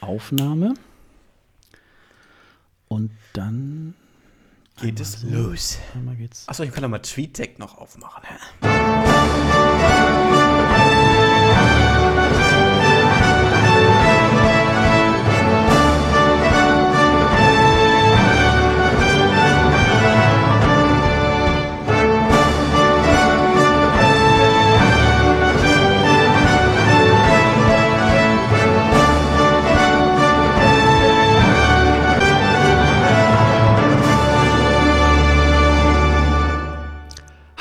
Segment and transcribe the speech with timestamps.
[0.00, 0.74] Aufnahme.
[2.88, 3.94] Und dann
[4.80, 5.28] geht es so.
[5.28, 5.78] los.
[6.46, 8.22] Achso, ich kann doch mal TweetDeck noch aufmachen.
[8.24, 9.67] Hä?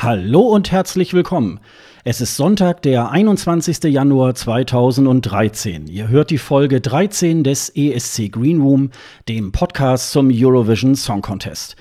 [0.09, 1.59] Hallo und herzlich willkommen.
[2.05, 3.83] Es ist Sonntag, der 21.
[3.91, 5.87] Januar 2013.
[5.87, 8.91] Ihr hört die Folge 13 des ESC Green Room,
[9.27, 11.75] dem Podcast zum Eurovision Song Contest.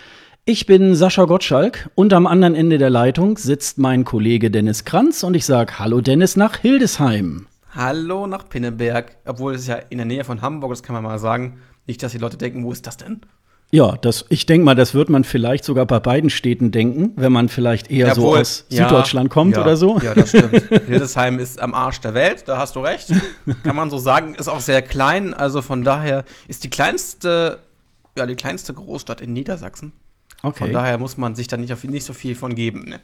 [0.45, 5.23] Ich bin Sascha Gottschalk und am anderen Ende der Leitung sitzt mein Kollege Dennis Kranz
[5.23, 7.47] und ich sage Hallo Dennis nach Hildesheim.
[7.77, 11.21] Hallo nach Pinneberg, obwohl es ja in der Nähe von Hamburg, das kann man mal
[11.21, 11.61] sagen.
[11.87, 13.21] Nicht, dass die Leute denken, wo ist das denn?
[13.73, 17.33] Ja, das, ich denke mal, das wird man vielleicht sogar bei beiden Städten denken, wenn
[17.33, 18.39] man vielleicht eher so Jawohl.
[18.41, 19.99] aus Ja, Süddeutschland kommt ja, oder so.
[19.99, 20.63] Ja, das stimmt.
[20.87, 23.13] Hildesheim ist am Arsch der Welt, da hast du recht.
[23.65, 27.59] Kann man so sagen, ist auch sehr klein, also von daher ist die kleinste,
[28.17, 29.93] ja, die kleinste Großstadt in Niedersachsen.
[30.41, 30.71] Von Okay.
[30.73, 32.85] daher muss man sich da nicht, auf, nicht so viel von geben.
[32.89, 33.01] Ne?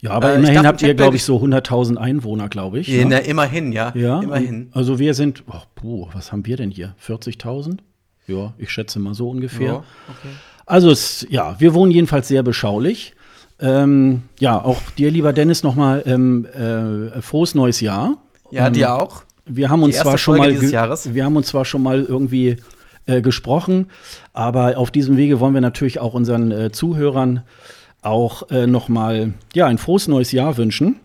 [0.00, 2.88] Ja, aber Äh, immerhin habt ihr, glaube ich, so 100.000 Einwohner, glaube ich.
[2.88, 3.06] Ja, ne?
[3.10, 3.92] na, immerhin, ja.
[3.94, 4.68] Ja, Immerhin.
[4.72, 6.94] Also wir sind, oh, puh, was haben wir denn hier?
[7.06, 7.78] 40.000?
[8.26, 9.66] Ja, ich schätze mal so ungefähr.
[9.66, 10.34] Ja, okay.
[10.66, 13.14] Also es, ja, wir wohnen jedenfalls sehr beschaulich.
[13.60, 18.18] Ähm, ja, auch dir, lieber Dennis, nochmal ähm, äh, frohes neues Jahr.
[18.50, 19.22] Ja, Ähm, dir auch.
[19.46, 22.56] Wir haben uns zwar schon Folge mal, wir haben uns zwar schon mal irgendwie
[23.06, 23.86] äh, gesprochen,
[24.32, 27.44] aber auf diesem Wege wollen wir natürlich auch unseren äh, Zuhörern
[28.02, 30.96] auch äh, noch mal ja ein frohes neues Jahr wünschen.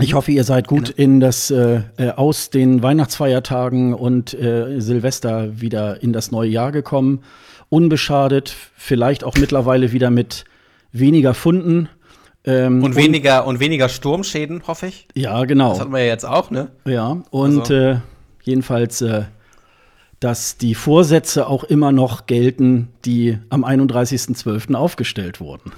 [0.00, 5.60] Ich hoffe, ihr seid gut in das äh, äh, aus den Weihnachtsfeiertagen und äh, Silvester
[5.60, 7.20] wieder in das neue Jahr gekommen,
[7.68, 10.44] unbeschadet, vielleicht auch mittlerweile wieder mit
[10.92, 11.88] weniger Funden.
[12.44, 15.08] Ähm, Und weniger, und weniger Sturmschäden, hoffe ich.
[15.14, 15.70] ja, genau.
[15.70, 16.68] Das hatten wir ja jetzt auch, ne?
[16.84, 17.96] Ja, und Also- äh,
[18.44, 19.22] jedenfalls, äh,
[20.20, 24.74] dass die Vorsätze auch immer noch gelten, die am 31.12.
[24.74, 25.72] aufgestellt wurden.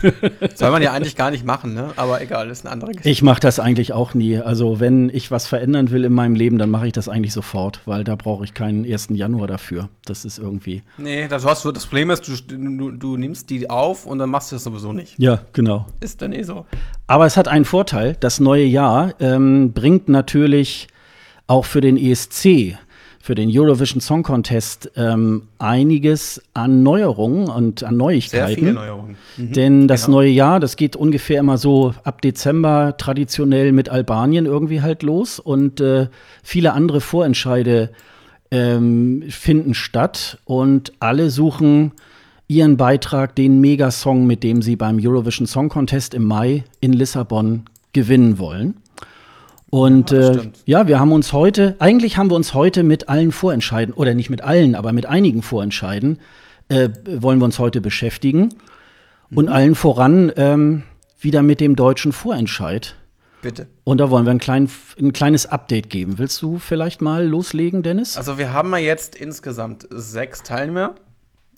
[0.54, 1.90] Soll man ja eigentlich gar nicht machen, ne?
[1.96, 3.10] Aber egal, ist eine andere Geschichte.
[3.10, 4.38] Ich mache das eigentlich auch nie.
[4.38, 7.80] Also wenn ich was verändern will in meinem Leben, dann mache ich das eigentlich sofort,
[7.84, 9.08] weil da brauche ich keinen 1.
[9.10, 9.90] Januar dafür.
[10.06, 10.82] Das ist irgendwie.
[10.96, 14.30] Nee, das, hast du, das Problem ist, du, du, du nimmst die auf und dann
[14.30, 15.18] machst du das sowieso nicht.
[15.18, 15.86] Ja, genau.
[16.00, 16.64] Ist dann eh so.
[17.06, 18.16] Aber es hat einen Vorteil.
[18.20, 20.88] Das neue Jahr ähm, bringt natürlich
[21.46, 22.78] auch für den ESC,
[23.22, 28.48] für den Eurovision Song Contest, ähm, einiges an Neuerungen und an Neuigkeiten.
[28.48, 29.16] Sehr viele Neuerungen.
[29.36, 30.18] Denn das genau.
[30.18, 35.38] neue Jahr, das geht ungefähr immer so ab Dezember traditionell mit Albanien irgendwie halt los
[35.38, 36.08] und äh,
[36.42, 37.90] viele andere Vorentscheide
[38.50, 41.92] ähm, finden statt und alle suchen
[42.48, 47.66] ihren Beitrag, den Megasong, mit dem sie beim Eurovision Song Contest im Mai in Lissabon
[47.92, 48.81] gewinnen wollen.
[49.74, 53.32] Und Ja, äh, ja, wir haben uns heute, eigentlich haben wir uns heute mit allen
[53.32, 56.18] Vorentscheiden, oder nicht mit allen, aber mit einigen Vorentscheiden,
[56.68, 58.50] äh, wollen wir uns heute beschäftigen.
[59.34, 59.52] Und Mhm.
[59.52, 60.82] allen voran ähm,
[61.18, 62.96] wieder mit dem deutschen Vorentscheid.
[63.40, 63.66] Bitte.
[63.84, 64.68] Und da wollen wir ein, klein,
[65.00, 66.18] ein kleines Update geben.
[66.18, 68.18] Willst du vielleicht mal loslegen, Dennis?
[68.18, 70.96] Also wir haben ja jetzt insgesamt sechs Teilnehmer.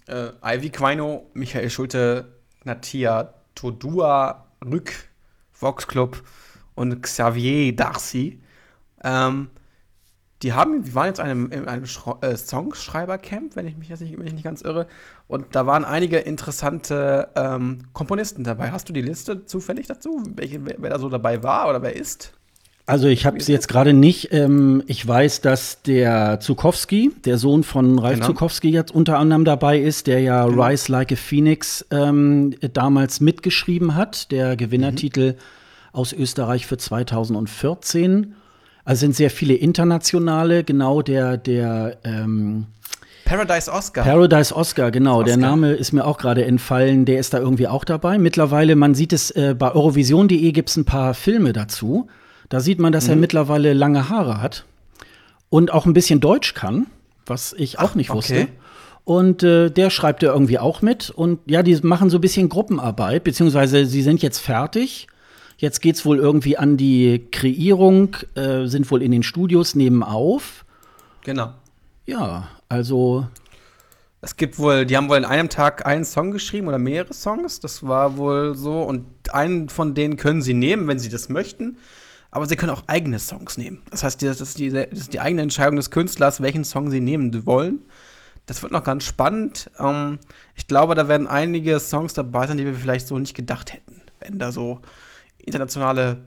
[0.06, 2.26] Äh, Ivy Quino, Michael Schulte,
[2.62, 4.92] Natia Todua, Rück,
[5.52, 6.22] Vox Club
[6.74, 8.40] und Xavier Darcy.
[9.02, 9.48] Ähm,
[10.42, 11.84] die haben, die waren jetzt in einem, in einem
[12.20, 14.86] äh, Songschreiber-Camp, wenn ich mich jetzt nicht, ich nicht ganz irre.
[15.26, 18.70] Und da waren einige interessante ähm, Komponisten dabei.
[18.70, 20.22] Hast du die Liste zufällig dazu?
[20.36, 22.34] Welche, wer, da so dabei war oder wer ist?
[22.86, 24.34] Also ich habe es jetzt gerade nicht.
[24.34, 28.26] Ähm, ich weiß, dass der Zukowski, der Sohn von Ralf Genau.
[28.26, 33.94] Zukowski, jetzt unter anderem dabei ist, der ja Rise Like a Phoenix ähm, damals mitgeschrieben
[33.94, 35.36] hat, der Gewinnertitel
[35.94, 38.34] aus Österreich für 2014.
[38.84, 42.66] Also sind sehr viele internationale, genau der, der ähm,
[43.24, 44.04] Paradise Oscar.
[44.04, 45.22] Paradise Oscar, genau.
[45.22, 45.48] Der Oscar.
[45.50, 47.06] Name ist mir auch gerade entfallen.
[47.06, 48.18] Der ist da irgendwie auch dabei.
[48.18, 52.08] Mittlerweile, man sieht es, äh, bei Eurovision.de gibt es ein paar Filme dazu.
[52.50, 52.94] Da sieht man, Mhm.
[52.94, 54.66] dass er mittlerweile lange Haare hat
[55.48, 56.86] und auch ein bisschen Deutsch kann,
[57.24, 58.34] was ich auch nicht wusste.
[58.34, 58.48] okay.
[59.04, 61.08] Und äh, der schreibt ja irgendwie auch mit.
[61.10, 65.06] Und ja, die machen so ein bisschen Gruppenarbeit, beziehungsweise sie sind jetzt fertig.
[65.56, 70.64] Jetzt geht's wohl irgendwie an die Kreierung, äh, sind wohl in den Studios nebenauf.
[71.22, 71.52] genau.
[72.06, 73.28] Ja, also
[74.20, 77.60] Es gibt wohl, die haben wohl in einem Tag einen Song geschrieben oder mehrere Songs.
[77.60, 78.82] Das war wohl so.
[78.82, 81.78] Und einen von denen können sie nehmen, wenn sie das möchten.
[82.30, 83.80] aber sie können auch eigene Songs nehmen.
[83.90, 87.00] Das heißt, das ist die, das ist die eigene Entscheidung des Künstlers, welchen Song sie
[87.00, 87.82] nehmen wollen.
[88.46, 89.70] Das wird noch ganz spannend.
[89.78, 90.18] Ähm,
[90.56, 94.02] ich glaube, da werden einige Songs dabei sein, die wir vielleicht so nicht gedacht hätten,
[94.20, 94.80] wenn da so
[95.44, 96.24] internationale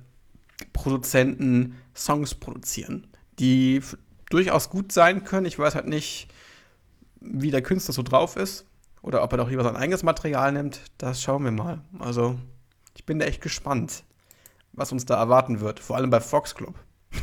[0.74, 3.08] Produzenten Songs produzieren,
[3.40, 3.82] die
[4.30, 5.46] durchaus gut sein können.
[5.46, 6.28] Ich weiß halt nicht,
[7.20, 8.66] wie der Künstler so drauf ist
[9.02, 10.82] oder ob er doch lieber sein eigenes Material nimmt.
[10.98, 11.82] Das schauen wir mal.
[12.00, 12.36] Also,
[12.96, 14.04] ich bin da echt gespannt,
[14.74, 15.80] was uns da erwarten wird.
[15.80, 16.76] Vor allem bei Fox Club.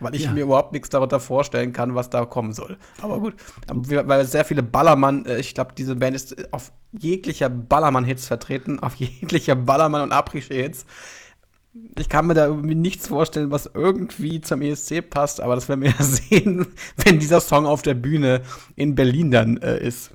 [0.00, 0.32] Weil ich ja.
[0.32, 2.78] mir überhaupt nichts darunter vorstellen kann, was da kommen soll.
[3.02, 3.34] Aber gut,
[3.68, 8.94] weil sehr viele Ballermann, äh, ich glaube, diese Band ist auf jeglicher Ballermann-Hits vertreten, auf
[8.96, 10.86] jeglicher Ballermann- und Aprische-Hits.
[11.98, 15.82] Ich kann mir da irgendwie nichts vorstellen, was irgendwie zum ESC passt, aber das werden
[15.82, 16.66] wir ja sehen,
[17.04, 18.42] wenn dieser Song auf der Bühne
[18.74, 20.10] in Berlin dann äh, ist.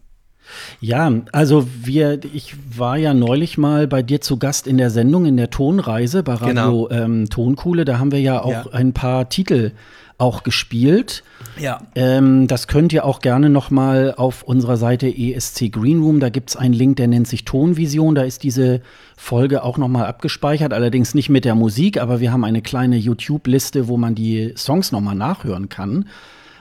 [0.80, 5.26] Ja, also wir, ich war ja neulich mal bei dir zu Gast in der Sendung
[5.26, 6.90] in der Tonreise bei Radio genau.
[6.90, 7.86] ähm, Tonkuhle.
[7.86, 8.72] Da haben wir ja auch ja.
[8.72, 9.72] ein paar Titel
[10.22, 11.24] auch gespielt.
[11.60, 11.80] Ja.
[11.96, 16.20] Ähm, das könnt ihr auch gerne noch mal auf unserer Seite ESC Greenroom.
[16.20, 18.16] Da gibt es einen Link, der nennt sich Tonvision.
[18.16, 18.82] Da ist diese
[19.18, 20.74] Folge auch noch mal abgespeichert.
[20.74, 24.92] Allerdings nicht mit der Musik, aber wir haben eine kleine YouTube-Liste, wo man die Songs
[24.92, 26.06] noch mal nachhören kann.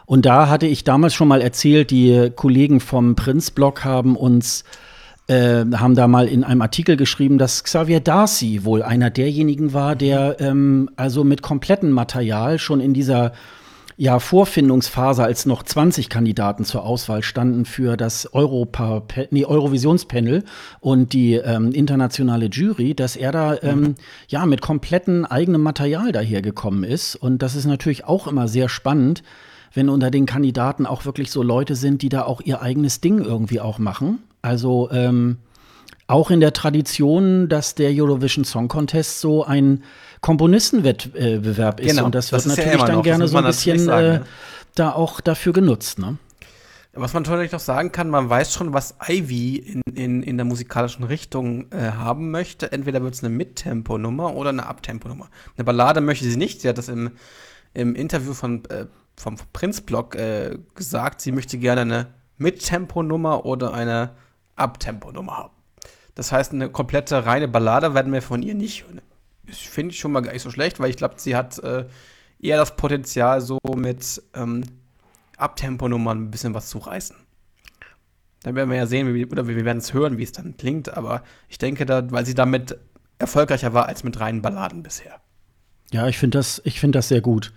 [0.06, 4.64] Und da hatte ich damals schon mal erzählt, die Kollegen vom Prinz-Blog haben uns
[5.30, 9.94] äh, haben da mal in einem Artikel geschrieben, dass Xavier Darcy wohl einer derjenigen war,
[9.94, 13.32] der ähm, also mit komplettem Material schon in dieser
[13.96, 20.42] ja, Vorfindungsphase, als noch 20 Kandidaten zur Auswahl standen für das Europa, nee, Eurovisionspanel
[20.80, 23.94] und die ähm, internationale Jury, dass er da ähm,
[24.26, 27.14] ja mit komplettem eigenem Material dahergekommen ist.
[27.14, 29.22] Und das ist natürlich auch immer sehr spannend,
[29.74, 33.18] wenn unter den Kandidaten auch wirklich so Leute sind, die da auch ihr eigenes Ding
[33.22, 34.18] irgendwie auch machen.
[34.42, 35.38] Also ähm,
[36.06, 39.84] auch in der Tradition, dass der Eurovision Song Contest so ein
[40.20, 41.90] Komponistenwettbewerb ist.
[41.90, 43.02] Genau, und das wird das natürlich ja dann noch.
[43.04, 44.26] gerne so ein bisschen sagen, äh,
[44.74, 45.98] da auch dafür genutzt.
[45.98, 46.18] Ne?
[46.92, 50.44] Was man natürlich noch sagen kann, man weiß schon, was Ivy in, in, in der
[50.44, 52.72] musikalischen Richtung äh, haben möchte.
[52.72, 55.28] Entweder wird es eine Mittempo-Nummer oder eine Abtempo-Nummer.
[55.56, 56.60] Eine Ballade möchte sie nicht.
[56.60, 57.12] Sie hat das im,
[57.72, 58.86] im Interview von, äh,
[59.16, 62.06] vom Prinz-Blog äh, gesagt, sie möchte gerne eine
[62.38, 64.16] Mittempo-Nummer oder eine
[64.60, 65.54] Abtempo-Nummer haben.
[66.14, 69.00] Das heißt, eine komplette reine Ballade werden wir von ihr nicht hören.
[69.46, 71.86] Das finde ich schon mal gar nicht so schlecht, weil ich glaube, sie hat äh,
[72.40, 74.64] eher das Potenzial, so mit ähm,
[75.36, 77.16] Abtempo-Nummern ein bisschen was zu reißen.
[78.42, 80.96] Dann werden wir ja sehen, wie, oder wir werden es hören, wie es dann klingt,
[80.96, 82.78] aber ich denke, da, weil sie damit
[83.18, 85.20] erfolgreicher war als mit reinen Balladen bisher.
[85.92, 87.52] Ja, ich finde das, find das sehr gut.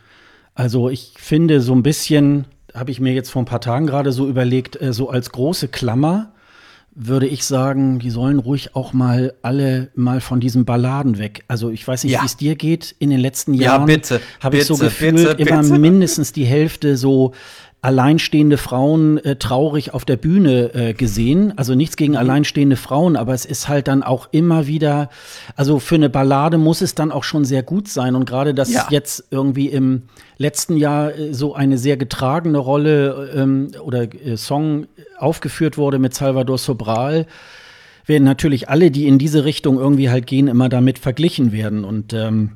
[0.55, 4.11] Also ich finde so ein bisschen, habe ich mir jetzt vor ein paar Tagen gerade
[4.11, 6.33] so überlegt, äh, so als große Klammer
[6.95, 11.43] würde ich sagen, die sollen ruhig auch mal alle mal von diesen Balladen weg.
[11.47, 12.21] Also ich weiß nicht, ja.
[12.21, 12.95] wie es dir geht.
[12.99, 15.49] In den letzten Jahren ja, habe ich so gefühlt bitte, bitte.
[15.49, 17.33] immer mindestens die Hälfte so
[17.83, 21.53] alleinstehende Frauen äh, traurig auf der Bühne äh, gesehen.
[21.57, 22.19] Also nichts gegen mhm.
[22.19, 25.09] alleinstehende Frauen, aber es ist halt dann auch immer wieder,
[25.57, 28.15] also für eine Ballade muss es dann auch schon sehr gut sein.
[28.15, 28.87] Und gerade, dass ja.
[28.89, 30.03] jetzt irgendwie im
[30.37, 34.87] letzten Jahr äh, so eine sehr getragene Rolle ähm, oder äh, Song
[35.19, 37.27] aufgeführt wurde mit Salvador Sobral,
[38.05, 41.83] werden natürlich alle, die in diese Richtung irgendwie halt gehen, immer damit verglichen werden.
[41.83, 42.51] Und ähm,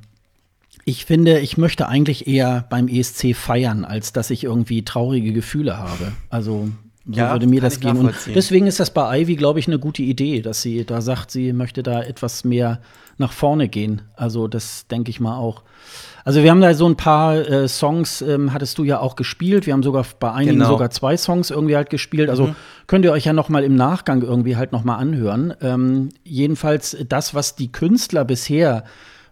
[0.87, 5.77] ich finde, ich möchte eigentlich eher beim ESC feiern, als dass ich irgendwie traurige Gefühle
[5.77, 6.13] habe.
[6.29, 6.69] Also
[7.05, 7.97] so ja, würde mir das gehen.
[7.97, 11.29] Und deswegen ist das bei Ivy, glaube ich, eine gute Idee, dass sie da sagt,
[11.31, 12.79] sie möchte da etwas mehr
[13.17, 14.03] nach vorne gehen.
[14.15, 15.63] Also das denke ich mal auch.
[16.23, 19.65] Also wir haben da so ein paar äh, Songs, ähm, hattest du ja auch gespielt.
[19.65, 20.69] Wir haben sogar bei einigen genau.
[20.69, 22.29] sogar zwei Songs irgendwie halt gespielt.
[22.29, 22.55] Also mhm.
[22.87, 25.53] könnt ihr euch ja noch mal im Nachgang irgendwie halt noch mal anhören.
[25.59, 28.85] Ähm, jedenfalls das, was die Künstler bisher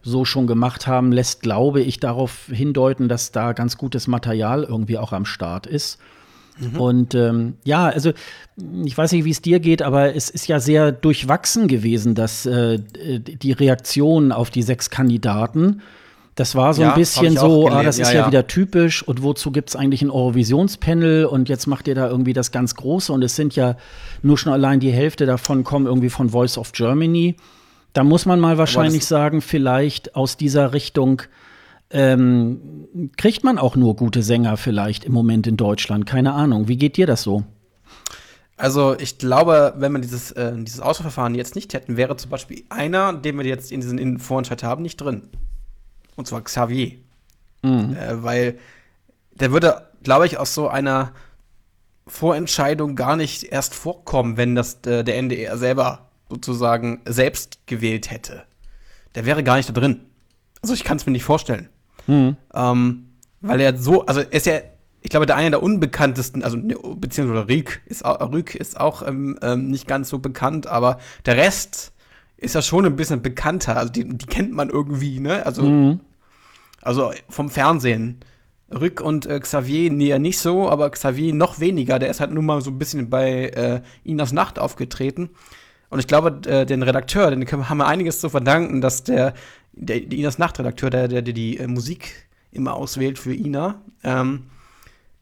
[0.06, 5.00] so schon gemacht haben, lässt, glaube ich, darauf hindeuten, dass da ganz gutes Material irgendwie
[5.00, 5.98] auch am Start ist.
[6.60, 6.80] Mhm.
[6.80, 8.12] Und ähm, ja, also
[8.86, 12.46] ich weiß nicht, wie es dir geht, aber es ist ja sehr durchwachsen gewesen, dass
[12.46, 15.82] äh, die Reaktion auf die sechs Kandidaten.
[16.36, 19.24] Das war so ja, ein bisschen so, ah, das ist ja, ja, wieder typisch und
[19.24, 23.12] wozu gibt es eigentlich ein Eurovisionspanel und jetzt macht ihr da irgendwie das ganz Große
[23.12, 23.78] und es sind ja
[24.22, 27.38] nur schon allein die Hälfte davon kommen irgendwie von Voice of Germany.
[27.96, 31.22] Da muss man mal wahrscheinlich sagen, vielleicht aus dieser Richtung
[31.90, 36.06] ähm, kriegt man auch nur gute Sänger vielleicht im Moment in Deutschland.
[36.06, 36.68] Keine Ahnung.
[36.68, 37.46] Wie geht dir das so?
[38.58, 42.66] Also ich glaube, wenn wir dieses, äh, dieses Auswahlverfahren jetzt nicht hätten, wäre zum Beispiel
[42.68, 45.30] einer, den wir jetzt in diesen in Vorentscheid haben, nicht drin.
[46.18, 46.98] Und zwar Xavier.
[47.62, 47.96] Mhm.
[47.96, 48.60] Äh, weil
[49.32, 51.14] der würde, glaube ich, aus so einer
[52.08, 58.44] Vorentscheidung gar nicht erst vorkommen, wenn das äh, der NDR selber sozusagen selbst gewählt hätte,
[59.16, 60.02] der wäre gar nicht da drin.
[60.62, 61.70] Also ich kann es mir nicht vorstellen.
[62.08, 62.38] Mhm.
[62.54, 63.06] Ähm,
[63.42, 64.60] weil er so, also er ist ja,
[65.02, 69.08] ich glaube, der eine der unbekanntesten, also ne, beziehungsweise Rück ist auch, Rück ist auch
[69.08, 69.38] ähm,
[69.70, 71.94] nicht ganz so bekannt, aber der Rest
[72.38, 73.78] ist ja schon ein bisschen bekannter.
[73.78, 75.46] Also die, die kennt man irgendwie, ne?
[75.46, 76.00] Also, mhm.
[76.82, 78.20] also vom Fernsehen.
[78.74, 82.00] Rück und äh, Xavier näher nicht so, aber Xavier noch weniger.
[82.00, 85.30] Der ist halt nur mal so ein bisschen bei äh, Inas Nacht aufgetreten.
[85.90, 89.34] Und ich glaube, äh, den Redakteur, den haben wir einiges zu verdanken, dass der,
[89.74, 94.48] der, der Inas Nachtredakteur, der, der, der die äh, Musik immer auswählt für Ina, ähm,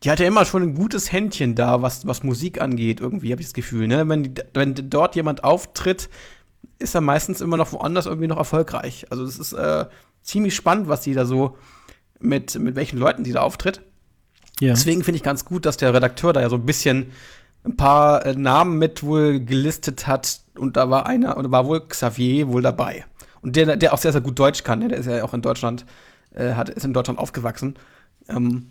[0.03, 3.41] die hat ja immer schon ein gutes Händchen da, was, was Musik angeht, irgendwie, habe
[3.41, 3.87] ich das Gefühl.
[3.87, 4.07] Ne?
[4.09, 6.09] Wenn, die, wenn dort jemand auftritt,
[6.79, 9.05] ist er meistens immer noch woanders irgendwie noch erfolgreich.
[9.09, 9.85] Also es ist äh,
[10.21, 11.57] ziemlich spannend, was die da so
[12.19, 13.81] mit, mit welchen Leuten die da auftritt.
[14.59, 14.73] Ja.
[14.73, 17.11] Deswegen finde ich ganz gut, dass der Redakteur da ja so ein bisschen
[17.63, 21.87] ein paar äh, Namen mit wohl gelistet hat und da war einer, und war wohl
[21.87, 23.05] Xavier wohl dabei.
[23.41, 24.87] Und der, der auch sehr, sehr gut Deutsch kann, ne?
[24.89, 25.85] der ist ja auch in Deutschland,
[26.33, 27.75] äh, hat, ist in Deutschland aufgewachsen.
[28.29, 28.67] Ähm,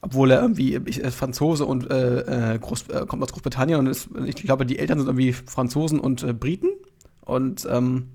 [0.00, 3.86] obwohl er irgendwie ich, ist Franzose und äh, äh Groß, äh, kommt aus Großbritannien und
[3.86, 6.68] ist, ich glaube, die Eltern sind irgendwie Franzosen und äh, Briten.
[7.20, 8.08] Und ähm,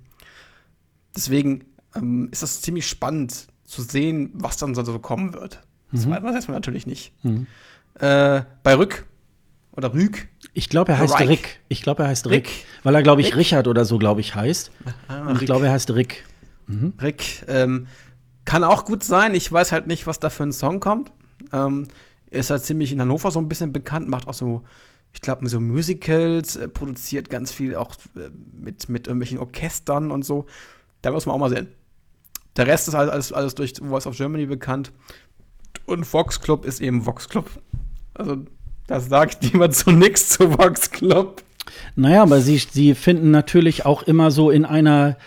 [1.15, 1.63] deswegen
[1.95, 5.61] ähm, ist das ziemlich spannend zu sehen, was dann so kommen wird.
[5.93, 6.11] Das mhm.
[6.11, 7.13] weiß man natürlich nicht.
[7.23, 7.47] Mhm.
[7.95, 9.05] Äh, bei Rück
[9.77, 10.27] oder Rüg.
[10.53, 11.29] Ich glaube, er heißt Reich.
[11.29, 11.59] Rick.
[11.69, 12.47] Ich glaube, er heißt Rick.
[12.47, 12.65] Rick.
[12.83, 13.37] Weil er, glaube ich, Rick?
[13.37, 14.71] Richard oder so, glaube ich, heißt.
[15.07, 16.25] Ah, ich glaube, er heißt Rick.
[16.65, 16.93] Mhm.
[16.99, 17.45] Rick.
[17.47, 17.87] Ähm,
[18.43, 19.35] kann auch gut sein.
[19.35, 21.11] Ich weiß halt nicht, was da für ein Song kommt.
[21.53, 21.87] Ähm,
[22.31, 24.63] er ist halt ziemlich in Hannover so ein bisschen bekannt, macht auch so,
[25.13, 30.25] ich glaube, so Musicals, äh, produziert ganz viel auch äh, mit, mit irgendwelchen Orchestern und
[30.25, 30.47] so.
[31.03, 31.67] Da muss man auch mal sehen.
[32.55, 34.91] Der Rest ist halt alles, alles durch Voice of Germany bekannt.
[35.85, 37.49] Und Vox Club ist eben Vox Club.
[38.15, 38.45] Also,
[38.87, 41.43] das sagt jemand zu nichts zu Vox Club.
[41.95, 45.17] Naja, aber sie, sie finden natürlich auch immer so in einer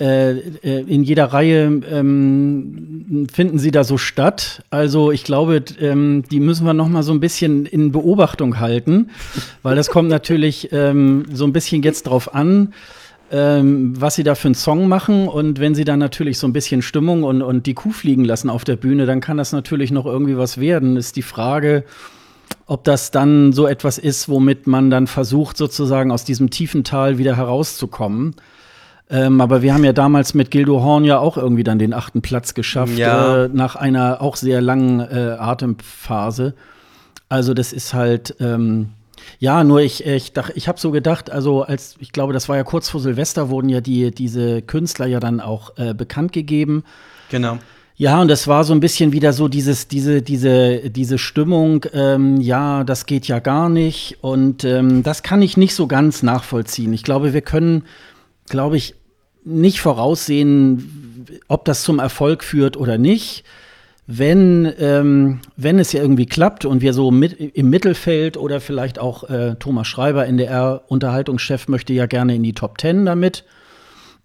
[0.00, 4.64] äh, äh, in jeder Reihe ähm, finden sie da so statt.
[4.68, 9.10] Also ich glaube, ähm, die müssen wir noch mal so ein bisschen in Beobachtung halten,
[9.62, 12.74] weil das kommt natürlich ähm, so ein bisschen jetzt drauf an,
[13.30, 15.28] ähm, was sie da für einen Song machen.
[15.28, 18.50] Und wenn sie dann natürlich so ein bisschen Stimmung und, und die Kuh fliegen lassen
[18.50, 20.96] auf der Bühne, dann kann das natürlich noch irgendwie was werden.
[20.96, 21.84] Ist die Frage,
[22.66, 27.18] ob das dann so etwas ist, womit man dann versucht, sozusagen aus diesem tiefen Tal
[27.18, 28.36] wieder herauszukommen.
[29.10, 32.22] Ähm, aber wir haben ja damals mit Gildo Horn ja auch irgendwie dann den achten
[32.22, 33.44] Platz geschafft, ja.
[33.44, 36.54] äh, nach einer auch sehr langen äh, Atemphase.
[37.28, 38.90] Also das ist halt, ähm,
[39.38, 42.64] ja, nur ich, ich, ich habe so gedacht, also als, ich glaube, das war ja
[42.64, 46.84] kurz vor Silvester, wurden ja die, diese Künstler ja dann auch äh, bekannt gegeben.
[47.30, 47.58] Genau.
[47.96, 52.40] Ja, und das war so ein bisschen wieder so dieses, diese, diese, diese Stimmung, ähm,
[52.40, 54.18] ja, das geht ja gar nicht.
[54.20, 56.92] Und ähm, das kann ich nicht so ganz nachvollziehen.
[56.92, 57.84] Ich glaube, wir können
[58.48, 58.94] glaube ich,
[59.44, 63.44] nicht voraussehen, ob das zum Erfolg führt oder nicht.
[64.06, 68.98] Wenn, ähm, wenn es ja irgendwie klappt und wir so mit, im Mittelfeld oder vielleicht
[68.98, 73.44] auch äh, Thomas Schreiber, NDR-Unterhaltungschef, möchte ja gerne in die Top Ten damit.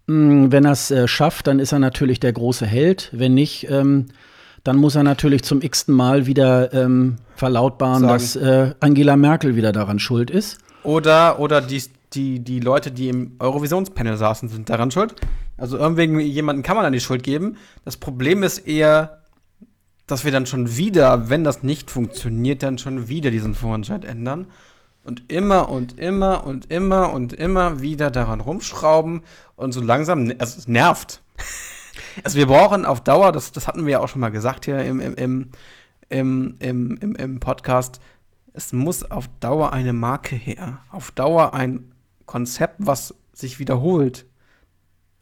[0.09, 3.09] Mhm, wenn er es äh, schafft, dann ist er natürlich der große Held.
[3.11, 4.07] Wenn nicht, ähm,
[4.63, 8.13] dann muss er natürlich zum x-ten Mal wieder ähm, verlautbaren, Sagen.
[8.13, 10.57] dass äh, Angela Merkel wieder daran schuld ist.
[10.81, 15.13] Oder, oder die, die, die Leute, die im Eurovisionspanel saßen, sind daran schuld.
[15.57, 17.57] Also irgendwie jemanden kann man dann die Schuld geben.
[17.85, 19.21] Das Problem ist eher,
[20.07, 24.47] dass wir dann schon wieder, wenn das nicht funktioniert, dann schon wieder diesen Vorentscheid ändern.
[25.09, 29.23] Und immer und immer und immer und immer wieder daran rumschrauben
[29.55, 31.23] und so langsam, also es nervt.
[32.23, 34.79] Also wir brauchen auf Dauer, das, das hatten wir ja auch schon mal gesagt hier
[34.83, 35.15] im, im,
[36.09, 37.99] im, im, im, im Podcast,
[38.53, 40.79] es muss auf Dauer eine Marke her.
[40.91, 41.91] Auf Dauer ein
[42.25, 44.27] Konzept, was sich wiederholt.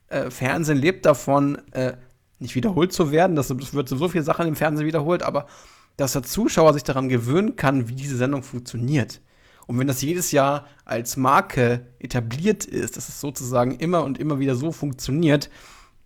[0.07, 1.93] Äh, Fernsehen lebt davon, äh,
[2.39, 3.35] nicht wiederholt zu werden.
[3.35, 5.47] Das, das wird so viele Sachen im Fernsehen wiederholt, aber
[5.95, 9.21] dass der Zuschauer sich daran gewöhnen kann, wie diese Sendung funktioniert.
[9.67, 14.39] Und wenn das jedes Jahr als Marke etabliert ist, dass es sozusagen immer und immer
[14.39, 15.49] wieder so funktioniert,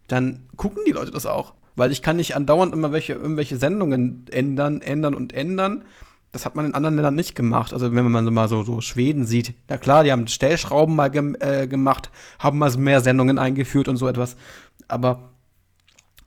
[0.08, 1.53] dann gucken die Leute das auch.
[1.75, 5.86] Weil ich kann nicht andauernd immer welche, irgendwelche Sendungen ändern, ändern und ändern.
[6.32, 7.72] Das hat man in anderen Ländern nicht gemacht.
[7.72, 11.38] Also wenn man mal so, so Schweden sieht, na klar, die haben Stellschrauben mal gem
[11.39, 14.36] äh, gemacht, haben mal mehr Sendungen eingeführt und so etwas.
[14.88, 15.32] Aber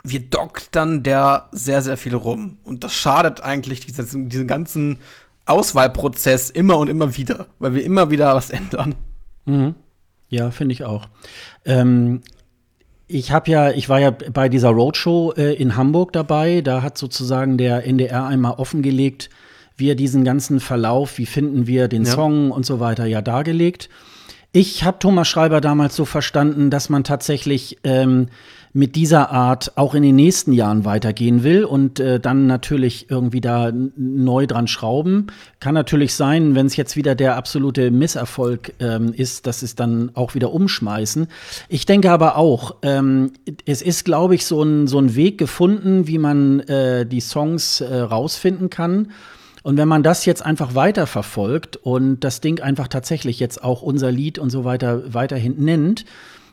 [0.04, 2.58] wir dockt dann der sehr, sehr viel rum.
[2.62, 4.98] Und das schadet eigentlich diesen, diesen ganzen
[5.46, 8.94] Auswahlprozess immer und immer wieder, weil wir immer wieder was ändern.
[9.44, 9.74] Mhm.
[10.28, 11.06] Ja, finde ich auch.
[11.64, 12.22] Ähm,
[13.06, 16.62] ich habe ja, ich war ja bei dieser Roadshow äh, in Hamburg dabei.
[16.62, 19.30] Da hat sozusagen der NDR einmal offengelegt,
[19.76, 22.12] wie er diesen ganzen Verlauf, wie finden wir den ja.
[22.12, 23.90] Song und so weiter ja dargelegt.
[24.52, 28.28] Ich habe Thomas Schreiber damals so verstanden, dass man tatsächlich ähm,
[28.76, 33.40] mit dieser Art auch in den nächsten Jahren weitergehen will und äh, dann natürlich irgendwie
[33.40, 35.28] da neu dran schrauben.
[35.60, 40.10] Kann natürlich sein, wenn es jetzt wieder der absolute Misserfolg ähm, ist, dass es dann
[40.14, 41.28] auch wieder umschmeißen.
[41.68, 43.30] Ich denke aber auch, ähm,
[43.64, 47.80] es ist, glaube ich, so ein, so ein Weg gefunden, wie man äh, die Songs
[47.80, 49.12] äh, rausfinden kann.
[49.62, 54.10] Und wenn man das jetzt einfach weiterverfolgt und das Ding einfach tatsächlich jetzt auch unser
[54.10, 56.04] Lied und so weiter weiterhin nennt,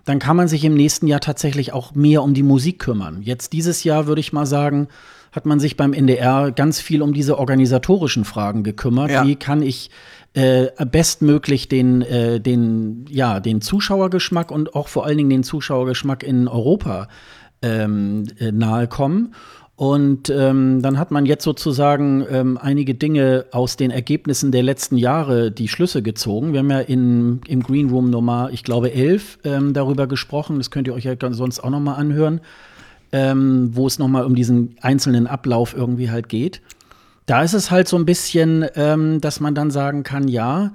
[0.06, 3.22] dann kann man sich im nächsten Jahr tatsächlich auch mehr um die Musik kümmern.
[3.22, 4.88] Jetzt dieses Jahr würde ich mal sagen,
[5.32, 9.12] hat man sich beim NDR ganz viel um diese organisatorischen Fragen gekümmert.
[9.12, 9.26] Ja.
[9.26, 9.90] Wie kann ich
[10.34, 16.24] äh, bestmöglich den, äh, den, ja, den Zuschauergeschmack und auch vor allen Dingen den Zuschauergeschmack
[16.24, 17.08] in Europa
[17.62, 19.34] ähm, äh, nahe kommen?
[19.82, 24.96] Und ähm, dann hat man jetzt sozusagen ähm, einige Dinge aus den Ergebnissen der letzten
[24.96, 26.54] Jahre die Schlüsse gezogen.
[26.54, 30.60] Wir haben ja in, im Green Room Nummer, ich glaube, 11 ähm, darüber gesprochen.
[30.60, 32.42] Das könnt ihr euch ja sonst auch noch mal anhören,
[33.12, 36.62] ähm, wo es noch mal um diesen einzelnen Ablauf irgendwie halt geht.
[37.26, 40.74] Da ist es halt so ein bisschen, ähm, dass man dann sagen kann, ja,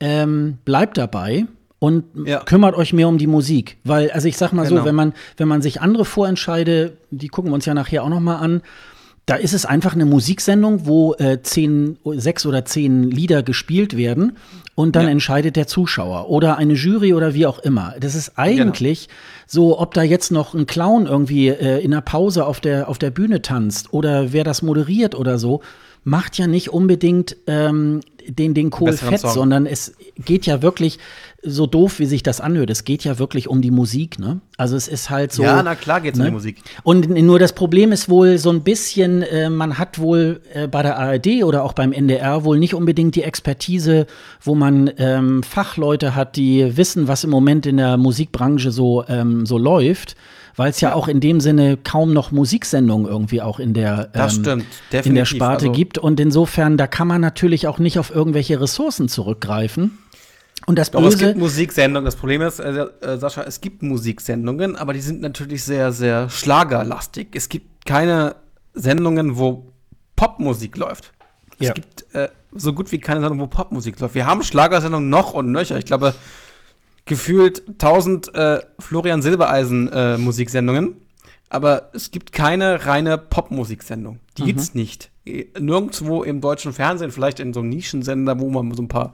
[0.00, 1.44] ähm, bleibt dabei
[1.78, 2.40] und ja.
[2.40, 3.78] kümmert euch mehr um die Musik.
[3.84, 4.80] Weil, also ich sag mal genau.
[4.80, 8.08] so, wenn man, wenn man sich andere Vorentscheide, die gucken wir uns ja nachher auch
[8.08, 8.62] noch mal an,
[9.28, 14.38] da ist es einfach eine Musiksendung, wo äh, zehn, sechs oder zehn Lieder gespielt werden
[14.74, 15.10] und dann ja.
[15.10, 17.94] entscheidet der Zuschauer oder eine Jury oder wie auch immer.
[18.00, 19.18] Das ist eigentlich genau.
[19.46, 22.98] so, ob da jetzt noch ein Clown irgendwie äh, in der Pause auf der, auf
[22.98, 25.60] der Bühne tanzt oder wer das moderiert oder so,
[26.04, 30.98] macht ja nicht unbedingt ähm, den, den Kohl fett, sondern es geht ja wirklich,
[31.42, 34.40] so doof wie sich das anhört, es geht ja wirklich um die Musik, ne?
[34.56, 35.44] Also es ist halt so.
[35.44, 36.24] Ja, na klar geht es ne?
[36.24, 36.62] um die Musik.
[36.82, 40.82] Und nur das Problem ist wohl so ein bisschen, äh, man hat wohl äh, bei
[40.82, 44.06] der ARD oder auch beim NDR wohl nicht unbedingt die Expertise,
[44.40, 49.46] wo man ähm, Fachleute hat, die wissen, was im Moment in der Musikbranche so, ähm,
[49.46, 50.16] so läuft
[50.58, 54.10] weil es ja, ja, auch in dem Sinne kaum noch Musiksendungen irgendwie auch in der,
[54.12, 55.98] ähm, stimmt, in der Sparte also gibt.
[55.98, 59.98] Und insofern, da kann man natürlich auch nicht auf irgendwelche Ressourcen zurückgreifen.
[60.66, 60.98] Und das Böse.
[60.98, 62.04] Aber es gibt Musiksendungen.
[62.04, 66.28] Das Problem ist, äh, äh, Sascha, es gibt Musiksendungen, aber die sind natürlich sehr, sehr
[66.28, 67.28] schlagerlastig.
[67.34, 68.34] Es gibt keine
[68.74, 69.72] Sendungen, wo
[70.16, 71.12] Popmusik läuft.
[71.60, 71.68] Ja.
[71.68, 74.16] Es gibt äh, so gut wie keine Sendung, wo Popmusik läuft.
[74.16, 75.78] Wir haben Schlagersendungen noch und nöcher.
[75.78, 76.14] Ich glaube,
[77.08, 80.96] gefühlt 1000 äh, Florian Silbereisen äh, Musiksendungen,
[81.48, 84.20] aber es gibt keine reine Popmusiksendung.
[84.36, 84.46] Die mhm.
[84.46, 85.10] gibt's nicht.
[85.58, 89.12] Nirgendwo im deutschen Fernsehen, vielleicht in so einem Nischensender, wo man so ein paar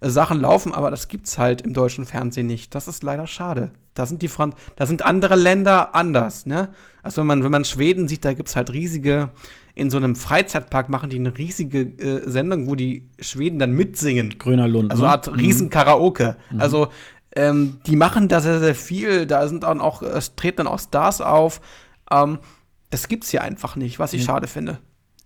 [0.00, 2.74] äh, Sachen laufen, aber das gibt's halt im deutschen Fernsehen nicht.
[2.74, 3.72] Das ist leider schade.
[3.94, 6.68] Da sind die Franz da sind andere Länder anders, ne?
[7.02, 9.30] Also wenn man wenn man Schweden sieht, da gibt's halt riesige
[9.74, 14.38] in so einem Freizeitpark machen die eine riesige äh, Sendung, wo die Schweden dann mitsingen.
[14.38, 14.90] Grüner Lund.
[14.90, 15.40] Also eine Art ne?
[15.40, 16.36] riesen Karaoke.
[16.50, 16.60] Mhm.
[16.60, 16.88] Also
[17.36, 19.26] ähm, die machen da sehr, sehr viel.
[19.26, 21.60] Da sind dann auch, es treten dann auch Stars auf.
[22.10, 22.38] Ähm,
[22.90, 24.26] das gibt's hier einfach nicht, was ich mhm.
[24.26, 24.78] schade finde.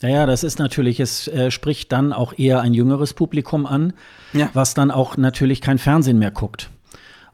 [0.02, 3.94] Naja, das ist natürlich, es äh, spricht dann auch eher ein jüngeres Publikum an,
[4.32, 4.50] ja.
[4.52, 6.70] was dann auch natürlich kein Fernsehen mehr guckt.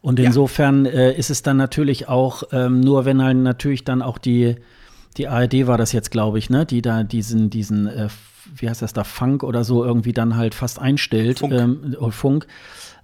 [0.02, 0.92] Und insofern ja.
[0.92, 4.56] äh, ist es dann natürlich auch, ähm, nur wenn halt natürlich dann auch die,
[5.16, 8.08] die ARD war das jetzt, glaube ich, ne, die da diesen, diesen, äh,
[8.54, 11.52] wie heißt das da, Funk oder so irgendwie dann halt fast einstellt, Funk.
[11.52, 12.46] Ähm, Funk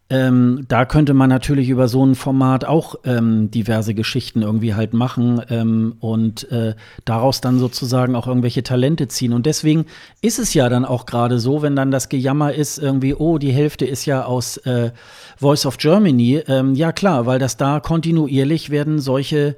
[0.09, 4.95] ähm, da könnte man natürlich über so ein Format auch ähm, diverse Geschichten irgendwie halt
[4.95, 9.33] machen ähm, und äh, daraus dann sozusagen auch irgendwelche Talente ziehen.
[9.33, 9.87] Und deswegen
[10.23, 13.51] ist es ja dann auch gerade so, wenn dann das Gejammer ist, irgendwie, oh, die
[13.51, 14.93] Hälfte ist ja aus äh,
[15.39, 16.41] Voice of Germany.
[16.47, 19.57] Ähm, ja, klar, weil das da kontinuierlich werden solche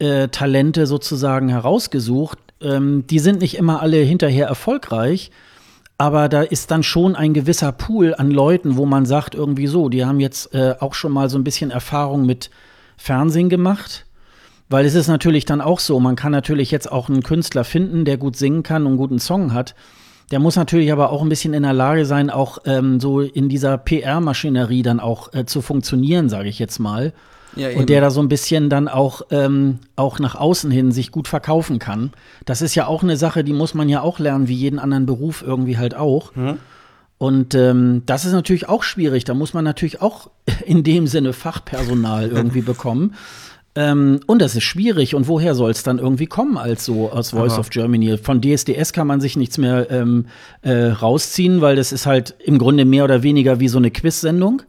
[0.00, 2.38] äh, Talente sozusagen herausgesucht.
[2.60, 5.30] Ähm, die sind nicht immer alle hinterher erfolgreich
[5.98, 9.88] aber da ist dann schon ein gewisser Pool an Leuten, wo man sagt, irgendwie so,
[9.88, 12.50] die haben jetzt äh, auch schon mal so ein bisschen Erfahrung mit
[12.96, 14.06] Fernsehen gemacht.
[14.70, 18.04] Weil es ist natürlich dann auch so, man kann natürlich jetzt auch einen Künstler finden,
[18.04, 19.74] der gut singen kann und einen guten Song hat.
[20.30, 23.48] Der muss natürlich aber auch ein bisschen in der Lage sein, auch ähm, so in
[23.48, 27.14] dieser PR-Maschinerie dann auch äh, zu funktionieren, sage ich jetzt mal.
[27.58, 31.10] Ja, und der da so ein bisschen dann auch, ähm, auch nach außen hin sich
[31.10, 32.12] gut verkaufen kann.
[32.44, 35.06] Das ist ja auch eine Sache, die muss man ja auch lernen, wie jeden anderen
[35.06, 36.34] Beruf irgendwie halt auch.
[36.34, 36.58] Mhm.
[37.18, 39.24] Und ähm, das ist natürlich auch schwierig.
[39.24, 40.30] Da muss man natürlich auch
[40.64, 43.14] in dem Sinne Fachpersonal irgendwie bekommen.
[43.74, 45.14] Ähm, und das ist schwierig.
[45.14, 47.60] Und woher soll es dann irgendwie kommen als so aus Voice Aha.
[47.60, 48.18] of Germany?
[48.18, 50.26] Von DSDS kann man sich nichts mehr ähm,
[50.62, 54.62] äh, rausziehen, weil das ist halt im Grunde mehr oder weniger wie so eine Quiz-Sendung.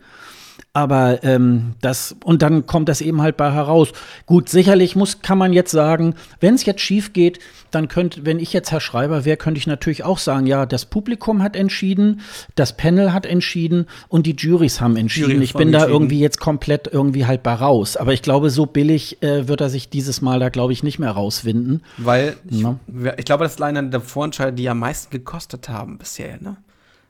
[0.71, 3.89] Aber ähm, das, und dann kommt das eben halt bei heraus.
[4.27, 7.39] Gut, sicherlich muss, kann man jetzt sagen, wenn es jetzt schief geht,
[7.71, 10.85] dann könnte, wenn ich jetzt Herr Schreiber wäre, könnte ich natürlich auch sagen, ja, das
[10.85, 12.21] Publikum hat entschieden,
[12.53, 15.31] das Panel hat entschieden und die Juries haben entschieden.
[15.31, 17.97] Jury ich bin da irgendwie jetzt komplett irgendwie halt bei raus.
[17.97, 20.99] Aber ich glaube, so billig äh, wird er sich dieses Mal da, glaube ich, nicht
[20.99, 21.83] mehr rauswinden.
[21.97, 22.79] Weil ich, ja.
[23.17, 26.57] ich glaube, das ist einer der Vorentscheide, die am meisten gekostet haben bisher, ne?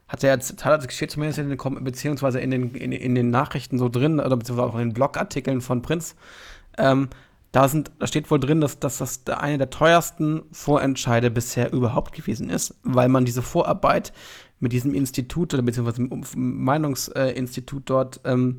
[0.10, 3.30] Hat er jetzt, hat er, steht zumindest in den, beziehungsweise in den, in, in, den
[3.30, 6.16] Nachrichten so drin, oder beziehungsweise auch in den Blogartikeln von Prinz,
[6.78, 7.10] ähm,
[7.52, 12.14] da, sind, da steht wohl drin, dass, dass das eine der teuersten Vorentscheide bisher überhaupt
[12.14, 14.12] gewesen ist, weil man diese Vorarbeit
[14.60, 18.58] mit diesem Institut oder beziehungsweise dem Meinungsinstitut dort ähm,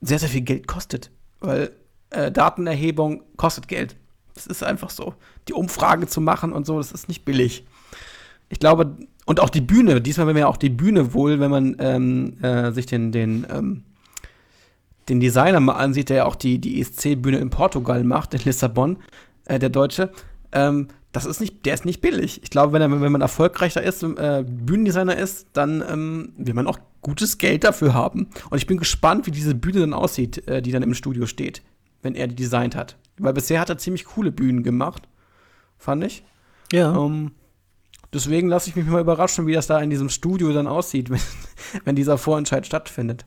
[0.00, 1.10] sehr, sehr viel Geld kostet.
[1.40, 1.72] Weil
[2.10, 3.96] äh, Datenerhebung kostet Geld.
[4.34, 5.14] Das ist einfach so.
[5.48, 7.66] Die Umfrage zu machen und so, das ist nicht billig.
[8.54, 11.76] Ich glaube, und auch die Bühne, diesmal wäre ja auch die Bühne wohl, wenn man
[11.80, 13.82] ähm, äh, sich den, den, ähm,
[15.08, 18.98] den Designer mal ansieht, der ja auch die, die ESC-Bühne in Portugal macht, in Lissabon,
[19.46, 20.12] äh, der Deutsche.
[20.52, 22.44] Ähm, das ist nicht, der ist nicht billig.
[22.44, 26.68] Ich glaube, wenn, er, wenn man erfolgreicher ist, äh, Bühnendesigner ist, dann ähm, will man
[26.68, 28.28] auch gutes Geld dafür haben.
[28.50, 31.60] Und ich bin gespannt, wie diese Bühne dann aussieht, äh, die dann im Studio steht,
[32.02, 32.96] wenn er die designt hat.
[33.18, 35.08] Weil bisher hat er ziemlich coole Bühnen gemacht,
[35.76, 36.22] fand ich.
[36.72, 36.96] Ja.
[36.96, 37.32] Ähm,
[38.14, 41.20] Deswegen lasse ich mich mal überraschen, wie das da in diesem Studio dann aussieht, wenn,
[41.84, 43.26] wenn dieser Vorentscheid stattfindet.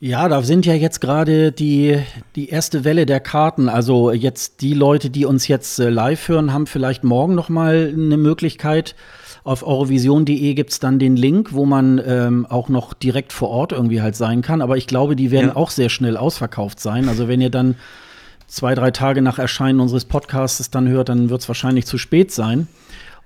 [0.00, 1.98] Ja, da sind ja jetzt gerade die,
[2.34, 3.68] die erste Welle der Karten.
[3.68, 7.92] Also jetzt die Leute, die uns jetzt äh, live hören, haben vielleicht morgen noch mal
[7.94, 8.96] eine Möglichkeit.
[9.44, 13.72] Auf eurovision.de gibt es dann den Link, wo man ähm, auch noch direkt vor Ort
[13.72, 14.62] irgendwie halt sein kann.
[14.62, 15.56] Aber ich glaube, die werden ja.
[15.56, 17.08] auch sehr schnell ausverkauft sein.
[17.08, 17.76] Also wenn ihr dann
[18.46, 22.32] zwei, drei Tage nach Erscheinen unseres Podcasts dann hört, dann wird es wahrscheinlich zu spät
[22.32, 22.68] sein.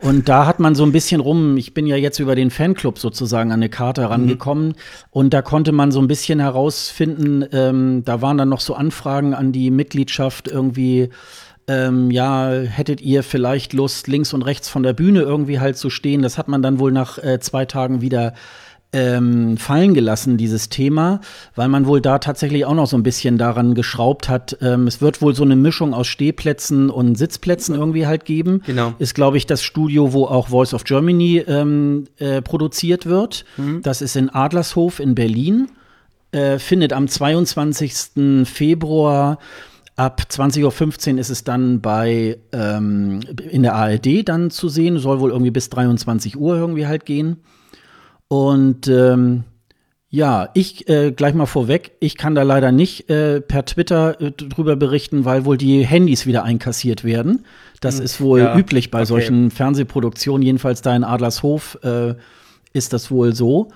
[0.01, 2.99] Und da hat man so ein bisschen rum, ich bin ja jetzt über den Fanclub
[2.99, 4.75] sozusagen an eine Karte herangekommen mhm.
[5.11, 9.35] und da konnte man so ein bisschen herausfinden, ähm, da waren dann noch so Anfragen
[9.35, 11.11] an die Mitgliedschaft irgendwie,
[11.67, 15.91] ähm, ja, hättet ihr vielleicht Lust, links und rechts von der Bühne irgendwie halt zu
[15.91, 16.23] stehen?
[16.23, 18.35] Das hat man dann wohl nach äh, zwei Tagen wieder
[18.93, 21.21] ähm, fallen gelassen, dieses Thema,
[21.55, 24.57] weil man wohl da tatsächlich auch noch so ein bisschen daran geschraubt hat.
[24.63, 28.63] Ähm, es wird wohl so eine Mischung aus Stehplätzen und Sitzplätzen irgendwie halt geben.
[28.65, 28.95] Genau.
[28.99, 33.45] Ist, glaube ich, das Studio, wo auch Voice of Germany ähm, äh, produziert wird.
[33.59, 33.83] Mhm.
[33.83, 35.69] Das ist in Adlershof in Berlin.
[36.31, 38.45] Äh, findet am 22.
[38.45, 39.39] Februar
[39.99, 43.19] Ab 20.15 Uhr ist es dann bei ähm,
[43.51, 47.39] in der ARD dann zu sehen, soll wohl irgendwie bis 23 Uhr irgendwie halt gehen.
[48.29, 49.45] Und ähm,
[50.11, 54.31] ja, ich äh, gleich mal vorweg, ich kann da leider nicht äh, per Twitter äh,
[54.33, 57.45] drüber berichten, weil wohl die Handys wieder einkassiert werden.
[57.81, 59.07] Das hm, ist wohl ja, üblich bei okay.
[59.07, 62.15] solchen Fernsehproduktionen, jedenfalls da in Adlershof äh,
[62.73, 63.69] ist das wohl so.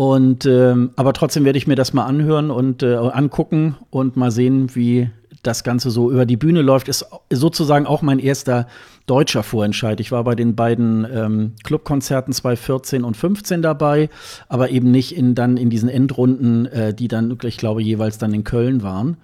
[0.00, 4.30] Und ähm, aber trotzdem werde ich mir das mal anhören und äh, angucken und mal
[4.30, 5.10] sehen, wie
[5.42, 8.66] das Ganze so über die Bühne läuft, ist sozusagen auch mein erster
[9.04, 10.00] deutscher Vorentscheid.
[10.00, 14.08] Ich war bei den beiden ähm, Clubkonzerten 2014 und 15 dabei,
[14.48, 18.32] aber eben nicht in, dann in diesen Endrunden, äh, die dann, ich glaube, jeweils dann
[18.32, 19.18] in Köln waren.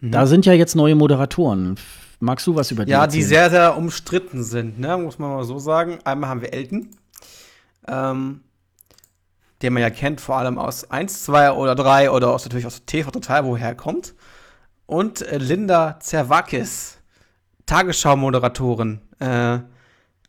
[0.00, 0.10] Mhm.
[0.12, 1.74] Da sind ja jetzt neue Moderatoren.
[2.18, 3.20] Magst du was über die Ja, erzählen?
[3.20, 4.96] die sehr, sehr umstritten sind, ne?
[4.96, 5.98] muss man mal so sagen.
[6.04, 6.88] Einmal haben wir Elton,
[7.86, 8.40] ähm,
[9.62, 12.84] den man ja kennt, vor allem aus 1, 2 oder 3 oder aus, natürlich aus
[12.86, 14.14] TV Total, woher er kommt
[14.88, 16.96] und äh, Linda Zerwakis,
[17.66, 19.58] Tagesschau-Moderatorin, äh,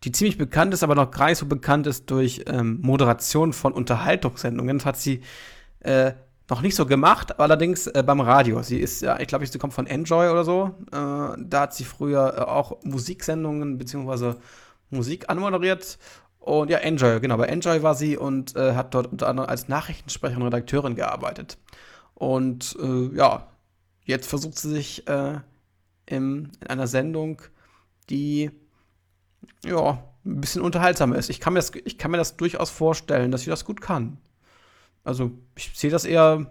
[0.04, 3.72] die ziemlich bekannt ist, aber noch gar nicht so bekannt ist durch ähm, Moderation von
[3.72, 4.80] Unterhaltungssendungen.
[4.80, 5.22] Das hat sie
[5.80, 6.12] äh,
[6.50, 8.62] noch nicht so gemacht, allerdings äh, beim Radio.
[8.62, 10.76] Sie ist, ja, ich glaube, sie kommt von Enjoy oder so.
[10.92, 14.34] Äh, da hat sie früher äh, auch Musiksendungen bzw.
[14.89, 15.98] Musik anmoderiert.
[16.50, 19.68] Und ja, Enjoy, genau, bei Enjoy war sie und äh, hat dort unter anderem als
[19.68, 21.58] Nachrichtensprecherin und Redakteurin gearbeitet.
[22.16, 23.48] Und äh, ja,
[24.10, 25.40] Jetzt versucht sie sich äh,
[26.08, 27.44] im, in einer Sendung,
[28.10, 28.50] die
[29.64, 31.30] ja, ein bisschen unterhaltsamer ist.
[31.30, 34.18] Ich kann, mir das, ich kann mir das durchaus vorstellen, dass sie das gut kann.
[35.04, 36.48] Also, ich sehe das eher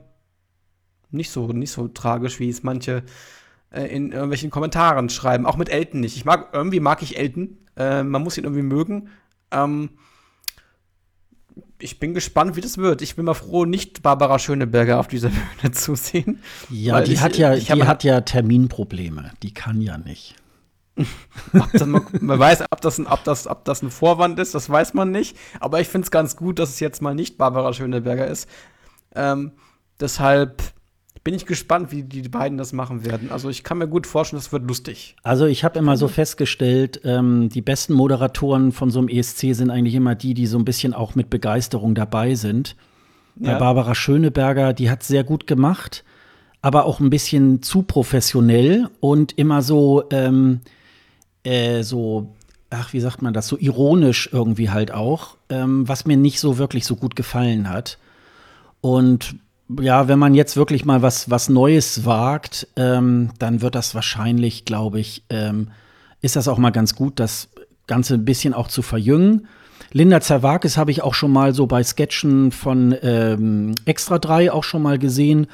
[1.11, 3.03] nicht so, nicht so tragisch, wie es manche
[3.73, 5.45] äh, in irgendwelchen Kommentaren schreiben.
[5.45, 6.17] Auch mit Elton nicht.
[6.17, 7.59] Ich mag, irgendwie mag ich Elton.
[7.77, 9.09] Äh, man muss ihn irgendwie mögen.
[9.51, 9.91] Ähm,
[11.81, 13.03] ich bin gespannt, wie das wird.
[13.03, 15.29] Ich bin mal froh, nicht Barbara Schöneberger auf dieser
[15.61, 16.43] Bühne zu sehen.
[16.71, 19.33] Ja, die ich, hat ja, die hat ja Terminprobleme.
[19.43, 20.35] Die kann ja nicht.
[21.53, 24.95] man, man, weiß, ob das, ein, ob, das, ob das ein Vorwand ist, das weiß
[24.95, 25.37] man nicht.
[25.61, 28.49] Aber ich finde es ganz gut, dass es jetzt mal nicht Barbara Schöneberger ist.
[29.15, 29.53] Ähm,
[30.01, 30.61] deshalb
[31.29, 33.31] bin ich gespannt, wie die beiden das machen werden.
[33.31, 35.15] Also ich kann mir gut vorstellen, das wird lustig.
[35.23, 39.69] Also ich habe immer so festgestellt, ähm, die besten Moderatoren von so einem ESC sind
[39.69, 42.77] eigentlich immer die, die so ein bisschen auch mit Begeisterung dabei sind.
[43.37, 43.59] bei ja.
[43.59, 46.03] Barbara Schöneberger, die hat sehr gut gemacht,
[46.63, 50.61] aber auch ein bisschen zu professionell und immer so, ähm,
[51.43, 52.35] äh, so,
[52.71, 56.57] ach, wie sagt man das, so ironisch irgendwie halt auch, ähm, was mir nicht so
[56.57, 57.99] wirklich so gut gefallen hat.
[58.81, 59.35] Und
[59.81, 64.65] ja, wenn man jetzt wirklich mal was, was Neues wagt, ähm, dann wird das wahrscheinlich,
[64.65, 65.69] glaube ich, ähm,
[66.21, 67.49] ist das auch mal ganz gut, das
[67.87, 69.47] Ganze ein bisschen auch zu verjüngen.
[69.93, 74.65] Linda Zerwakis habe ich auch schon mal so bei Sketchen von ähm, Extra 3 auch
[74.65, 75.47] schon mal gesehen.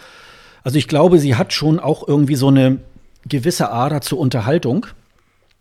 [0.65, 2.79] Also ich glaube, sie hat schon auch irgendwie so eine
[3.29, 4.87] gewisse Ader zur Unterhaltung.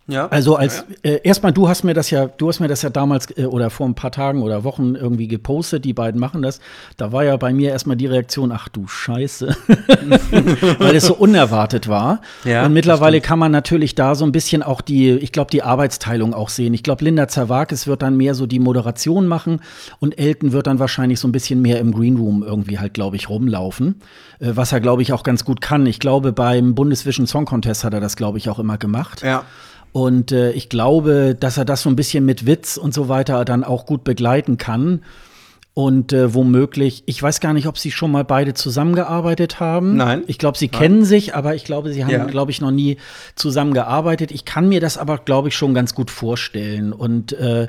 [0.06, 0.26] Ja.
[0.28, 1.12] Also als ja.
[1.12, 3.70] äh, erstmal, du hast mir das ja, du hast mir das ja damals äh, oder
[3.70, 6.60] vor ein paar Tagen oder Wochen irgendwie gepostet, die beiden machen das.
[6.98, 9.56] Da war ja bei mir erstmal die Reaktion, ach du Scheiße,
[10.78, 12.20] weil es so unerwartet war.
[12.44, 15.62] Ja, und mittlerweile kann man natürlich da so ein bisschen auch die, ich glaube, die
[15.62, 16.74] Arbeitsteilung auch sehen.
[16.74, 19.60] Ich glaube, Linda Zerwakis wird dann mehr so die Moderation machen
[20.00, 23.30] und Elton wird dann wahrscheinlich so ein bisschen mehr im Greenroom irgendwie halt, glaube ich,
[23.30, 24.02] rumlaufen.
[24.38, 25.86] Äh, was er, glaube ich, auch ganz gut kann.
[25.86, 29.22] Ich glaube, beim Bundesvision Song Contest hat er das, glaube ich, auch immer gemacht.
[29.22, 29.44] Ja.
[29.94, 33.44] Und äh, ich glaube, dass er das so ein bisschen mit Witz und so weiter
[33.44, 35.04] dann auch gut begleiten kann.
[35.72, 39.96] Und äh, womöglich, ich weiß gar nicht, ob sie schon mal beide zusammengearbeitet haben.
[39.96, 40.24] Nein.
[40.26, 40.80] Ich glaube, sie Nein.
[40.80, 42.24] kennen sich, aber ich glaube, sie haben, ja.
[42.24, 42.96] glaube ich, noch nie
[43.36, 44.32] zusammengearbeitet.
[44.32, 46.92] Ich kann mir das aber, glaube ich, schon ganz gut vorstellen.
[46.92, 47.68] Und äh,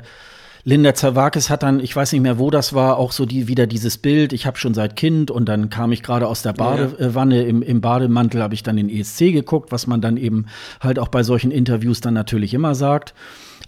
[0.68, 3.68] Linda Zerwakis hat dann, ich weiß nicht mehr, wo das war, auch so die, wieder
[3.68, 7.44] dieses Bild, ich habe schon seit Kind und dann kam ich gerade aus der Badewanne,
[7.44, 10.46] im, im Bademantel habe ich dann den ESC geguckt, was man dann eben
[10.80, 13.14] halt auch bei solchen Interviews dann natürlich immer sagt.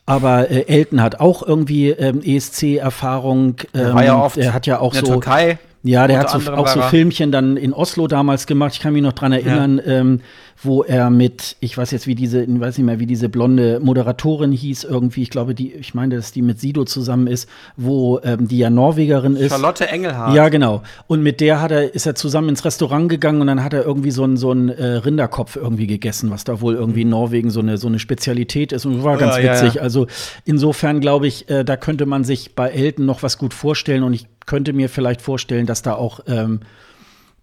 [0.06, 3.58] Aber äh, Elton hat auch irgendwie ähm, ESC-Erfahrung.
[3.74, 5.12] Ähm, war ja oft er hat ja auch in der so.
[5.12, 5.58] Türkei.
[5.84, 8.72] Ja, der hat so, auch so Filmchen dann in Oslo damals gemacht.
[8.74, 9.78] Ich kann mich noch dran erinnern.
[9.78, 9.92] Ja.
[9.92, 10.20] Ähm,
[10.62, 13.78] wo er mit, ich weiß jetzt, wie diese, ich weiß nicht mehr, wie diese blonde
[13.80, 18.18] Moderatorin hieß, irgendwie, ich glaube, die, ich meine, dass die mit Sido zusammen ist, wo
[18.24, 19.52] ähm, die ja Norwegerin ist.
[19.52, 20.34] Charlotte Engelhardt.
[20.34, 20.82] Ja, genau.
[21.06, 23.84] Und mit der hat er, ist er zusammen ins Restaurant gegangen und dann hat er
[23.84, 27.50] irgendwie so einen so einen, äh, Rinderkopf irgendwie gegessen, was da wohl irgendwie in Norwegen
[27.50, 29.74] so eine, so eine Spezialität ist und war ganz ja, witzig.
[29.74, 29.82] Ja, ja.
[29.82, 30.08] Also
[30.44, 34.12] insofern glaube ich, äh, da könnte man sich bei Elton noch was gut vorstellen und
[34.12, 36.60] ich könnte mir vielleicht vorstellen, dass da auch ähm,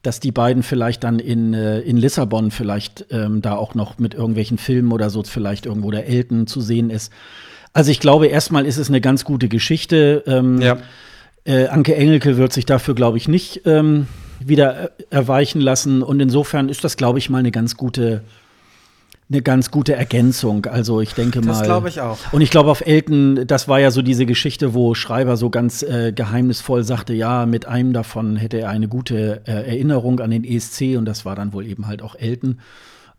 [0.06, 4.14] dass die beiden vielleicht dann in, äh, in Lissabon vielleicht ähm, da auch noch mit
[4.14, 7.12] irgendwelchen Filmen oder so vielleicht irgendwo der Elton zu sehen ist.
[7.74, 10.24] Also ich glaube, erstmal ist es eine ganz gute Geschichte.
[10.28, 10.78] Ähm, ja.
[11.44, 14.08] äh, Anke Engelke wird sich dafür, glaube ich, nicht ähm,
[14.40, 16.04] wieder erweichen lassen.
[16.04, 18.22] Und insofern ist das, glaube ich, mal eine ganz gute
[19.30, 20.66] eine ganz gute Ergänzung.
[20.66, 21.54] Also ich denke mal.
[21.54, 22.18] Das glaube ich auch.
[22.32, 25.82] Und ich glaube auf Elton, das war ja so diese Geschichte, wo Schreiber so ganz
[25.82, 30.44] äh, geheimnisvoll sagte, ja, mit einem davon hätte er eine gute äh, Erinnerung an den
[30.44, 32.60] ESC und das war dann wohl eben halt auch Elton.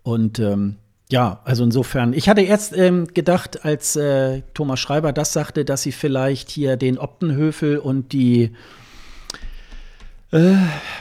[0.05, 0.77] Und ähm,
[1.11, 5.83] ja, also insofern, ich hatte erst ähm, gedacht, als äh, Thomas Schreiber das sagte, dass
[5.83, 8.53] sie vielleicht hier den Optenhöfel und die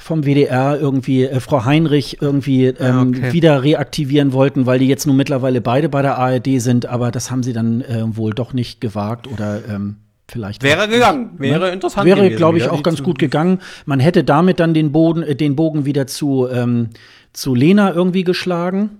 [0.01, 3.33] vom WDR irgendwie äh, Frau Heinrich irgendwie ähm, ja, okay.
[3.33, 7.31] wieder reaktivieren wollten, weil die jetzt nun mittlerweile beide bei der ARD sind, aber das
[7.31, 12.05] haben sie dann äh, wohl doch nicht gewagt oder ähm, vielleicht wäre gegangen, wäre interessant
[12.05, 13.59] wäre glaube ich auch ganz gut gegangen.
[13.85, 16.89] Man hätte damit dann den Boden äh, den Bogen wieder zu ähm,
[17.33, 18.99] zu Lena irgendwie geschlagen.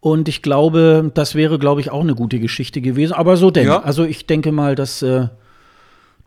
[0.00, 3.12] Und ich glaube, das wäre, glaube ich, auch eine gute Geschichte gewesen.
[3.12, 3.68] Aber so denn.
[3.68, 3.84] Ja.
[3.84, 5.28] Also ich denke mal, dass äh,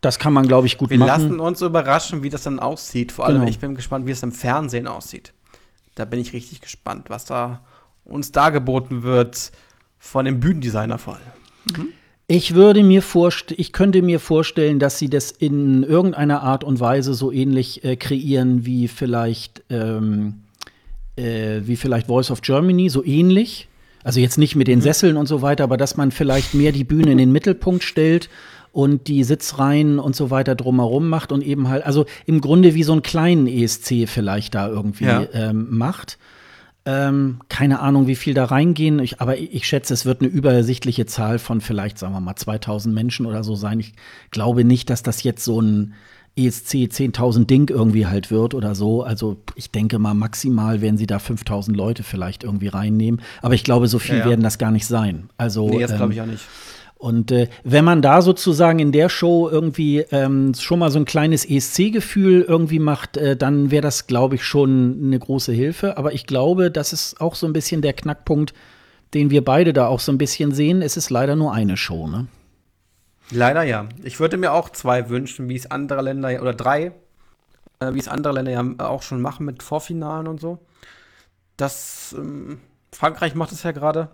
[0.01, 1.07] das kann man, glaube ich, gut Wir machen.
[1.07, 3.11] Wir lassen uns überraschen, wie das dann aussieht.
[3.11, 3.49] Vor allem, genau.
[3.49, 5.33] ich bin gespannt, wie es im Fernsehen aussieht.
[5.95, 7.61] Da bin ich richtig gespannt, was da
[8.03, 9.51] uns dargeboten wird
[9.97, 11.77] von dem Bühnendesigner vor allem.
[11.85, 11.89] Mhm.
[12.27, 16.79] Ich würde mir vorstellen, ich könnte mir vorstellen, dass sie das in irgendeiner Art und
[16.79, 20.41] Weise so ähnlich äh, kreieren wie vielleicht ähm,
[21.15, 23.67] äh, wie vielleicht Voice of Germany, so ähnlich.
[24.03, 24.83] Also jetzt nicht mit den mhm.
[24.83, 28.29] Sesseln und so weiter, aber dass man vielleicht mehr die Bühne in den Mittelpunkt stellt
[28.75, 32.83] und die Sitzreihen und so weiter drumherum macht und eben halt, also im Grunde wie
[32.83, 35.25] so einen kleinen ESC vielleicht da irgendwie ja.
[35.31, 36.17] ähm, macht.
[36.83, 41.05] Ähm, keine Ahnung, wie viel da reingehen, ich, aber ich, schätze, es wird eine übersichtliche
[41.05, 43.79] Zahl von vielleicht, sagen wir mal, 2000 Menschen oder so sein.
[43.79, 43.93] Ich
[44.29, 45.93] glaube nicht, dass das jetzt so ein
[46.35, 49.03] ESC 10.000 Ding irgendwie halt wird oder so.
[49.03, 53.21] Also ich denke mal, maximal werden sie da 5.000 Leute vielleicht irgendwie reinnehmen.
[53.41, 54.29] Aber ich glaube, so viel ja, ja.
[54.31, 55.29] werden das gar nicht sein.
[55.37, 56.43] Also, nee, das glaube ich auch nicht.
[56.97, 61.05] Und äh, wenn man da sozusagen in der Show irgendwie ähm, schon mal so ein
[61.05, 65.97] kleines ESC-Gefühl irgendwie macht, äh, dann wäre das, glaube ich, schon eine große Hilfe.
[65.97, 68.53] Aber ich glaube, das ist auch so ein bisschen der Knackpunkt,
[69.13, 70.81] den wir beide da auch so ein bisschen sehen.
[70.81, 72.27] Es ist leider nur eine Show, ne?
[73.31, 73.87] Leider ja.
[74.03, 76.93] Ich würde mir auch zwei wünschen, wie es andere Länder, oder drei,
[77.79, 80.59] äh, wie es andere Länder ja auch schon machen mit Vorfinalen und so.
[81.57, 82.59] Das, ähm,
[82.91, 84.09] Frankreich macht es ja gerade.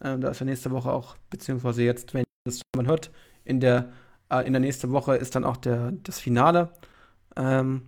[0.00, 3.10] Äh, da ist ja nächste Woche auch, beziehungsweise jetzt, wenn das man hört,
[3.44, 3.90] in der,
[4.30, 6.70] äh, in der nächsten Woche ist dann auch der, das Finale.
[7.36, 7.82] Ähm,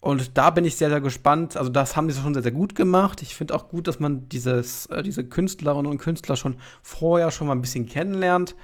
[0.00, 1.56] Und da bin ich sehr, sehr gespannt.
[1.56, 3.22] Also, das haben sie schon sehr, sehr gut gemacht.
[3.22, 7.46] Ich finde auch gut, dass man dieses, äh, diese Künstlerinnen und Künstler schon vorher schon
[7.46, 8.54] mal ein bisschen kennenlernt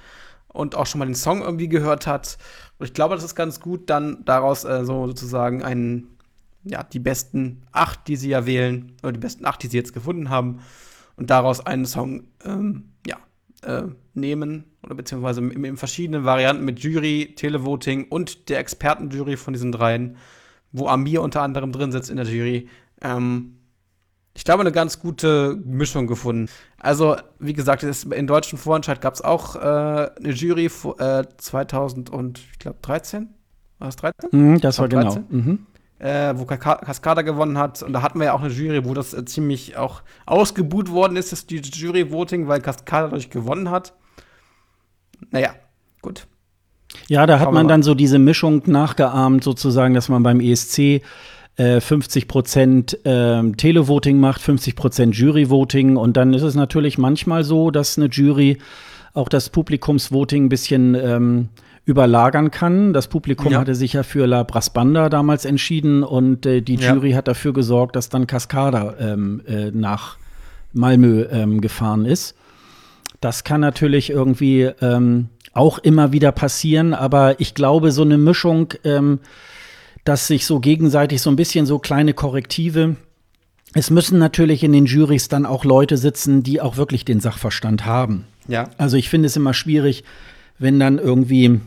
[0.49, 2.37] und auch schon mal den Song irgendwie gehört hat.
[2.77, 6.17] Und ich glaube, das ist ganz gut, dann daraus äh, so sozusagen einen,
[6.63, 9.93] ja, die besten acht, die sie ja wählen, oder die besten acht, die sie jetzt
[9.93, 10.59] gefunden haben,
[11.17, 13.17] und daraus einen Song, ähm, ja,
[13.63, 19.53] äh, nehmen oder beziehungsweise in, in, verschiedenen Varianten mit Jury, Televoting und der Expertenjury von
[19.53, 20.17] diesen dreien
[20.75, 22.67] wo Amir unter anderem drin sitzt in der Jury.
[23.01, 23.57] Ähm,
[24.33, 26.49] ich glaube, eine ganz gute Mischung gefunden.
[26.77, 33.29] Also, wie gesagt, in deutschen Vorentscheid gab es auch äh, eine Jury äh, 2013.
[33.79, 34.29] War das 13?
[34.31, 35.23] Mhm, das war genau.
[35.29, 35.65] Mhm.
[35.99, 37.81] Äh, wo Cascada gewonnen hat.
[37.81, 41.15] Und da hatten wir ja auch eine Jury, wo das äh, ziemlich auch ausgebuht worden
[41.15, 43.93] ist, die Jury-Voting, weil Cascada dadurch gewonnen hat.
[45.31, 45.55] Naja,
[46.01, 46.27] gut.
[47.07, 51.01] Ja, da hat man dann so diese Mischung nachgeahmt, sozusagen, dass man beim ESC
[51.57, 55.97] äh, 50 Prozent ähm, Televoting macht, 50 Prozent Juryvoting.
[55.97, 58.57] Und dann ist es natürlich manchmal so, dass eine Jury
[59.13, 61.49] auch das Publikumsvoting ein bisschen ähm,
[61.85, 62.93] überlagern kann.
[62.93, 63.59] Das Publikum ja.
[63.59, 67.17] hatte sich ja für La Brasbanda damals entschieden und äh, die Jury ja.
[67.17, 70.17] hat dafür gesorgt, dass dann Cascada ähm, äh, nach
[70.73, 72.35] Malmö ähm, gefahren ist.
[73.21, 78.73] Das kann natürlich irgendwie ähm, auch immer wieder passieren, aber ich glaube, so eine Mischung,
[78.83, 79.19] ähm,
[80.03, 82.97] dass sich so gegenseitig so ein bisschen so kleine Korrektive
[83.77, 87.85] es müssen natürlich in den Jurys dann auch Leute sitzen, die auch wirklich den Sachverstand
[87.85, 88.25] haben.
[88.47, 88.69] Ja.
[88.77, 90.05] Also ich finde es immer schwierig,
[90.57, 91.59] wenn dann irgendwie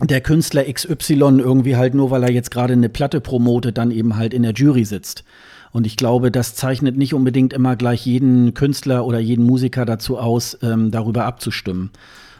[0.00, 4.16] der Künstler XY irgendwie halt nur, weil er jetzt gerade eine Platte promotet, dann eben
[4.16, 5.24] halt in der Jury sitzt.
[5.72, 10.18] Und ich glaube, das zeichnet nicht unbedingt immer gleich jeden Künstler oder jeden Musiker dazu
[10.18, 11.90] aus, ähm, darüber abzustimmen.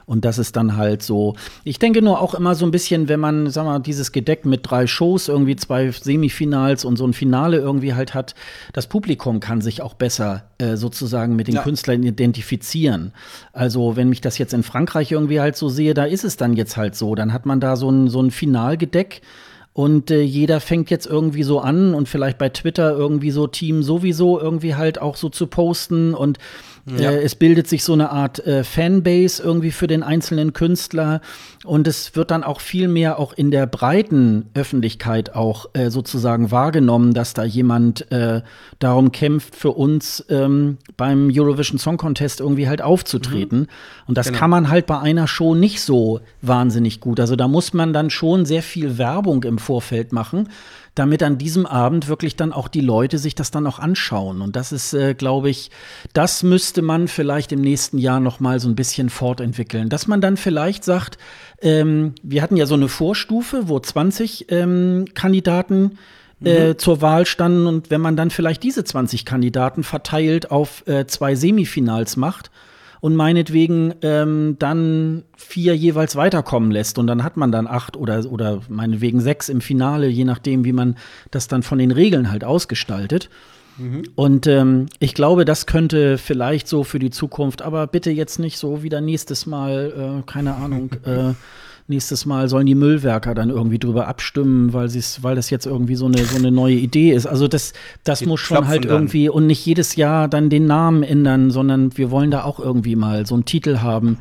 [0.06, 1.34] Und das ist dann halt so.
[1.64, 4.60] Ich denke nur auch immer so ein bisschen, wenn man, sag mal, dieses Gedeck mit
[4.62, 8.36] drei Shows, irgendwie zwei Semifinals und so ein Finale irgendwie halt hat,
[8.72, 11.62] das Publikum kann sich auch besser äh, sozusagen mit den ja.
[11.62, 13.12] Künstlern identifizieren.
[13.52, 16.54] Also, wenn mich das jetzt in Frankreich irgendwie halt so sehe, da ist es dann
[16.54, 17.16] jetzt halt so.
[17.16, 19.22] Dann hat man da so ein, so ein Finalgedeck.
[19.76, 23.82] Und äh, jeder fängt jetzt irgendwie so an und vielleicht bei Twitter irgendwie so Team
[23.82, 26.14] sowieso irgendwie halt auch so zu posten.
[26.14, 26.38] Und
[26.86, 27.10] ja.
[27.10, 31.20] Äh, es bildet sich so eine Art äh, Fanbase irgendwie für den einzelnen Künstler
[31.64, 36.50] und es wird dann auch viel mehr auch in der breiten Öffentlichkeit auch äh, sozusagen
[36.50, 38.06] wahrgenommen, dass da jemand
[38.78, 43.60] darum kämpft, für uns ähm, beim Eurovision Song Contest irgendwie halt aufzutreten.
[43.60, 43.66] Mhm.
[44.06, 44.38] Und das genau.
[44.38, 47.20] kann man halt bei einer Show nicht so wahnsinnig gut.
[47.20, 50.48] Also da muss man dann schon sehr viel Werbung im Vorfeld machen
[50.96, 54.40] damit an diesem Abend wirklich dann auch die Leute sich das dann auch anschauen.
[54.40, 55.70] Und das ist, äh, glaube ich,
[56.14, 59.88] das müsste man vielleicht im nächsten Jahr noch mal so ein bisschen fortentwickeln.
[59.90, 61.18] Dass man dann vielleicht sagt,
[61.60, 65.98] ähm, wir hatten ja so eine Vorstufe, wo 20 ähm, Kandidaten
[66.42, 66.78] äh, mhm.
[66.78, 71.34] zur Wahl standen und wenn man dann vielleicht diese 20 Kandidaten verteilt auf äh, zwei
[71.34, 72.50] Semifinals macht
[73.06, 76.98] und meinetwegen ähm, dann vier jeweils weiterkommen lässt.
[76.98, 80.72] Und dann hat man dann acht oder, oder meinetwegen sechs im Finale, je nachdem, wie
[80.72, 80.96] man
[81.30, 83.30] das dann von den Regeln halt ausgestaltet.
[83.78, 84.02] Mhm.
[84.16, 88.58] Und ähm, ich glaube, das könnte vielleicht so für die Zukunft, aber bitte jetzt nicht
[88.58, 91.34] so wieder nächstes Mal, äh, keine Ahnung, äh,
[91.88, 94.88] nächstes Mal sollen die Müllwerker dann irgendwie drüber abstimmen, weil
[95.22, 97.26] weil das jetzt irgendwie so eine, so eine neue Idee ist.
[97.26, 97.72] Also das,
[98.04, 102.10] das muss schon halt irgendwie und nicht jedes Jahr dann den Namen ändern, sondern wir
[102.10, 104.18] wollen da auch irgendwie mal so einen Titel haben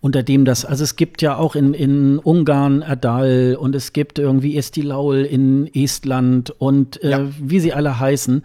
[0.00, 4.18] unter dem das, also es gibt ja auch in, in Ungarn Erdal und es gibt
[4.18, 7.20] irgendwie Estilaul in Estland und äh, ja.
[7.40, 8.42] wie sie alle heißen.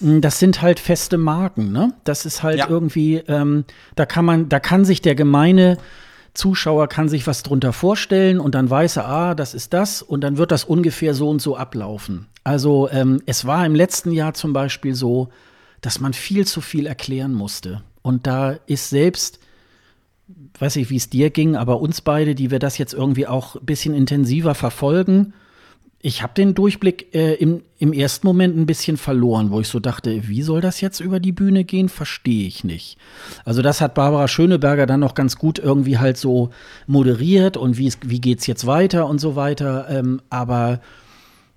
[0.00, 1.92] Das sind halt feste Marken, ne?
[2.04, 2.68] Das ist halt ja.
[2.68, 3.64] irgendwie, ähm,
[3.96, 5.76] da kann man, da kann sich der gemeine
[6.34, 10.20] Zuschauer kann sich was drunter vorstellen und dann weiß er, ah, das ist das und
[10.22, 12.26] dann wird das ungefähr so und so ablaufen.
[12.42, 15.28] Also ähm, es war im letzten Jahr zum Beispiel so,
[15.80, 17.82] dass man viel zu viel erklären musste.
[18.02, 19.38] Und da ist selbst,
[20.58, 23.54] weiß ich, wie es dir ging, aber uns beide, die wir das jetzt irgendwie auch
[23.54, 25.34] ein bisschen intensiver verfolgen,
[26.06, 29.80] ich habe den Durchblick äh, im, im ersten Moment ein bisschen verloren, wo ich so
[29.80, 32.98] dachte, wie soll das jetzt über die Bühne gehen, verstehe ich nicht.
[33.46, 36.50] Also das hat Barbara Schöneberger dann noch ganz gut irgendwie halt so
[36.86, 39.86] moderiert und wie, wie geht's jetzt weiter und so weiter.
[39.88, 40.82] Ähm, aber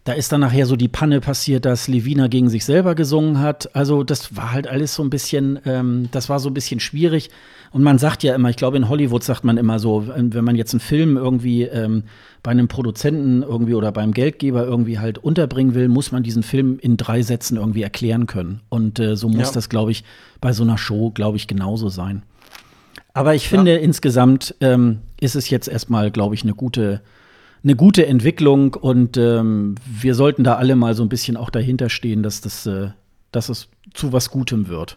[0.06, 3.76] da ist dann nachher so die Panne passiert, dass Levina gegen sich selber gesungen hat.
[3.76, 7.32] Also das war halt alles so ein bisschen, ähm, das war so ein bisschen schwierig.
[7.72, 10.56] Und man sagt ja immer, ich glaube in Hollywood sagt man immer so, wenn man
[10.56, 12.04] jetzt einen Film irgendwie ähm,
[12.44, 16.80] bei einem Produzenten irgendwie oder beim Geldgeber irgendwie halt unterbringen will, muss man diesen Film
[16.80, 18.62] in drei Sätzen irgendwie erklären können.
[18.70, 19.54] Und äh, so muss ja.
[19.54, 20.04] das, glaube ich,
[20.40, 22.24] bei so einer Show, glaube ich, genauso sein.
[23.14, 23.80] Aber ich finde, ja.
[23.80, 27.02] insgesamt ähm, ist es jetzt erstmal, glaube ich, eine gute
[27.64, 31.90] eine gute Entwicklung und ähm, wir sollten da alle mal so ein bisschen auch dahinter
[31.90, 32.92] stehen, dass das, äh,
[33.32, 34.96] dass es zu was Gutem wird.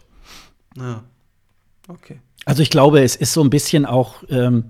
[0.77, 1.03] Ja.
[1.87, 2.19] Okay.
[2.45, 4.65] Also ich glaube, es ist so ein bisschen auch ähm,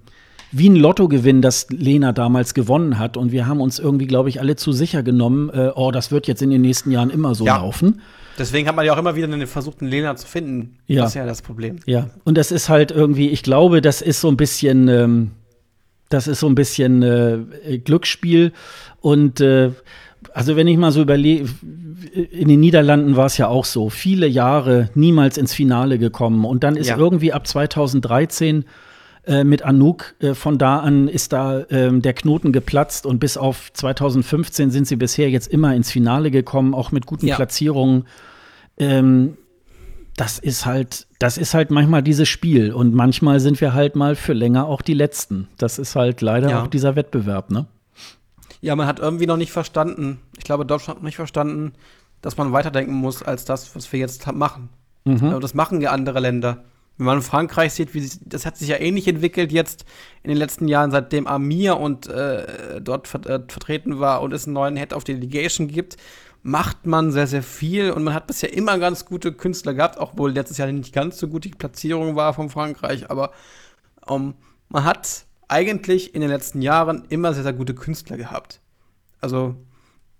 [0.52, 3.16] wie ein Lottogewinn, das Lena damals gewonnen hat.
[3.16, 6.28] Und wir haben uns irgendwie, glaube ich, alle zu sicher genommen, äh, oh, das wird
[6.28, 7.58] jetzt in den nächsten Jahren immer so Ja.
[7.58, 8.02] laufen.
[8.38, 10.78] Deswegen hat man ja auch immer wieder einen versucht, einen Lena zu finden.
[10.88, 11.02] Ja.
[11.02, 11.78] Das ist ja das Problem.
[11.86, 15.32] Ja, und das ist halt irgendwie, ich glaube, das ist so ein bisschen, ähm,
[16.10, 18.52] das ist so ein bisschen äh, Glücksspiel.
[19.00, 19.72] Und äh,
[20.34, 21.46] also wenn ich mal so überlege,
[22.32, 26.46] in den Niederlanden war es ja auch so, viele Jahre niemals ins Finale gekommen.
[26.46, 26.98] Und dann ist Ja.
[26.98, 28.66] irgendwie ab 2013
[29.28, 33.38] äh, mit Anouk, äh, von da an ist da ähm, der Knoten geplatzt und bis
[33.38, 37.36] auf 2015 sind sie bisher jetzt immer ins Finale gekommen, auch mit guten Ja.
[37.36, 38.06] Platzierungen.
[38.78, 39.38] Ähm,
[40.18, 44.16] das ist halt, das ist halt manchmal dieses Spiel und manchmal sind wir halt mal
[44.16, 45.48] für länger auch die Letzten.
[45.58, 46.64] Das ist halt leider Ja.
[46.64, 47.68] auch dieser Wettbewerb, ne?
[48.62, 51.74] Ja, man hat irgendwie noch nicht verstanden, ich glaube, Deutschland hat nicht verstanden,
[52.22, 54.70] dass man weiterdenken muss als das, was wir jetzt machen.
[55.06, 55.40] Mhm.
[55.42, 56.64] Das machen ja andere Länder.
[56.98, 59.86] Wenn man Frankreich sieht, wie das hat sich ja ähnlich entwickelt jetzt
[60.22, 64.46] in den letzten Jahren, seitdem Amir und äh, dort ver äh, vertreten war und es
[64.46, 65.98] einen neuen Head of Delegation gibt,
[66.44, 70.18] macht man sehr, sehr viel und man hat bisher immer ganz gute Künstler gehabt, auch
[70.18, 73.32] wohl letztes Jahr nicht ganz so gut die Platzierung war von Frankreich, aber
[74.08, 74.36] ähm,
[74.70, 78.62] man hat eigentlich in den letzten Jahren immer sehr, sehr gute Künstler gehabt.
[79.20, 79.56] Also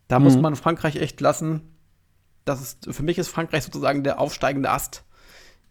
[0.08, 0.42] da muss Mhm.
[0.42, 1.62] man Frankreich echt lassen.
[2.46, 5.04] Das ist, für mich ist Frankreich sozusagen der aufsteigende Ast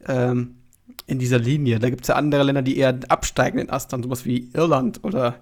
[0.06, 0.56] ähm,
[1.06, 1.78] in dieser Linie.
[1.78, 5.04] Da gibt es ja andere Länder, die eher den absteigenden Ast haben, sowas wie Irland
[5.04, 5.40] oder,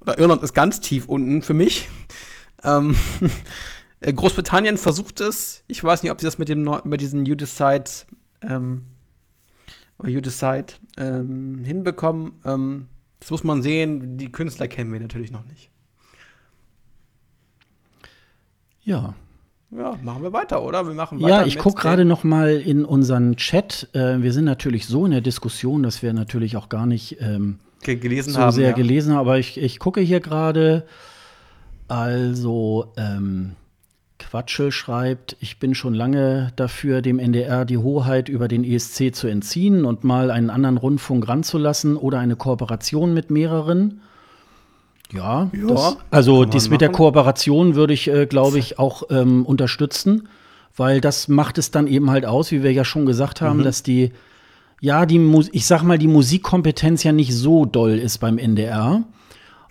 [0.00, 1.88] oder Irland ist ganz tief unten für mich.
[2.62, 2.94] Ähm,
[4.00, 5.64] äh, Großbritannien versucht es.
[5.66, 7.84] Ich weiß nicht, ob sie das mit dem mit diesen You Decide
[8.42, 8.82] ähm,
[10.04, 10.66] You Decide
[10.98, 12.32] ähm, hinbekommen.
[13.20, 14.16] Das muss man sehen.
[14.16, 15.70] Die Künstler kennen wir natürlich noch nicht.
[18.82, 19.14] Ja.
[19.70, 20.86] Ja, machen wir weiter, oder?
[20.86, 21.42] Wir machen weiter.
[21.42, 23.88] Ja, ich gucke gerade noch mal in unseren Chat.
[23.92, 27.60] Äh, wir sind natürlich so in der Diskussion, dass wir natürlich auch gar nicht ähm,
[27.82, 28.52] ge gelesen so haben.
[28.52, 28.74] sehr ja.
[28.74, 29.20] gelesen haben.
[29.20, 30.86] Aber ich, ich gucke hier gerade.
[31.86, 33.52] Also, ähm,
[34.20, 39.26] Quatschel schreibt, ich bin schon lange dafür, dem NDR die Hoheit über den ESC zu
[39.26, 44.00] entziehen und mal einen anderen Rundfunk ranzulassen oder eine Kooperation mit mehreren.
[45.12, 46.96] Ja, Ja, das, also dies mit der machen.
[46.98, 50.28] Kooperation würde ich, äh, glaube ich, auch ähm, unterstützen,
[50.76, 53.46] weil das macht es dann eben halt aus, wie wir ja schon gesagt Mhm.
[53.46, 54.12] haben, dass die,
[54.80, 55.18] ja, die,
[55.52, 59.02] ich sag mal, die Musikkompetenz ja nicht so doll ist beim NDR.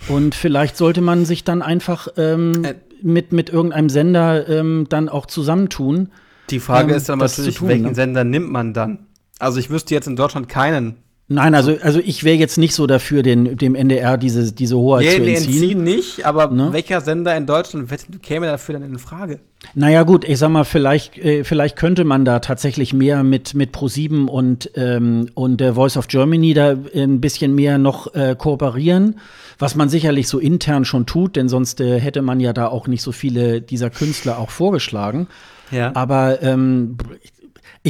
[0.10, 2.76] Und vielleicht sollte man sich dann einfach ähm, Äh.
[3.04, 6.10] Mit, mit irgendeinem Sender ähm, dann auch zusammentun.
[6.50, 7.96] Die Frage ähm, ist dann natürlich, tun, welchen ne?
[7.96, 9.08] Sender nimmt man dann?
[9.40, 10.98] Also ich wüsste jetzt in Deutschland keinen.
[11.32, 15.06] Nein, also, also ich wäre jetzt nicht so dafür, den, dem NDR diese, diese Hoheit
[15.06, 15.54] Nee, zu nee, entziehen.
[15.54, 16.70] entziehen nicht, aber Ne?
[16.72, 17.88] welcher Sender in Deutschland
[18.24, 19.40] käme dafür dann in Frage?
[19.76, 23.76] Naja, gut, ich sag mal, vielleicht, äh, vielleicht könnte man da tatsächlich mehr mit, mit
[23.76, 29.20] Pro7 und, ähm, und der Voice of Germany da ein bisschen mehr noch äh, kooperieren,
[29.60, 32.88] was man sicherlich so intern schon tut, denn sonst äh, hätte man ja da auch
[32.88, 35.28] nicht so viele dieser Künstler auch vorgeschlagen.
[35.70, 35.92] Ja.
[35.96, 37.32] Aber ähm, ich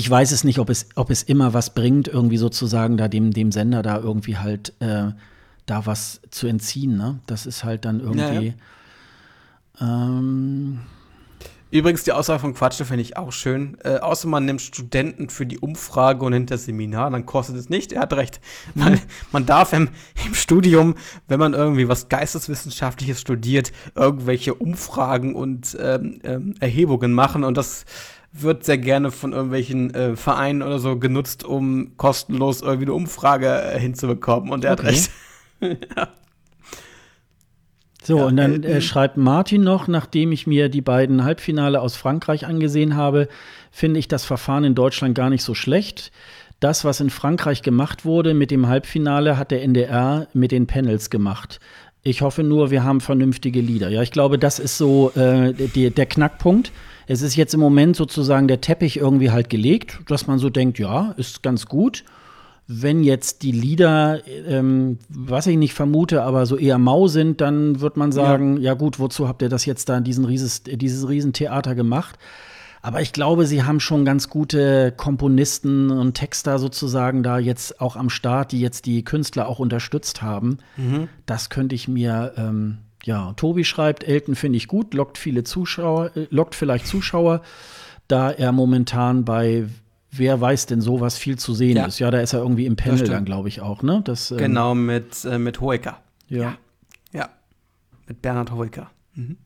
[0.09, 3.51] weiß es nicht, ob es, ob es immer was bringt, irgendwie sozusagen da dem, dem
[3.51, 5.11] Sender da irgendwie halt äh,
[5.65, 6.97] da was zu entziehen.
[6.97, 7.19] Ne?
[7.27, 8.53] Das ist halt dann irgendwie.
[9.81, 10.79] Ähm,
[11.71, 13.77] Übrigens, die Aussage von Quatsche finde ich auch schön.
[13.83, 17.91] Äh, außer man nimmt Studenten für die Umfrage und das Seminar, dann kostet es nicht.
[17.91, 18.41] Er hat recht.
[18.73, 18.99] Man,
[19.31, 19.89] man darf im,
[20.25, 20.95] im Studium,
[21.27, 27.85] wenn man irgendwie was Geisteswissenschaftliches studiert, irgendwelche Umfragen und ähm, ähm, Erhebungen machen und das
[28.31, 33.47] wird sehr gerne von irgendwelchen äh, Vereinen oder so genutzt, um kostenlos irgendwie eine Umfrage
[33.47, 34.51] äh, hinzubekommen.
[34.51, 34.89] Und er hat Okay.
[34.89, 35.11] recht.
[38.01, 41.81] So, Ja, und dann äh, äh, schreibt Martin noch, nachdem ich mir die beiden Halbfinale
[41.81, 43.27] aus Frankreich angesehen habe,
[43.71, 46.11] finde ich das Verfahren in Deutschland gar nicht so schlecht.
[46.61, 51.09] Das, was in Frankreich gemacht wurde mit dem Halbfinale, hat der NDR mit den Panels
[51.09, 51.59] gemacht.
[52.01, 53.89] Ich hoffe nur, wir haben vernünftige Lieder.
[53.89, 56.71] Ja, ich glaube, das ist so äh, die, der Knackpunkt.
[57.09, 60.79] Es ist jetzt im Moment sozusagen der Teppich irgendwie halt gelegt, dass man so denkt,
[60.79, 62.03] ja, ist ganz gut
[62.71, 67.81] wenn jetzt die Lieder, ähm, was ich nicht vermute, aber so eher mau sind, dann
[67.81, 68.75] wird man sagen, ja.
[68.75, 72.19] gut, wozu habt ihr das jetzt da in diesen Rieses, dieses Riesentheater gemacht?
[72.83, 77.95] Aber ich glaube, sie haben schon ganz gute Komponisten und Texter sozusagen da jetzt auch
[77.95, 80.59] am Start, die jetzt die Künstler auch unterstützt haben.
[81.25, 82.77] Das könnte ich mir, ähm,
[83.09, 87.41] ja, Tobi schreibt, Elton finde ich gut, lockt viele Zuschauer, äh, lockt vielleicht Zuschauer,
[88.07, 89.65] da er momentan bei
[90.11, 91.85] Wer weiß denn sowas viel zu sehen Ja.
[91.85, 91.99] ist.
[91.99, 94.01] Ja, da ist er irgendwie im Panel dann, glaube ich, auch, ne?
[94.03, 95.99] Das, ähm, Genau, mit, äh, mit Hoeker.
[96.27, 96.57] Ja.
[97.13, 97.29] Ja.
[98.07, 98.89] Mit Bernhard Hoeker.
[99.13, 99.37] Mhm.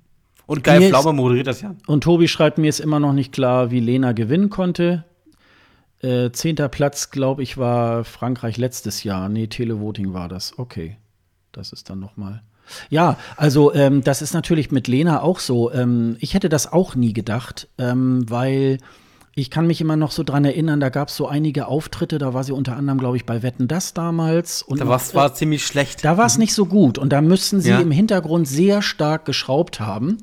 [0.46, 1.76] Und Guy Pflaume moderiert das ja.
[1.86, 5.04] Und Tobi schreibt, mir ist immer noch nicht klar, wie Lena gewinnen konnte.
[6.00, 9.28] Äh, zehnter Platz, glaube ich, war Frankreich letztes Jahr.
[9.28, 10.58] Nee, Televoting war das.
[10.58, 10.96] Okay.
[11.52, 12.42] Das ist dann noch mal.
[12.90, 15.72] Ja, also ähm, das ist natürlich mit Lena auch so.
[15.72, 18.80] Ähm, ich hätte das auch nie gedacht, ähm, weil
[19.36, 22.34] ich kann mich immer noch so dran erinnern, da gab es so einige Auftritte, da
[22.36, 24.62] war sie unter anderem, glaube ich, bei Wetten das damals.
[24.62, 26.06] Und da war's, war ziemlich schlecht.
[26.06, 27.80] Da war es nicht so gut und da müssten sie ja.
[27.80, 30.18] im Hintergrund sehr stark geschraubt haben.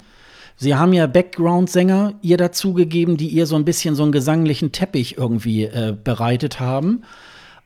[0.56, 5.16] Sie haben ja Background-Sänger ihr dazugegeben, die ihr so ein bisschen so einen gesanglichen Teppich
[5.16, 7.02] irgendwie äh, bereitet haben.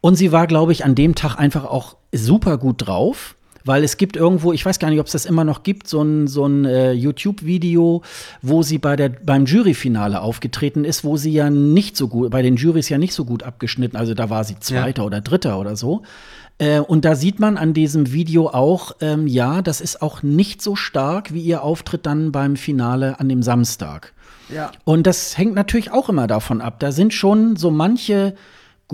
[0.01, 3.97] Und sie war, glaube ich, an dem Tag einfach auch super gut drauf weil es
[3.97, 6.47] gibt irgendwo, ich weiß gar nicht, ob es das immer noch gibt, so ein, so
[6.47, 8.03] ein äh, YouTube-Video,
[8.43, 12.43] wo sie bei der, beim Juryfinale aufgetreten ist, wo sie ja nicht so gut, bei
[12.43, 15.07] den Jurys ja nicht so gut abgeschnitten, also da war sie Zweiter ja.
[15.07, 16.03] oder Dritter oder so.
[16.59, 20.63] Äh, und da sieht man an diesem Video auch, ähm, ja, das ist auch nicht
[20.63, 24.13] so stark wie ihr Auftritt dann beim Finale an dem Samstag.
[24.55, 24.71] Ja.
[24.85, 26.79] Und das hängt natürlich auch immer davon ab.
[26.79, 28.35] Da sind schon so manche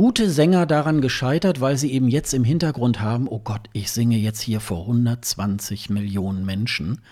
[0.00, 4.16] gute Sänger daran gescheitert, weil sie eben jetzt im Hintergrund haben, oh Gott, ich singe
[4.16, 7.02] jetzt hier vor 120 Millionen Menschen.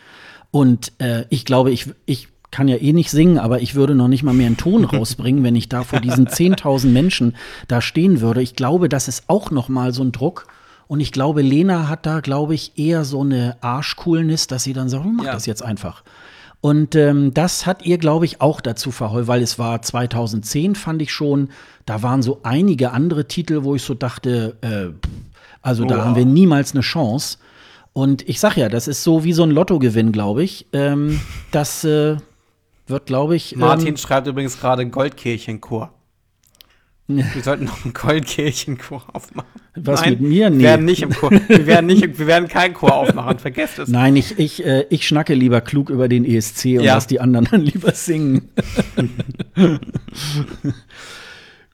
[0.51, 4.09] Und äh, ich glaube, ich, ich kann ja eh nicht singen, aber ich würde noch
[4.09, 7.37] nicht mal mehr einen Ton rausbringen, wenn ich da vor diesen 10.000 Menschen
[7.67, 8.41] da stehen würde.
[8.41, 10.47] Ich glaube, das ist auch noch mal so ein Druck.
[10.87, 14.89] Und ich glaube, Lena hat da, glaube ich, eher so eine Arschcoolness, dass sie dann
[14.89, 15.33] sagt, mach ja.
[15.33, 16.05] das jetzt einfach.
[16.61, 21.01] Und ähm, das hat ihr, glaube ich, auch dazu verholfen, weil es war 2010, fand
[21.03, 21.51] ich schon,
[21.87, 24.89] da waren so einige andere Titel, wo ich so dachte, äh,
[25.63, 27.39] also da oh, haben wir niemals eine Chance.
[27.93, 30.67] Und ich sag ja, das ist so wie so ein Lottogewinn, glaube ich.
[30.73, 31.21] Ähm,
[31.53, 32.17] das äh,
[32.87, 33.57] wird, glaube ich.
[33.57, 35.93] Martin ähm, schreibt übrigens gerade Goldkirchenchor.
[37.09, 39.49] Wir sollten noch einen Goldkirchenchor aufmachen.
[39.75, 40.51] Was Nein, mit mir?
[40.51, 40.59] Nee.
[40.59, 41.31] Wir werden nicht im Chor.
[41.31, 43.39] Wir werden, nicht, wir werden keinen Chor aufmachen.
[43.39, 43.89] Vergesst es.
[43.89, 46.95] Nein, ich, ich, äh, ich schnacke lieber klug über den ESC und ja.
[46.95, 48.51] lass die anderen dann lieber singen.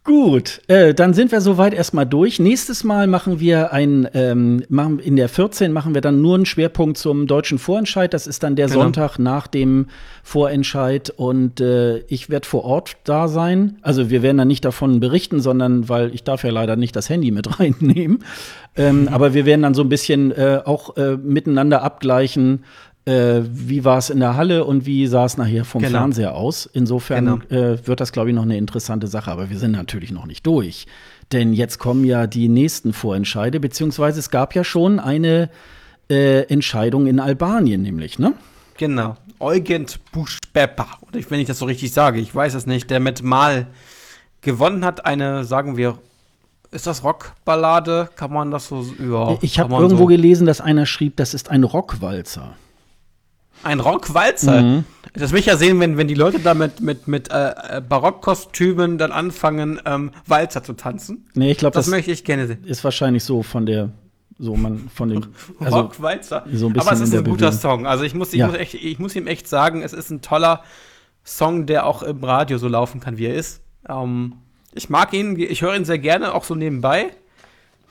[0.05, 2.39] Gut, äh, dann sind wir soweit erstmal durch.
[2.39, 6.45] Nächstes Mal machen wir ein, ähm, machen, in der 14 machen wir dann nur einen
[6.45, 8.13] Schwerpunkt zum deutschen Vorentscheid.
[8.13, 8.83] Das ist dann der genau.
[8.83, 9.87] Sonntag nach dem
[10.23, 13.79] Vorentscheid und äh, ich werde vor Ort da sein.
[13.81, 17.09] Also wir werden dann nicht davon berichten, sondern weil ich darf ja leider nicht das
[17.09, 18.25] Handy mit reinnehmen.
[18.77, 19.09] Ähm, mhm.
[19.09, 22.65] Aber wir werden dann so ein bisschen äh, auch äh, miteinander abgleichen,
[23.07, 25.99] äh, wie war es in der Halle und wie sah es nachher vom genau.
[25.99, 26.69] Fernseher aus.
[26.73, 27.73] Insofern genau.
[27.73, 29.31] äh, wird das, glaube ich, noch eine interessante Sache.
[29.31, 30.87] Aber wir sind natürlich noch nicht durch.
[31.33, 35.51] Denn jetzt kommen ja die nächsten Vorentscheide, beziehungsweise es gab ja schon eine
[36.11, 38.35] äh, Entscheidung in Albanien, nämlich, ne?
[38.77, 39.17] Genau.
[39.39, 43.23] Eugen Buschbepa, oder wenn ich das so richtig sage, ich weiß es nicht, der mit
[43.23, 43.69] Mal
[44.41, 45.99] gewonnen hat, eine, sagen wir,
[46.71, 48.11] ist das Rockballade?
[48.17, 49.45] Kann man das so überhaupt?
[49.45, 52.57] Ich habe irgendwo so gelesen, dass einer schrieb, das ist ein Rockwalzer.
[53.65, 54.63] Ein Rockwalzer.
[54.63, 54.85] Mhm.
[55.15, 58.99] Das will ich ja sehen, wenn, wenn die Leute da mit, mit, mit äh, Barockkostümen
[58.99, 61.29] dann anfangen, ähm, Walzer zu tanzen.
[61.35, 62.65] Nee, ich glaube, das, das möchte ich gerne sehen.
[62.65, 63.91] Ist wahrscheinlich so von der
[64.39, 65.27] so man von dem
[65.61, 66.45] also Rockwalzer.
[66.53, 67.87] So Aber es ist ein guter Song.
[67.87, 68.49] Also ich muss, ich, ja.
[68.49, 70.63] muss echt, ich muss ihm echt sagen, es ist ein toller
[71.25, 73.63] Song, der auch im Radio so laufen kann, wie er ist.
[73.89, 74.35] Ähm,
[74.75, 77.13] ich mag ihn, ich höre ihn sehr gerne, auch so nebenbei.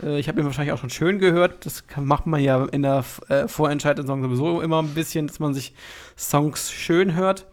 [0.04, 1.66] Äh, ich habe ihn wahrscheinlich auch schon schön gehört.
[1.66, 5.74] Das macht man ja in der äh, Vorentscheidung sowieso immer ein bisschen, dass man sich
[6.18, 7.48] Songs schön hört.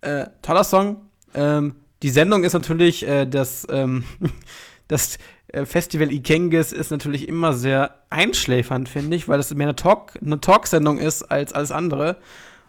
[0.00, 1.08] Äh, toller Song.
[1.34, 4.04] Ähm, die Sendung ist natürlich äh, das, ähm,
[4.88, 5.18] das
[5.48, 10.12] äh, Festival Ikengis ist natürlich immer sehr einschläfernd, finde ich, weil es mehr eine Talk
[10.20, 12.18] eine Talksendung ist als alles andere.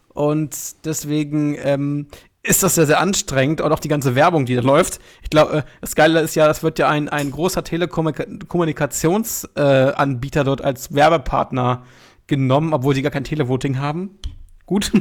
[0.10, 2.08] Und deswegen ähm,
[2.46, 5.00] ist das sehr, sehr anstrengend und auch die ganze Werbung, die da läuft.
[5.22, 10.44] Ich glaube, äh, das Geile ist ja, das wird ja ein, ein großer Telekommunikationsanbieter äh,
[10.44, 11.84] dort als Werbepartner
[12.28, 14.20] genommen, obwohl sie gar kein Televoting haben.
[14.66, 14.92] Gut.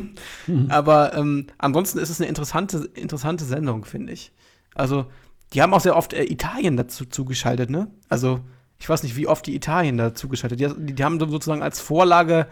[0.46, 0.70] Mhm.
[0.70, 4.32] Aber ähm, ansonsten ist es eine interessante, interessante Sendung, finde ich.
[4.74, 5.06] Also,
[5.52, 7.88] die haben auch sehr oft äh, Italien dazu zugeschaltet, ne?
[8.08, 8.40] Also,
[8.78, 10.60] ich weiß nicht, wie oft die Italien dazu geschaltet.
[10.60, 12.46] Die, die, haben sozusagen als Vorlage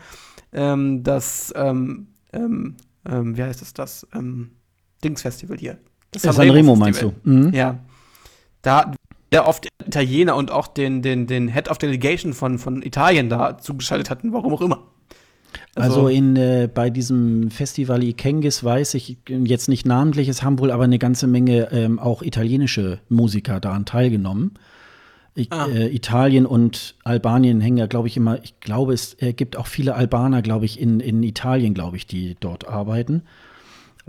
[0.53, 2.77] ähm, das, ähm, ähm,
[3.07, 4.07] ähm wie heißt es das?
[4.15, 4.53] Ähm,
[5.05, 5.79] Dingsfestival hier.
[6.11, 7.13] Das ja, Sanremo meinst du?
[7.25, 7.53] Mhm.
[7.53, 7.79] Ja.
[8.63, 8.93] Da
[9.33, 13.57] sehr oft Italiener und auch den, den, den Head of Delegation von, von Italien da
[13.57, 14.83] zugeschaltet hatten, warum auch immer.
[15.75, 20.59] Also, also in, äh, bei diesem Festival Ikengis weiß ich jetzt nicht namentlich, es haben
[20.59, 24.53] wohl aber eine ganze Menge ähm, auch italienische Musiker daran teilgenommen.
[25.35, 25.67] Ich, ah.
[25.67, 29.67] äh, Italien und Albanien hängen ja, glaube ich, immer, ich glaube, es äh, gibt auch
[29.67, 33.23] viele Albaner, glaube ich, in, in Italien, glaube ich, die dort arbeiten.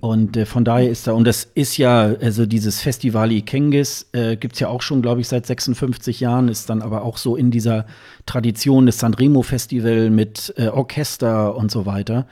[0.01, 4.35] Und äh, von daher ist da, und das ist ja, also dieses Festival Ikengis äh,
[4.35, 7.35] gibt es ja auch schon, glaube ich, seit 56 Jahren, ist dann aber auch so
[7.35, 7.85] in dieser
[8.25, 12.27] Tradition des Sanremo Festival mit äh, Orchester und so weiter.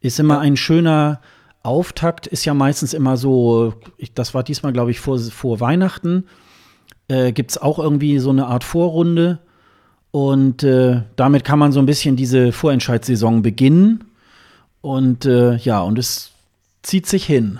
[0.00, 1.20] Ist immer ein schöner
[1.62, 6.24] Auftakt, ist ja meistens immer so, ich, das war diesmal, glaube ich, vor, vor Weihnachten,
[7.08, 9.40] äh, gibt es auch irgendwie so eine Art Vorrunde.
[10.12, 14.04] Und äh, damit kann man so ein bisschen diese Vorentscheidssaison beginnen.
[14.80, 16.32] Und äh, ja, und es
[16.86, 17.58] zieht sich hin.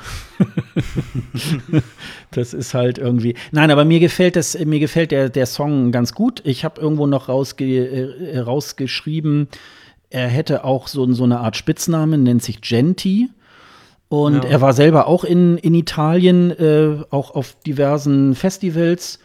[2.31, 3.35] das ist halt irgendwie.
[3.51, 6.43] Nein, aber mir gefällt das, mir gefällt der, der Song ganz gut.
[6.45, 9.49] Ich habe irgendwo noch rausge, äh, rausgeschrieben,
[10.11, 13.29] er hätte auch so, so eine Art Spitznamen, nennt sich Genti.
[14.09, 14.51] Und ja.
[14.51, 19.19] er war selber auch in, in Italien, äh, auch auf diversen Festivals.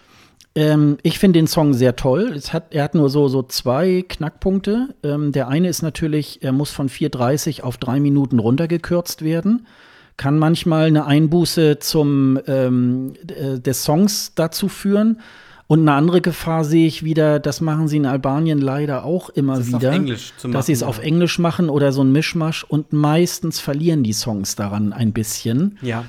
[0.55, 2.41] Ähm, ich finde den Song sehr toll.
[2.51, 4.95] Hat, er hat nur so, so zwei Knackpunkte.
[5.03, 9.67] Ähm, der eine ist natürlich, er muss von 4,30 auf drei Minuten runtergekürzt werden.
[10.21, 15.19] Kann manchmal eine Einbuße zum, ähm, äh, des Songs dazu führen.
[15.65, 19.57] Und eine andere Gefahr sehe ich wieder, das machen sie in Albanien leider auch immer
[19.57, 20.15] das wieder, machen,
[20.51, 20.87] dass sie es ja.
[20.87, 25.79] auf Englisch machen oder so ein Mischmasch und meistens verlieren die Songs daran ein bisschen.
[25.81, 26.05] Ja.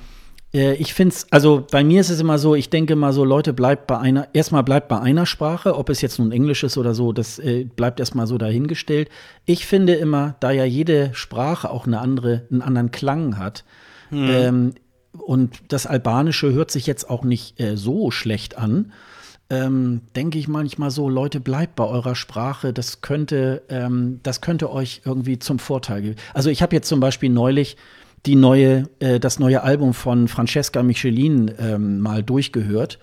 [0.53, 3.25] Äh, ich finde es, also bei mir ist es immer so, ich denke mal so,
[3.25, 6.77] Leute, bleibt bei einer, erstmal bleibt bei einer Sprache, ob es jetzt nun Englisch ist
[6.77, 9.09] oder so, das äh, bleibt erstmal so dahingestellt.
[9.47, 13.65] Ich finde immer, da ja jede Sprache auch eine andere, einen anderen Klang hat,
[14.13, 14.29] hm.
[14.31, 14.75] ähm,
[15.13, 18.93] und das Albanische hört sich jetzt auch nicht äh, so schlecht an,
[19.53, 22.73] ähm, denke ich manchmal so, Leute, bleibt bei eurer Sprache.
[22.73, 26.17] Das könnte, ähm, das könnte euch irgendwie zum Vorteil geben.
[26.33, 27.77] Also ich habe jetzt zum Beispiel neulich
[28.25, 32.99] die neue, äh, das neue Album von Francesca Michelin ähm, mal durchgehört.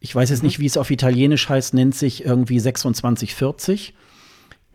[0.00, 0.48] Ich weiß jetzt mhm.
[0.48, 3.94] nicht, wie es auf Italienisch heißt, nennt sich irgendwie 2640.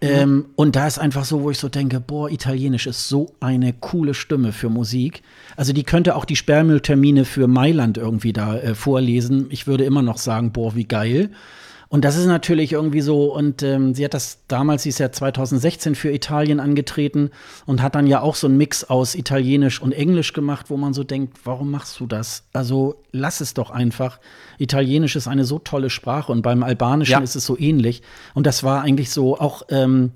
[0.02, 3.74] Ähm, und da ist einfach so, wo ich so denke, boah, Italienisch ist so eine
[3.74, 5.22] coole Stimme für Musik.
[5.58, 9.48] Also die könnte auch die Sperrmülltermine für Mailand irgendwie da äh, vorlesen.
[9.50, 11.32] Ich würde immer noch sagen, boah, wie geil.
[11.90, 15.12] Und das ist natürlich irgendwie so, und ähm, sie hat das damals, sie ist ja
[15.12, 17.32] 2016 für Italien angetreten
[17.66, 20.94] und hat dann ja auch so einen Mix aus Italienisch und Englisch gemacht, wo man
[20.94, 22.44] so denkt, warum machst du das?
[22.54, 24.20] Also lass es doch einfach.
[24.60, 27.20] Italienisch ist eine so tolle Sprache und beim Albanischen ja.
[27.22, 28.04] ist es so ähnlich.
[28.36, 30.12] Und das war eigentlich so auch ähm,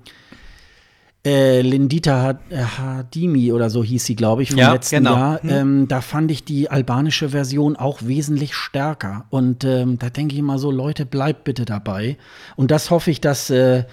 [1.24, 5.16] äh, Lindita äh, Hadimi oder so hieß sie, glaube ich, vom ja, letzten genau.
[5.16, 5.42] Jahr.
[5.42, 5.50] Hm.
[5.50, 9.24] Ähm, da fand ich die albanische Version auch wesentlich stärker.
[9.30, 12.18] Und ähm, da denke ich immer so, Leute, bleibt bitte dabei.
[12.56, 13.84] Und das hoffe ich, dass äh,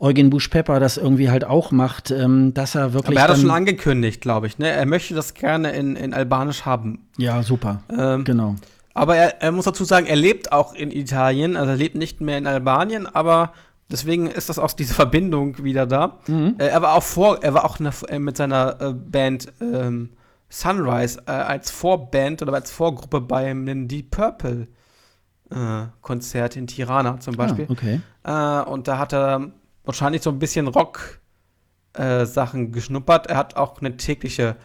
[0.00, 3.16] Eugen Busch-Pepper das irgendwie halt auch macht, ähm, dass er wirklich.
[3.16, 4.58] Aber er hat das schon angekündigt, glaube ich.
[4.58, 4.68] Ne?
[4.68, 7.06] Er möchte das gerne in, in Albanisch haben.
[7.16, 7.84] Ja, super.
[7.96, 8.56] Ähm, genau.
[8.94, 12.20] Aber er, er muss dazu sagen, er lebt auch in Italien, also er lebt nicht
[12.20, 13.52] mehr in Albanien, aber
[13.92, 16.18] Deswegen ist das auch diese Verbindung wieder da.
[16.26, 16.56] Mhm.
[16.58, 20.10] Äh, er war auch vor, er war auch äh, mit seiner äh, Band ähm,
[20.48, 24.66] Sunrise äh, als Vorband oder als Vorgruppe beim Deep Purple
[25.50, 27.66] äh, Konzert in Tirana zum ah, Beispiel.
[27.68, 28.00] Ah, okay.
[28.24, 29.52] Äh, und da hat er
[29.84, 31.20] wahrscheinlich so ein bisschen Rock
[31.94, 33.26] Sachen geschnuppert.
[33.26, 34.56] Er hat auch eine tägliche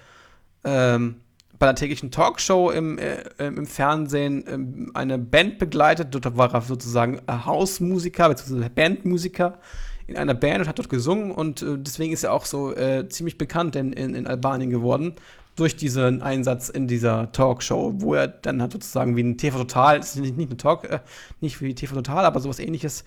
[0.64, 1.20] ähm,
[1.60, 6.14] bei einer täglichen Talkshow im, äh, im Fernsehen äh, eine Band begleitet.
[6.14, 8.70] Dort war er sozusagen Hausmusiker bzw.
[8.70, 9.60] Bandmusiker
[10.08, 13.08] in einer Band und hat dort gesungen und äh, deswegen ist er auch so äh,
[13.10, 15.16] ziemlich bekannt in, in, in, Albanien geworden
[15.58, 20.00] durch diesen Einsatz in dieser Talkshow, wo er dann hat sozusagen wie ein TV Total,
[20.00, 21.00] ist nicht, nicht eine Talk, äh,
[21.42, 23.04] nicht wie TV Total, aber sowas ähnliches,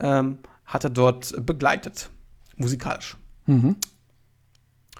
[0.00, 2.08] ähm, hat er dort begleitet,
[2.56, 3.16] musikalisch.
[3.46, 3.76] Mhm.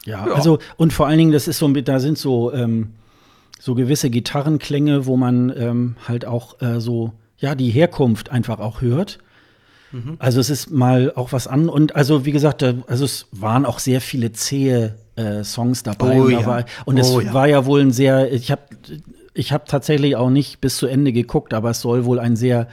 [0.08, 2.94] Ja, ja, also und vor allen Dingen, das ist so, da sind so, ähm,
[3.60, 8.80] so gewisse Gitarrenklänge, wo man ähm, halt auch äh, so, ja, die Herkunft einfach auch
[8.80, 9.18] hört.
[9.92, 10.16] Mhm.
[10.18, 13.78] Also es ist mal auch was an und also wie gesagt, also es waren auch
[13.78, 16.18] sehr viele zähe äh, Songs dabei.
[16.18, 16.46] Oh, und, ja.
[16.46, 17.34] war, und es oh, ja.
[17.34, 18.62] war ja wohl ein sehr, ich habe
[19.34, 22.68] ich hab tatsächlich auch nicht bis zu Ende geguckt, aber es soll wohl ein sehr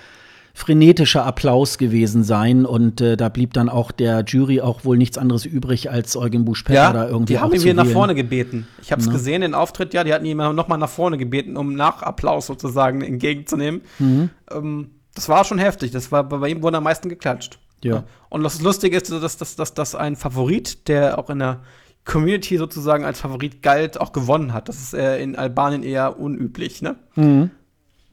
[0.55, 5.17] frenetischer Applaus gewesen sein und äh, da blieb dann auch der Jury auch wohl nichts
[5.17, 8.65] anderes übrig, als Eugen Busch-Petter ja, da irgendwie die haben ihn wieder nach vorne gebeten.
[8.81, 9.13] Ich habe es ne?
[9.13, 12.47] gesehen, den Auftritt, ja, die hatten ihn noch mal nach vorne gebeten, um nach Applaus
[12.47, 13.81] sozusagen entgegenzunehmen.
[13.99, 14.29] Mhm.
[14.49, 17.59] Ähm, das war schon heftig, das war, bei ihm wurde am meisten geklatscht.
[17.83, 18.05] Ja.
[18.29, 21.63] Und das Lustige ist, dass, dass, dass, dass ein Favorit, der auch in der
[22.05, 24.69] Community sozusagen als Favorit galt, auch gewonnen hat.
[24.69, 26.95] Das ist äh, in Albanien eher unüblich, ne?
[27.15, 27.51] Mhm.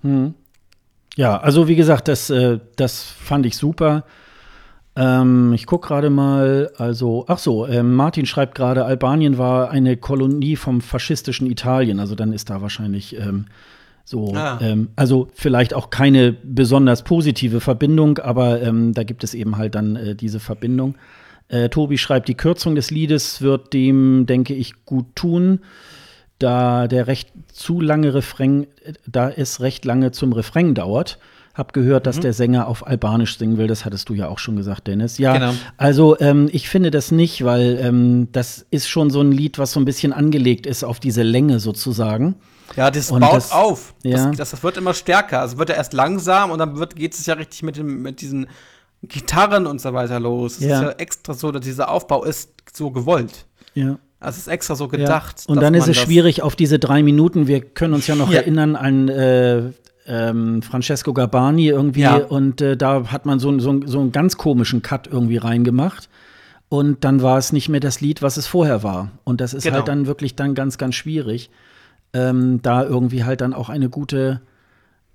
[0.02, 0.34] Mhm.
[1.16, 4.04] Ja, also wie gesagt, das, äh, das fand ich super.
[4.94, 9.96] Ähm, ich gucke gerade mal, also, ach so, äh, Martin schreibt gerade, Albanien war eine
[9.96, 12.00] Kolonie vom faschistischen Italien.
[12.00, 13.46] Also dann ist da wahrscheinlich ähm,
[14.04, 14.58] so, ah.
[14.60, 19.74] ähm, also vielleicht auch keine besonders positive Verbindung, aber ähm, da gibt es eben halt
[19.74, 20.96] dann äh, diese Verbindung.
[21.48, 25.60] Äh, Tobi schreibt, die Kürzung des Liedes wird dem, denke ich, gut tun
[26.38, 28.66] da der recht zu lange Refrain,
[29.06, 31.18] da es recht lange zum Refrain dauert.
[31.54, 33.66] Hab gehört, dass der Sänger auf Albanisch singen will.
[33.66, 35.18] Das hattest du ja auch schon gesagt, Dennis.
[35.18, 35.52] Ja, genau.
[35.76, 39.72] also ähm, ich finde das nicht, weil ähm, das ist schon so ein Lied, was
[39.72, 42.36] so ein bisschen angelegt ist auf diese Länge sozusagen.
[42.74, 43.94] Ja, das und baut das, auf.
[44.02, 44.30] Ja.
[44.30, 45.40] Das, das, wird immer stärker.
[45.40, 48.46] Also wird er erst langsam und dann geht es ja richtig mit, dem, mit diesen
[49.02, 50.54] Gitarren und so weiter los.
[50.54, 50.76] Es ja.
[50.76, 53.46] ist ja extra so, dass dieser Aufbau ist so gewollt.
[53.74, 53.98] Ja.
[54.22, 55.44] Also es ist extra so gedacht.
[55.46, 55.52] Ja.
[55.52, 57.46] Und dann ist es schwierig auf diese drei Minuten.
[57.46, 58.40] Wir können uns ja noch ja.
[58.40, 59.72] erinnern an äh,
[60.06, 62.00] ähm, Francesco Gabani irgendwie.
[62.00, 62.16] Ja.
[62.16, 66.08] Und äh, da hat man so, so, so einen ganz komischen Cut irgendwie reingemacht.
[66.68, 69.10] Und dann war es nicht mehr das Lied, was es vorher war.
[69.24, 69.76] Und das ist genau.
[69.76, 71.50] halt dann wirklich dann ganz, ganz schwierig,
[72.14, 74.40] ähm, da irgendwie halt dann auch eine gute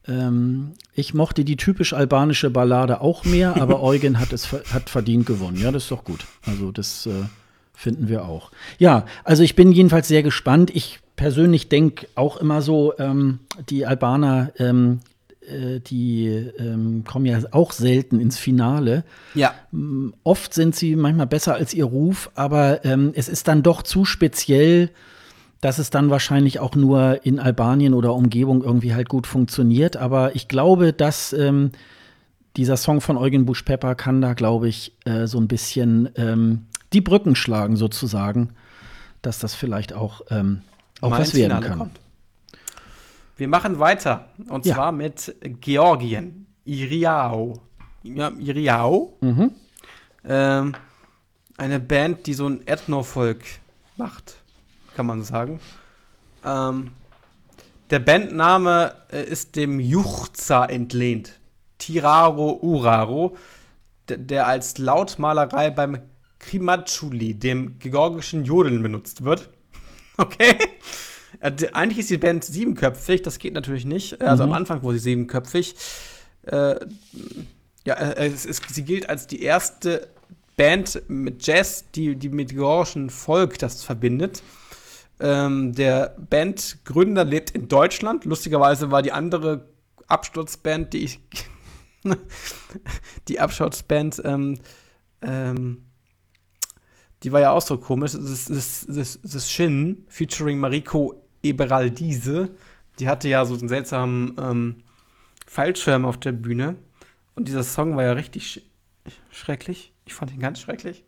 [0.08, 5.26] ähm, ich mochte die typisch albanische Ballade auch mehr, aber Eugen hat es hat verdient
[5.26, 5.58] gewonnen.
[5.58, 6.26] Ja, das ist doch gut.
[6.46, 7.26] Also das äh,
[7.78, 8.52] finden wir auch.
[8.80, 10.72] Ja, also ich bin jedenfalls sehr gespannt.
[10.74, 15.02] Ich persönlich denke auch immer so, ähm, die Albaner, ähm,
[15.42, 19.04] äh, die ähm, kommen ja auch selten ins Finale.
[19.36, 19.54] Ja.
[20.24, 24.06] Oft sind sie manchmal besser als ihr Ruf, aber ähm, es ist dann doch zu
[24.06, 24.90] speziell
[25.60, 29.98] dass es dann wahrscheinlich auch nur in Albanien oder Umgebung irgendwie halt gut funktioniert.
[29.98, 31.72] Aber ich glaube, dass ähm,
[32.56, 37.02] dieser Song von Eugen Busch-Pepper kann da, glaube ich, äh, so ein bisschen ähm, die
[37.02, 38.54] Brücken schlagen, sozusagen,
[39.22, 40.62] dass das vielleicht auch, ähm,
[41.02, 41.80] auch was werden kann.
[41.80, 42.00] Kommt.
[43.36, 44.76] Wir machen weiter und ja.
[44.76, 46.48] zwar mit Georgien.
[46.66, 47.62] Iriao.
[48.04, 49.18] Ja, Iriao.
[49.22, 49.52] Mhm.
[50.26, 50.74] Ähm,
[51.58, 53.44] eine Band, die so ein Ethno-Folk
[53.96, 54.38] macht
[54.98, 55.60] kann man sagen.
[56.44, 56.92] Ähm,
[57.92, 61.34] der Bandname äh, ist dem Juchza entlehnt.
[61.78, 63.38] Tiraro Uraro,
[64.10, 66.00] der als Lautmalerei beim
[66.40, 69.50] Krimatschuli, dem georgischen Jodeln, benutzt wird.
[70.20, 70.58] Okay?
[71.42, 74.20] Äh, eigentlich ist die Band siebenköpfig, das geht natürlich nicht.
[74.20, 74.50] Also mhm.
[74.50, 75.76] am Anfang wurde sie siebenköpfig.
[76.42, 76.76] Äh,
[77.86, 80.08] ja, äh, es ist, sie gilt als die erste
[80.56, 84.42] Band mit Jazz, die, die mit georgischen Volk das verbindet.
[85.20, 88.26] Ähm, der Bandgründer lebt in Deutschland.
[88.26, 89.68] Lustigerweise war die andere
[90.08, 91.20] Absturzband, die ich.
[93.28, 94.60] die Absturzband, ähm,
[95.22, 95.87] ähm,
[97.24, 98.12] die war ja auch so komisch.
[98.14, 102.50] Das ist, das, das, Shin featuring Mariko Eberaldise.
[103.00, 104.76] Die hatte ja so einen seltsamen ähm,
[105.48, 106.76] Fallschirm auf der Bühne.
[107.36, 108.62] Und dieser Song war ja richtig sch
[109.32, 109.94] schrecklich.
[110.06, 111.04] Ich fand ihn ganz schrecklich.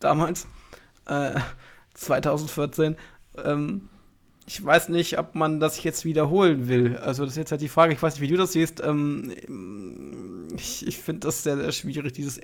[0.00, 0.46] Damals.
[1.06, 1.40] Äh,
[1.94, 2.96] 2014.
[3.44, 3.88] Ähm,
[4.46, 6.96] ich weiß nicht, ob man das jetzt wiederholen will.
[6.96, 7.92] Also, das ist jetzt halt die Frage.
[7.92, 8.82] Ich weiß nicht, wie du das siehst.
[8.82, 12.38] Ähm, ich ich finde das sehr, sehr schwierig, dieses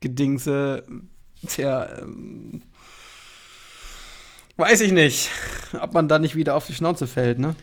[0.00, 0.82] Ethno-Jazz-Gedingse.
[1.46, 2.62] Tja, ähm,
[4.56, 5.30] weiß ich nicht,
[5.80, 7.54] ob man da nicht wieder auf die Schnauze fällt, ne?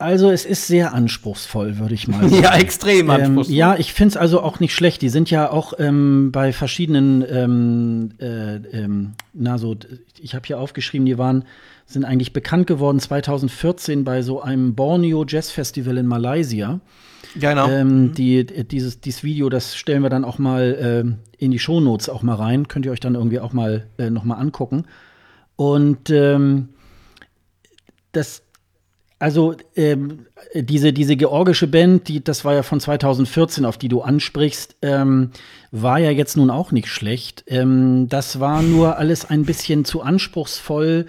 [0.00, 2.42] Also es ist sehr anspruchsvoll, würde ich mal sagen.
[2.42, 3.52] ja, extrem ähm, anspruchsvoll.
[3.52, 5.02] Ähm, ja, ich finde es also auch nicht schlecht.
[5.02, 9.74] Die sind ja auch ähm, bei verschiedenen, ähm, äh, ähm, na so,
[10.20, 11.44] ich habe hier aufgeschrieben, die waren,
[11.86, 16.78] sind eigentlich bekannt geworden 2014 bei so einem Borneo Jazz Festival in Malaysia.
[17.34, 17.68] Genau.
[17.68, 22.08] Ähm, die, dieses, dieses Video, das stellen wir dann auch mal äh, in die Shownotes
[22.08, 22.68] auch mal rein.
[22.68, 24.84] Könnt ihr euch dann irgendwie auch mal äh, noch mal angucken.
[25.56, 26.10] Und
[28.12, 28.42] das
[29.18, 34.02] also ähm, diese, diese georgische Band, die, das war ja von 2014, auf die du
[34.02, 35.30] ansprichst, ähm,
[35.72, 37.44] war ja jetzt nun auch nicht schlecht.
[37.48, 41.06] Ähm, das war nur alles ein bisschen zu anspruchsvoll.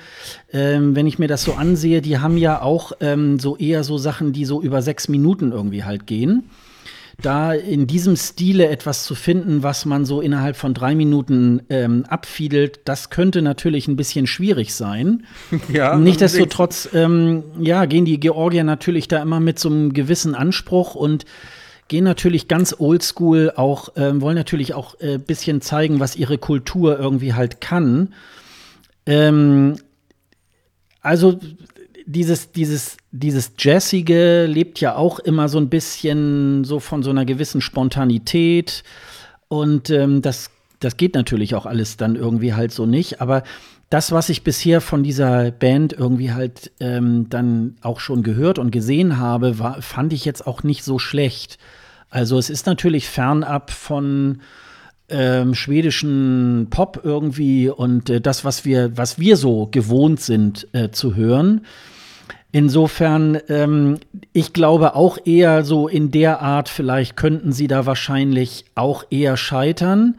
[0.51, 3.97] Ähm, wenn ich mir das so ansehe, die haben ja auch ähm, so eher so
[3.99, 6.49] Sachen, die so über sechs Minuten irgendwie halt gehen
[7.22, 12.05] da in diesem Stile etwas zu finden, was man so innerhalb von drei Minuten ähm,
[12.07, 15.26] abfiedelt, das könnte natürlich ein bisschen schwierig sein.
[15.72, 20.95] Ja, Nichtsdestotrotz, ähm, ja, gehen die Georgier natürlich da immer mit so einem gewissen Anspruch
[20.95, 21.26] und
[21.89, 26.38] gehen natürlich ganz oldschool auch, ähm, wollen natürlich auch ein äh, bisschen zeigen, was ihre
[26.38, 28.13] Kultur irgendwie halt kann.
[29.05, 29.76] Ähm,
[31.01, 31.39] also
[32.05, 37.26] dieses, dieses, dieses Jazzige lebt ja auch immer so ein bisschen so von so einer
[37.26, 38.84] gewissen Spontanität.
[39.47, 43.22] Und ähm, das, das geht natürlich auch alles dann irgendwie halt so nicht.
[43.22, 43.43] Aber
[43.89, 48.70] das, was ich bisher von dieser Band irgendwie halt ähm, dann auch schon gehört und
[48.70, 51.57] gesehen habe, war, fand ich jetzt auch nicht so schlecht.
[52.12, 54.41] Also es ist natürlich fernab von
[55.10, 60.91] ähm, schwedischen Pop irgendwie und äh, das, was wir, was wir so gewohnt sind äh,
[60.91, 61.66] zu hören.
[62.51, 63.99] Insofern, ähm,
[64.33, 69.37] ich glaube auch eher so in der Art, vielleicht könnten sie da wahrscheinlich auch eher
[69.37, 70.15] scheitern.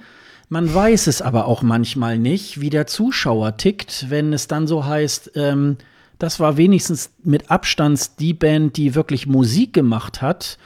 [0.49, 4.85] Man weiß es aber auch manchmal nicht, wie der Zuschauer tickt, wenn es dann so
[4.85, 5.77] heißt, ähm,
[6.21, 10.59] das war wenigstens mit Abstand die Band, die wirklich Musik gemacht hat,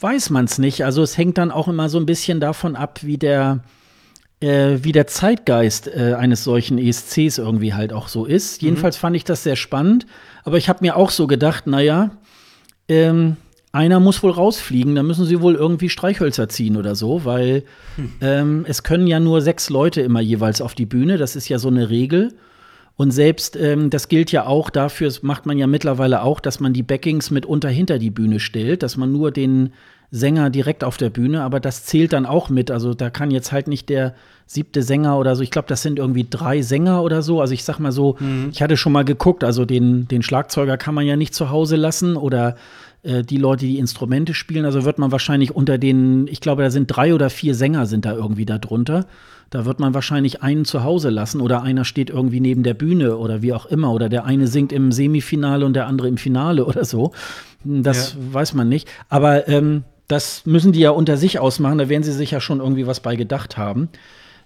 [0.00, 0.84] weiß man es nicht.
[0.84, 3.60] Also es hängt dann auch immer so ein bisschen davon ab, wie der,
[4.40, 8.60] äh, wie der Zeitgeist äh, eines solchen ESCs irgendwie halt auch so ist.
[8.60, 8.66] Mhm.
[8.66, 10.06] Jedenfalls fand ich das sehr spannend,
[10.44, 12.10] aber ich habe mir auch so gedacht, naja,
[12.88, 13.36] ähm,
[13.72, 17.64] einer muss wohl rausfliegen, da müssen sie wohl irgendwie Streichhölzer ziehen oder so, weil
[17.96, 18.12] hm.
[18.20, 21.58] ähm, es können ja nur sechs Leute immer jeweils auf die Bühne, das ist ja
[21.58, 22.34] so eine Regel.
[22.96, 26.60] Und selbst, ähm, das gilt ja auch dafür, das macht man ja mittlerweile auch, dass
[26.60, 29.72] man die Backings mitunter hinter die Bühne stellt, dass man nur den
[30.14, 32.70] Sänger direkt auf der Bühne, aber das zählt dann auch mit.
[32.70, 34.14] Also da kann jetzt halt nicht der
[34.46, 37.40] siebte Sänger oder so, ich glaube, das sind irgendwie drei Sänger oder so.
[37.40, 38.50] Also ich sag mal so, mhm.
[38.52, 41.74] ich hatte schon mal geguckt, also den, den Schlagzeuger kann man ja nicht zu Hause
[41.74, 42.54] lassen oder
[43.02, 44.64] äh, die Leute, die Instrumente spielen.
[44.64, 48.04] Also wird man wahrscheinlich unter den, ich glaube, da sind drei oder vier Sänger sind
[48.04, 49.06] da irgendwie da drunter.
[49.50, 53.16] Da wird man wahrscheinlich einen zu Hause lassen oder einer steht irgendwie neben der Bühne
[53.16, 53.92] oder wie auch immer.
[53.92, 57.10] Oder der eine singt im Semifinale und der andere im Finale oder so.
[57.64, 58.34] Das ja.
[58.34, 58.88] weiß man nicht.
[59.08, 61.78] Aber ähm, das müssen die ja unter sich ausmachen.
[61.78, 63.88] Da werden sie sich ja schon irgendwie was bei gedacht haben.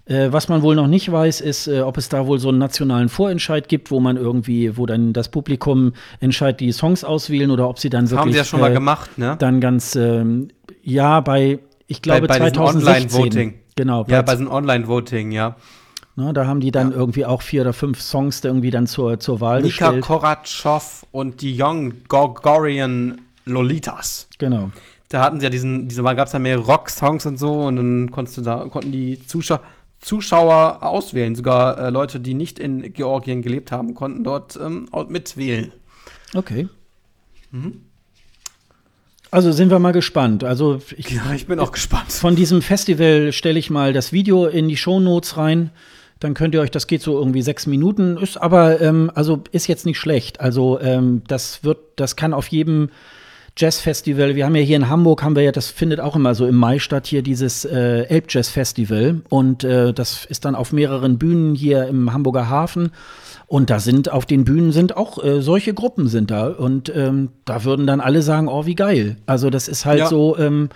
[0.05, 2.57] Äh, was man wohl noch nicht weiß, ist, äh, ob es da wohl so einen
[2.57, 7.69] nationalen Vorentscheid gibt, wo man irgendwie, wo dann das Publikum entscheidet, die Songs auswählen oder
[7.69, 8.19] ob sie dann wirklich.
[8.19, 9.35] Haben sie ja schon äh, mal gemacht, ne?
[9.37, 10.47] Dann ganz, ähm,
[10.81, 13.19] ja, bei, ich glaube, bei, bei 2016.
[13.19, 13.59] Online-Voting.
[13.75, 14.05] Genau.
[14.07, 15.55] Ja, bei so einem Online-Voting, ja.
[16.15, 16.97] Na, da haben die dann ja.
[16.97, 19.95] irgendwie auch vier oder fünf Songs irgendwie dann zur, zur Wahl Nika gestellt.
[19.95, 24.27] Nika Koratschow und die Young Gorgorian Lolitas.
[24.37, 24.71] Genau.
[25.09, 28.11] Da hatten sie ja diesen, diese gab es ja mehr Rock-Songs und so und dann
[28.11, 29.61] konntest du da, konnten die Zuschauer
[30.01, 31.35] Zuschauer auswählen.
[31.35, 35.73] Sogar äh, Leute, die nicht in Georgien gelebt haben, konnten dort ähm, mitwählen.
[36.33, 36.67] Okay.
[37.51, 37.81] Mhm.
[39.31, 40.43] Also sind wir mal gespannt.
[40.43, 42.11] Also ich, ja, ich bin auch gespannt.
[42.11, 45.69] Von diesem Festival stelle ich mal das Video in die Shownotes rein.
[46.19, 49.67] Dann könnt ihr euch, das geht so irgendwie sechs Minuten, ist aber ähm, also ist
[49.67, 50.41] jetzt nicht schlecht.
[50.41, 52.89] Also ähm, das wird, das kann auf jedem
[53.59, 54.35] Jazzfestival.
[54.35, 56.55] Wir haben ja hier in Hamburg, haben wir ja, das findet auch immer so im
[56.55, 59.21] Mai statt, hier dieses äh, Elbjazz Festival.
[59.27, 62.91] Und äh, das ist dann auf mehreren Bühnen hier im Hamburger Hafen.
[63.47, 66.47] Und da sind auf den Bühnen sind auch äh, solche Gruppen sind da.
[66.47, 69.17] Und ähm, da würden dann alle sagen, oh, wie geil.
[69.25, 70.07] Also das ist halt ja.
[70.07, 70.69] so, ähm,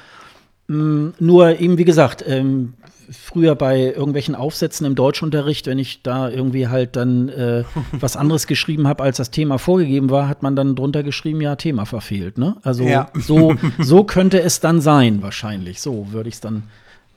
[0.74, 2.74] mh, nur eben, wie gesagt, ähm,
[3.12, 8.48] früher bei irgendwelchen Aufsätzen im Deutschunterricht, wenn ich da irgendwie halt dann äh, was anderes
[8.48, 12.38] geschrieben habe, als das Thema vorgegeben war, hat man dann drunter geschrieben, ja, Thema verfehlt.
[12.38, 12.56] Ne?
[12.64, 13.10] Also ja.
[13.14, 15.82] so, so könnte es dann sein, wahrscheinlich.
[15.82, 16.64] So würde ich es dann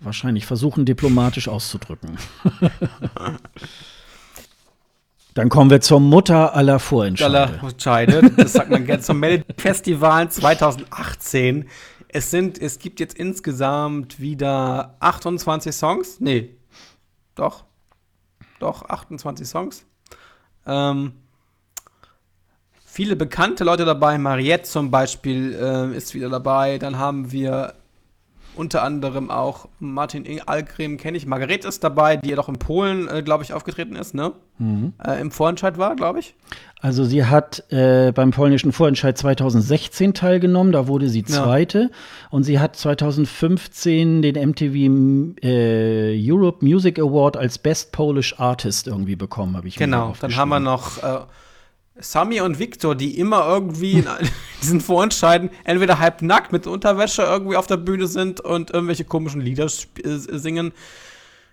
[0.01, 2.19] wahrscheinlich versuchen, diplomatisch auszudrücken.
[5.35, 7.39] Dann kommen wir zur Mutter aller Vorentscheide.
[7.39, 8.31] Aller Vorentscheide.
[8.39, 9.23] Das sagt man gerne zum
[9.59, 11.67] Festival 2018
[12.17, 16.19] es sind, es gibt jetzt insgesamt wieder 28 Songs.
[16.19, 16.57] Nee,
[17.35, 17.65] doch.
[18.59, 19.85] Doch, 28 Songs.
[20.65, 21.13] Ähm,
[22.87, 24.17] viele bekannte Leute dabei.
[24.17, 26.79] Mariette zum Beispiel äh, ist wieder dabei.
[26.79, 27.75] Dann haben wir
[28.57, 31.27] unter anderem auch Martin Algrim kenne ich.
[31.27, 34.33] Margaret ist dabei, die ja doch in Polen, äh, glaube ich, aufgetreten ist, ne?
[34.59, 34.95] Mhm.
[35.05, 36.35] Äh, Im Vorentscheid war, glaube ich.
[36.81, 41.79] Also sie hat äh, beim polnischen Vorentscheid 2016 teilgenommen, da wurde sie Zweite.
[41.79, 41.89] Ja.
[42.31, 49.17] Und sie hat 2015 den MTV äh, Europe Music Award als Best Polish Artist irgendwie
[49.17, 51.21] bekommen, habe ich Genau, dann haben wir noch äh,
[51.99, 54.07] Sami und Victor, die immer irgendwie in
[54.63, 59.41] diesen Vorentscheiden entweder halb nackt mit Unterwäsche irgendwie auf der Bühne sind und irgendwelche komischen
[59.41, 59.69] Lieder äh,
[60.05, 60.73] singen.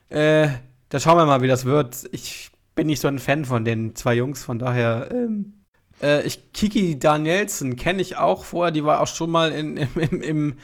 [0.09, 0.49] Äh,
[0.89, 2.03] da schauen wir mal, wie das wird.
[2.11, 5.09] Ich bin nicht so ein Fan von den zwei Jungs, von daher.
[5.11, 5.53] Ähm,
[6.01, 9.89] äh, ich, Kiki Danielsen kenne ich auch vorher, die war auch schon mal in, im,
[9.95, 10.55] im, im,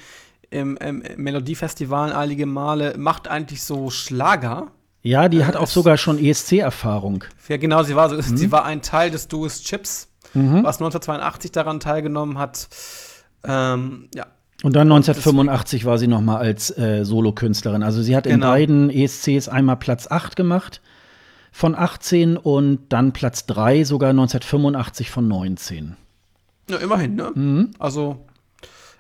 [0.49, 4.71] im, im Melodiefestival einige Male, macht eigentlich so Schlager.
[5.01, 7.23] Ja, die hat auch sogar schon ESC-Erfahrung.
[7.47, 8.37] Ja, genau, sie war, so, mhm.
[8.37, 10.63] sie war ein Teil des Duos Chips, mhm.
[10.63, 12.67] was 1982 daran teilgenommen hat.
[13.43, 14.27] Ähm, ja.
[14.61, 17.81] Und dann 1985 war sie noch mal als äh, Solokünstlerin.
[17.81, 18.33] Also sie hat genau.
[18.33, 20.81] in beiden ESCs einmal Platz 8 gemacht
[21.51, 25.95] von 18 und dann Platz 3 sogar 1985 von 19.
[26.69, 27.31] Ja, immerhin, ne?
[27.33, 27.71] Mhm.
[27.79, 28.25] Also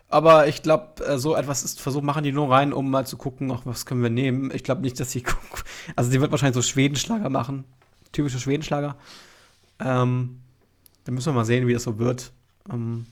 [0.09, 3.15] aber ich glaube, äh, so etwas ist, versucht, machen die nur rein, um mal zu
[3.15, 4.51] gucken, ach, was können wir nehmen.
[4.53, 5.63] Ich glaube nicht, dass sie gucken.
[5.95, 7.63] Also, sie wird wahrscheinlich so Schwedenschlager machen.
[8.11, 8.95] Typische Schwedenschlager.
[9.79, 10.39] Ähm,
[11.03, 12.31] dann müssen wir mal sehen, wie das so wird.
[12.71, 13.05] Ähm,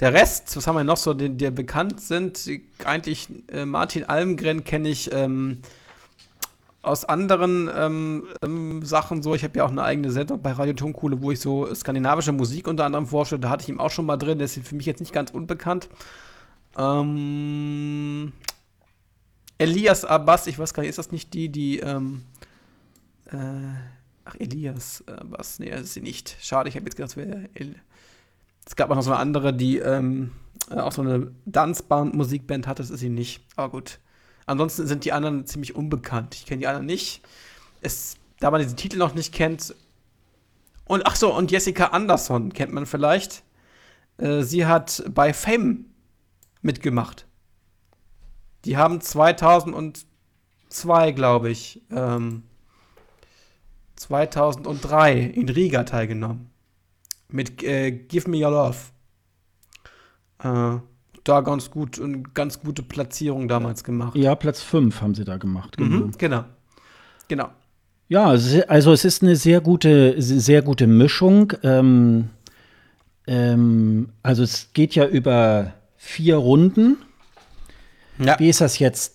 [0.00, 2.48] der Rest, was haben wir noch so, die, die bekannt sind?
[2.84, 5.58] Eigentlich äh, Martin Almgren kenne ich ähm,
[6.82, 9.34] aus anderen ähm, ähm, Sachen so.
[9.34, 12.68] Ich habe ja auch eine eigene Sendung bei Radio Tonkuhle, wo ich so skandinavische Musik
[12.68, 13.38] unter anderem forsche.
[13.38, 14.38] Da hatte ich ihn auch schon mal drin.
[14.38, 15.88] Der ist für mich jetzt nicht ganz unbekannt.
[16.78, 18.32] Ähm,
[19.58, 22.22] Elias Abbas, ich weiß gar nicht, ist das nicht die, die, ähm,
[23.26, 23.36] äh,
[24.28, 25.58] Ach, Elias, was?
[25.58, 26.36] Nee, das ist sie nicht.
[26.42, 27.66] Schade, ich habe jetzt gedacht, es
[28.66, 30.32] Es gab auch noch so eine andere, die ähm,
[30.70, 33.40] äh, auch so eine Tanzband, Musikband hat, das ist sie nicht.
[33.56, 34.00] Aber gut.
[34.44, 36.34] Ansonsten sind die anderen ziemlich unbekannt.
[36.34, 37.22] Ich kenne die anderen nicht.
[37.80, 39.74] Es, da man diesen Titel noch nicht kennt.
[40.84, 43.44] Und ach so, und Jessica Anderson kennt man vielleicht.
[44.18, 45.86] Äh, sie hat bei Fame
[46.62, 47.26] mitgemacht.
[48.64, 52.42] Die haben 2002, glaube ich, ähm,
[53.96, 56.50] 2003 in Riga teilgenommen.
[57.30, 58.76] Mit äh, Give Me Your Love.
[60.42, 60.80] Äh,
[61.24, 64.16] da ganz gut und ganz gute Platzierung damals gemacht.
[64.16, 65.76] Ja, Platz 5 haben sie da gemacht.
[65.76, 66.06] Genau.
[66.06, 66.44] Mhm, genau.
[67.28, 67.50] genau.
[68.08, 68.34] Ja,
[68.68, 71.52] also es ist eine sehr gute, sehr gute Mischung.
[71.62, 72.30] Ähm,
[73.26, 75.74] ähm, also es geht ja über
[76.08, 76.96] vier Runden.
[78.18, 78.38] Ja.
[78.38, 79.14] Wie ist das jetzt?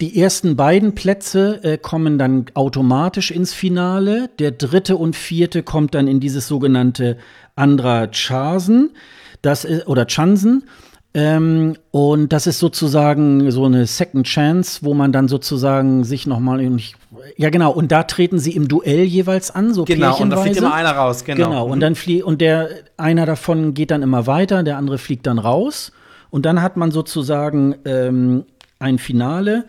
[0.00, 4.30] Die ersten beiden Plätze äh, kommen dann automatisch ins Finale.
[4.38, 7.18] Der dritte und vierte kommt dann in dieses sogenannte
[7.56, 8.90] Andra Chasen.
[9.42, 10.64] Das ist, oder Chansen.
[11.12, 16.60] Ähm, und das ist sozusagen so eine Second Chance, wo man dann sozusagen sich nochmal.
[17.36, 17.72] Ja, genau.
[17.72, 20.92] Und da treten sie im Duell jeweils an, so Genau, und da fliegt immer einer
[20.92, 21.48] raus, genau.
[21.48, 25.26] Genau, und dann fliegt, und der, einer davon geht dann immer weiter, der andere fliegt
[25.26, 25.92] dann raus.
[26.30, 28.44] Und dann hat man sozusagen ähm,
[28.78, 29.66] ein Finale.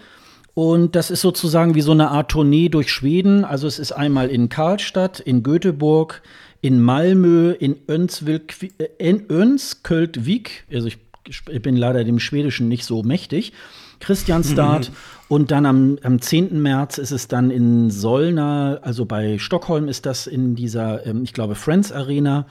[0.56, 3.44] Und das ist sozusagen wie so eine Art Tournee durch Schweden.
[3.44, 6.22] Also es ist einmal in Karlstadt, in Göteborg,
[6.62, 10.98] in Malmö, in Önsvik, äh, Önsköldvik, also ich,
[11.28, 13.54] ich bin leider dem Schwedischen nicht so mächtig,
[14.00, 14.96] Christianstad mhm.
[15.28, 16.62] Und dann am, am 10.
[16.62, 21.34] März ist es dann in Solna, also bei Stockholm ist das in dieser, ähm, ich
[21.34, 22.46] glaube, Friends Arena.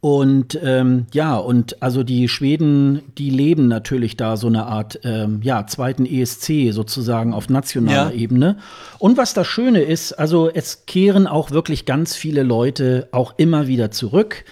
[0.00, 5.38] Und ähm, ja, und also die Schweden, die leben natürlich da so eine Art ähm,
[5.44, 8.20] ja, zweiten ESC sozusagen auf nationaler ja.
[8.20, 8.56] Ebene.
[8.98, 13.68] Und was das Schöne ist, also es kehren auch wirklich ganz viele Leute auch immer
[13.68, 14.44] wieder zurück.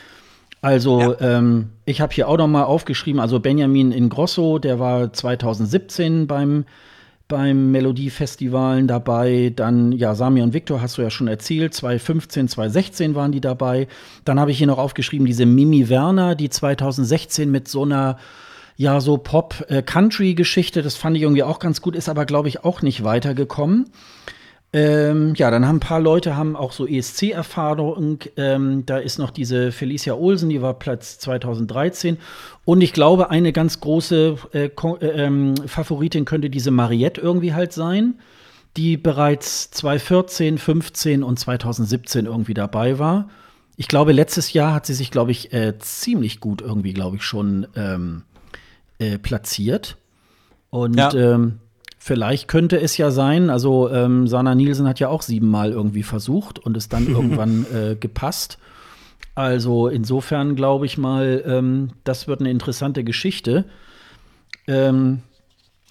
[0.63, 1.39] Also ja.
[1.39, 6.65] ähm, ich habe hier auch noch mal aufgeschrieben, also Benjamin Ingrosso, der war 2017 beim
[7.31, 9.53] beim Melodiefestivalen dabei.
[9.57, 11.73] Dann, ja, Sami und Victor hast du ja schon erzählt.
[11.73, 13.89] 2015, 2016 waren die dabei.
[14.27, 18.19] Dann habe ich hier noch aufgeschrieben, diese Mimi Werner, die 2016 mit so einer
[18.77, 22.81] ja, so Pop-Country-Geschichte, das fand ich irgendwie auch ganz gut, ist aber, glaube ich, auch
[22.81, 23.91] nicht weitergekommen.
[24.73, 28.21] Ähm, ja, dann haben ein paar Leute haben auch so ESC-Erfahrung.
[28.37, 32.19] Ähm, da ist noch diese Felicia Olsen, die war Platz 2013.
[32.65, 37.73] Und ich glaube, eine ganz große äh, äh, ähm, Favoritin könnte diese Mariette irgendwie halt
[37.73, 38.21] sein,
[38.77, 43.29] die bereits 2014, 15 und 2017 irgendwie dabei war.
[43.77, 47.23] Ich glaube, letztes Jahr hat sie sich, glaube ich, äh, ziemlich gut irgendwie, glaube ich,
[47.25, 48.23] schon ähm,
[49.01, 49.97] äh, platziert.
[50.69, 51.13] Und ja.
[51.13, 51.59] ähm,
[52.03, 56.59] Vielleicht könnte es ja sein, also ähm, Sana Nielsen hat ja auch siebenmal irgendwie versucht
[56.59, 58.57] und es dann irgendwann äh, gepasst.
[59.35, 63.67] Also insofern glaube ich mal, ähm, das wird eine interessante Geschichte.
[64.67, 65.21] Ähm,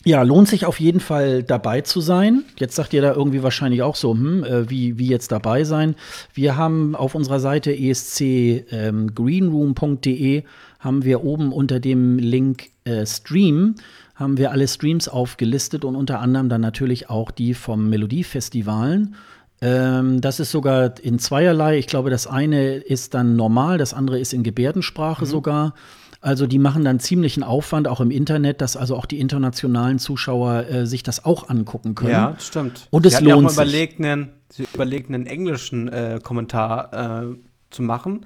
[0.04, 2.44] ja, lohnt sich auf jeden Fall dabei zu sein.
[2.58, 5.94] Jetzt sagt ihr da irgendwie wahrscheinlich auch so, hm, äh, wie, wie jetzt dabei sein.
[6.34, 10.44] Wir haben auf unserer Seite escgreenroom.de ähm,
[10.80, 13.76] haben wir oben unter dem Link äh, Stream
[14.20, 19.16] haben wir alle Streams aufgelistet und unter anderem dann natürlich auch die vom Melodiefestivalen.
[19.62, 21.78] Ähm, das ist sogar in zweierlei.
[21.78, 25.30] Ich glaube, das eine ist dann normal, das andere ist in Gebärdensprache mhm.
[25.30, 25.74] sogar.
[26.22, 30.66] Also die machen dann ziemlichen Aufwand auch im Internet, dass also auch die internationalen Zuschauer
[30.70, 32.12] äh, sich das auch angucken können.
[32.12, 32.88] Ja, stimmt.
[32.90, 34.30] Und es lohnt ja auch mal überlegt, einen,
[34.74, 37.36] überlegt, einen englischen äh, Kommentar äh,
[37.70, 38.26] zu machen.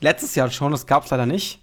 [0.00, 1.61] Letztes Jahr schon, das gab es leider nicht.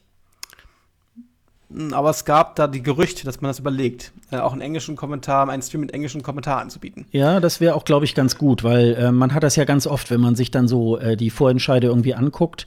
[1.92, 5.48] Aber es gab da die Gerüchte, dass man das überlegt, äh, auch einen englischen Kommentar,
[5.50, 7.06] einen Stream mit englischen Kommentar anzubieten.
[7.12, 9.86] Ja, das wäre auch, glaube ich, ganz gut, weil äh, man hat das ja ganz
[9.86, 12.66] oft, wenn man sich dann so äh, die Vorentscheide irgendwie anguckt.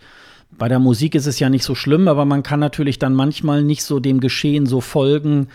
[0.56, 3.64] Bei der Musik ist es ja nicht so schlimm, aber man kann natürlich dann manchmal
[3.64, 5.48] nicht so dem Geschehen so folgen,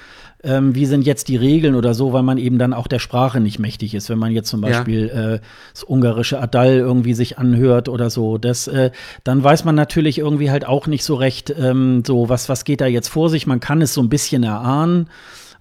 [0.44, 3.40] ähm, wie sind jetzt die Regeln oder so, weil man eben dann auch der Sprache
[3.40, 4.10] nicht mächtig ist.
[4.10, 5.34] Wenn man jetzt zum Beispiel ja.
[5.34, 5.40] äh,
[5.74, 8.92] das ungarische Adal irgendwie sich anhört oder so, das, äh,
[9.24, 12.82] dann weiß man natürlich irgendwie halt auch nicht so recht, ähm, so was, was geht
[12.82, 13.48] da jetzt vor sich.
[13.48, 15.10] Man kann es so ein bisschen erahnen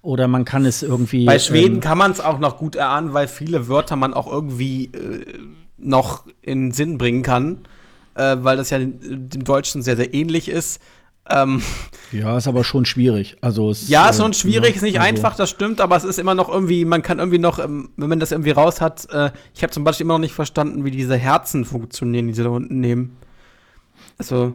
[0.03, 1.25] oder man kann es irgendwie.
[1.25, 4.31] Bei Schweden ähm, kann man es auch noch gut erahnen, weil viele Wörter man auch
[4.31, 5.25] irgendwie äh,
[5.77, 7.61] noch in Sinn bringen kann,
[8.13, 10.79] äh, weil das ja dem Deutschen sehr, sehr ähnlich ist.
[11.29, 11.61] Ähm,
[12.11, 13.37] ja, ist aber schon schwierig.
[13.41, 16.03] Also es, ja, ist schon äh, schwierig, ist nicht also einfach, das stimmt, aber es
[16.03, 19.07] ist immer noch irgendwie, man kann irgendwie noch, ähm, wenn man das irgendwie raus hat,
[19.11, 22.43] äh, ich habe zum Beispiel immer noch nicht verstanden, wie diese Herzen funktionieren, die sie
[22.43, 23.17] da unten nehmen.
[24.17, 24.53] Also,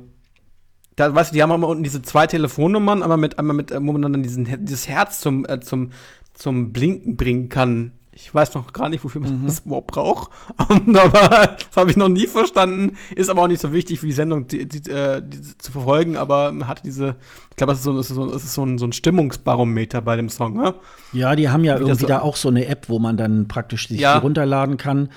[0.96, 3.80] da, weißt du, die haben immer unten diese zwei Telefonnummern, einmal mit, einmal mit, äh,
[3.82, 5.90] wo man dann diesen, dieses Herz zum, äh, zum,
[6.34, 7.92] zum Blinken bringen kann.
[8.14, 9.46] Ich weiß noch gar nicht, wofür man mhm.
[9.46, 10.30] das überhaupt braucht.
[10.58, 12.98] aber das habe ich noch nie verstanden.
[13.16, 16.18] Ist aber auch nicht so wichtig für die Sendung die, die, äh, die, zu verfolgen.
[16.18, 17.16] Aber man hat diese,
[17.50, 20.02] ich glaube, es ist, so, es ist, so, es ist so, ein, so ein Stimmungsbarometer
[20.02, 20.54] bei dem Song.
[20.58, 20.74] Ne?
[21.14, 23.88] Ja, die haben ja Wie irgendwie da auch so eine App, wo man dann praktisch
[23.88, 24.18] sich ja.
[24.18, 25.08] runterladen kann.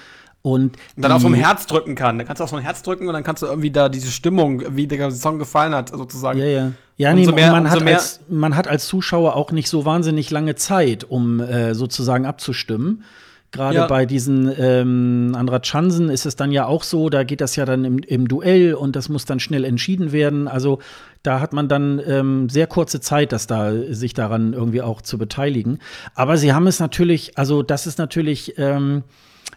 [0.45, 2.19] Und, dann auf so ein Herz drücken kann.
[2.19, 4.11] Dann kannst du auf so ein Herz drücken und dann kannst du irgendwie da diese
[4.11, 6.37] Stimmung, wie der Song gefallen hat, sozusagen.
[6.37, 6.71] Ja, ja.
[6.97, 10.53] Ja, nee, mehr, man, hat als, man hat als Zuschauer auch nicht so wahnsinnig lange
[10.53, 13.03] Zeit, um äh, sozusagen abzustimmen.
[13.51, 13.87] Gerade ja.
[13.87, 17.65] bei diesen ähm, Andra Chansen ist es dann ja auch so, da geht das ja
[17.65, 20.47] dann im, im, Duell und das muss dann schnell entschieden werden.
[20.47, 20.77] Also
[21.23, 25.17] da hat man dann ähm, sehr kurze Zeit, das da sich daran irgendwie auch zu
[25.17, 25.79] beteiligen.
[26.13, 29.03] Aber sie haben es natürlich, also das ist natürlich ähm,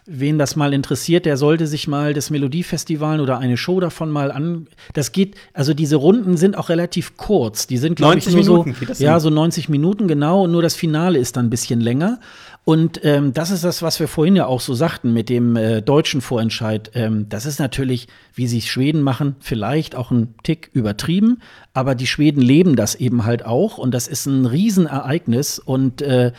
[0.09, 4.31] wen das mal interessiert, der sollte sich mal das Melodiefestival oder eine Show davon mal
[4.31, 4.67] an.
[4.93, 7.67] Das geht, also diese Runden sind auch relativ kurz.
[7.67, 10.43] Die sind, glaube ich, nur Minuten so, ja, so 90 Minuten genau.
[10.43, 12.19] Und nur das Finale ist dann ein bisschen länger.
[12.65, 15.81] Und ähm, das ist das, was wir vorhin ja auch so sagten mit dem äh,
[15.81, 16.91] deutschen Vorentscheid.
[16.93, 21.39] Ähm, das ist natürlich, wie sie Schweden machen, vielleicht auch ein Tick übertrieben,
[21.73, 26.31] aber die Schweden leben das eben halt auch und das ist ein Riesenereignis und äh,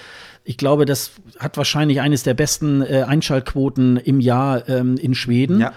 [0.50, 5.60] ich glaube, das hat wahrscheinlich eines der besten äh, Einschaltquoten im Jahr ähm, in Schweden.
[5.60, 5.72] Ja.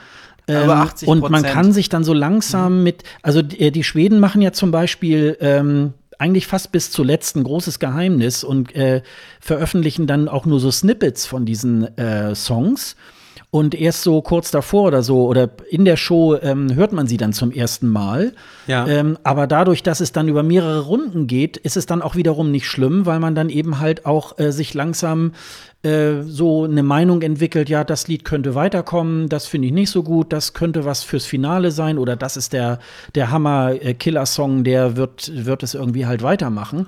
[0.47, 2.83] Ähm, und man kann sich dann so langsam mhm.
[2.83, 7.35] mit, also die, äh, die, Schweden machen ja zum Beispiel ähm, eigentlich fast bis zuletzt
[7.35, 9.03] ein großes Geheimnis und äh,
[9.39, 12.95] veröffentlichen dann auch nur so Snippets von diesen äh, Songs.
[13.53, 17.17] Und erst so kurz davor oder so oder in der Show ähm, hört man sie
[17.17, 18.33] dann zum ersten Mal.
[18.65, 18.87] Ja.
[18.87, 22.49] Ähm, aber dadurch, dass es dann über mehrere Runden geht, ist es dann auch wiederum
[22.49, 25.33] nicht schlimm, weil man dann eben halt auch äh, sich langsam
[25.83, 30.01] äh, so eine Meinung entwickelt, ja, das Lied könnte weiterkommen, das finde ich nicht so
[30.01, 32.79] gut, das könnte was fürs Finale sein oder das ist der,
[33.13, 36.87] der Hammer-Killer-Song, der wird, wird es irgendwie halt weitermachen.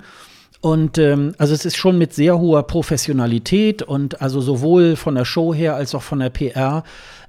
[0.60, 5.24] Und ähm, also es ist schon mit sehr hoher Professionalität und also sowohl von der
[5.24, 6.82] Show her als auch von der PR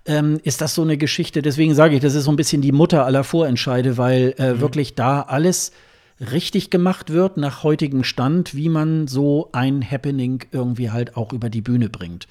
[0.05, 1.41] ähm, ist das so eine Geschichte.
[1.41, 4.61] Deswegen sage ich, das ist so ein bisschen die Mutter aller Vorentscheide, weil äh, mhm.
[4.61, 5.71] wirklich da alles
[6.19, 11.49] richtig gemacht wird nach heutigem Stand, wie man so ein Happening irgendwie halt auch über
[11.49, 12.28] die Bühne bringt.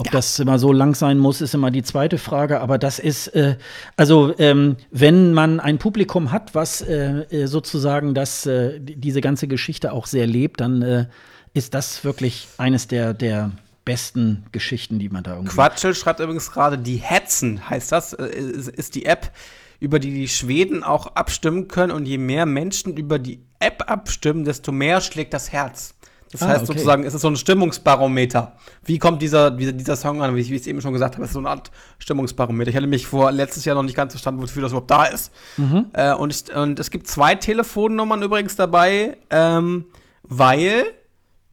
[0.00, 0.12] Ob ja.
[0.12, 2.62] das immer so lang sein muss, ist immer die zweite Frage.
[2.62, 3.58] Aber das ist, äh,
[3.98, 9.46] also ähm, wenn man ein Publikum hat, was äh, äh sozusagen das, äh, diese ganze
[9.46, 11.06] Geschichte auch sehr lebt, dann äh,
[11.52, 13.50] ist das wirklich eines der, der
[13.84, 15.54] besten Geschichten, die man da irgendwie.
[15.54, 19.32] Quatschel schreibt übrigens gerade, die Hetzen heißt das, äh, ist, ist die App,
[19.80, 21.92] über die die Schweden auch abstimmen können.
[21.92, 25.94] Und je mehr Menschen über die App abstimmen, desto mehr schlägt das Herz.
[26.32, 26.72] Das ah, heißt okay.
[26.72, 28.52] sozusagen, es ist so ein Stimmungsbarometer.
[28.84, 30.36] Wie kommt dieser, dieser Song an?
[30.36, 32.70] Wie ich, wie ich es eben schon gesagt habe, es ist so eine Art Stimmungsbarometer.
[32.70, 35.32] Ich hatte mich vor letztes Jahr noch nicht ganz verstanden, wofür das überhaupt da ist.
[35.56, 35.86] Mhm.
[35.92, 39.86] Äh, und, ich, und es gibt zwei Telefonnummern übrigens dabei, ähm,
[40.22, 40.84] weil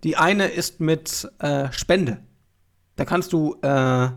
[0.04, 2.20] die eine ist mit äh, Spende.
[2.98, 4.14] Da kannst du, äh, da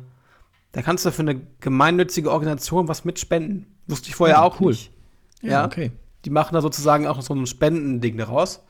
[0.85, 3.67] kannst du für eine gemeinnützige Organisation was mitspenden.
[3.87, 4.73] Wusste ich vorher ja, auch cool.
[4.73, 4.93] nicht.
[5.41, 5.91] Ja, ja, okay.
[6.27, 8.63] Die machen da sozusagen auch so ein Spendending daraus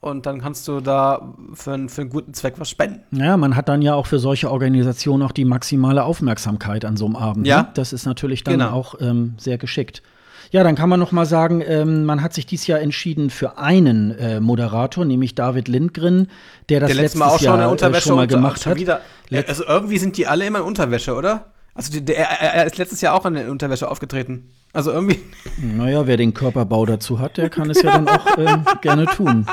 [0.00, 3.02] und dann kannst du da für, einen, für einen guten Zweck was spenden.
[3.16, 7.06] Ja, man hat dann ja auch für solche Organisationen auch die maximale Aufmerksamkeit an so
[7.06, 7.46] einem Abend.
[7.46, 7.62] Ja.
[7.62, 7.68] Ne?
[7.74, 8.70] Das ist natürlich dann genau.
[8.70, 10.02] auch ähm, sehr geschickt.
[10.50, 13.58] Ja, dann kann man noch mal sagen, ähm, man hat sich dieses Jahr entschieden für
[13.58, 16.28] einen äh, Moderator, nämlich David Lindgren,
[16.70, 18.76] der das der letztes Mal auch schon, Jahr, äh, schon mal gemacht hat.
[18.76, 19.00] Wieder,
[19.46, 21.46] also irgendwie sind die alle immer in Unterwäsche, oder?
[21.78, 24.50] Also der, er ist letztes Jahr auch in der Unterwäsche aufgetreten.
[24.72, 25.20] Also irgendwie.
[25.62, 29.46] Naja, wer den Körperbau dazu hat, der kann es ja dann auch äh, gerne tun.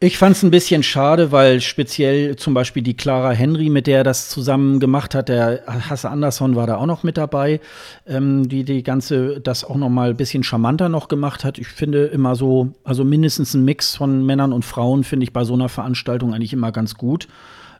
[0.00, 3.98] Ich fand es ein bisschen schade, weil speziell zum Beispiel die Clara Henry, mit der
[3.98, 7.60] er das zusammen gemacht hat, der Hasse Andersson war da auch noch mit dabei,
[8.08, 11.58] ähm, die die ganze das auch noch mal ein bisschen charmanter noch gemacht hat.
[11.58, 15.44] Ich finde immer so, also mindestens ein Mix von Männern und Frauen finde ich bei
[15.44, 17.28] so einer Veranstaltung eigentlich immer ganz gut.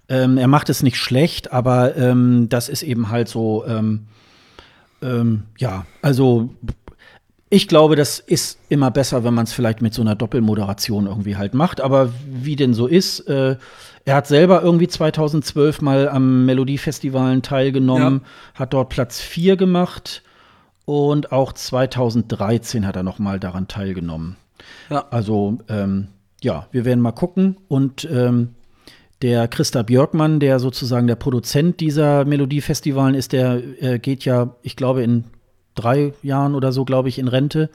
[0.08, 4.06] Ähm, er macht es nicht schlecht, aber ähm, das ist eben halt so, ähm,
[5.02, 6.50] ähm ja, also
[7.54, 11.36] ich glaube, das ist immer besser, wenn man es vielleicht mit so einer Doppelmoderation irgendwie
[11.36, 11.80] halt macht.
[11.80, 13.56] Aber wie denn so ist, äh,
[14.04, 18.60] er hat selber irgendwie 2012 mal am Melodiefestivalen teilgenommen, ja.
[18.60, 20.22] hat dort Platz 4 gemacht
[20.84, 24.36] und auch 2013 hat er noch mal daran teilgenommen.
[24.90, 25.06] Ja.
[25.10, 26.08] Also ähm,
[26.42, 28.54] ja, wir werden mal gucken und ähm,
[29.24, 34.76] der Christa Björkmann, der sozusagen der Produzent dieser Melodiefestivalen ist, der äh, geht ja, ich
[34.76, 35.24] glaube, in
[35.74, 37.70] drei Jahren oder so, glaube ich, in Rente.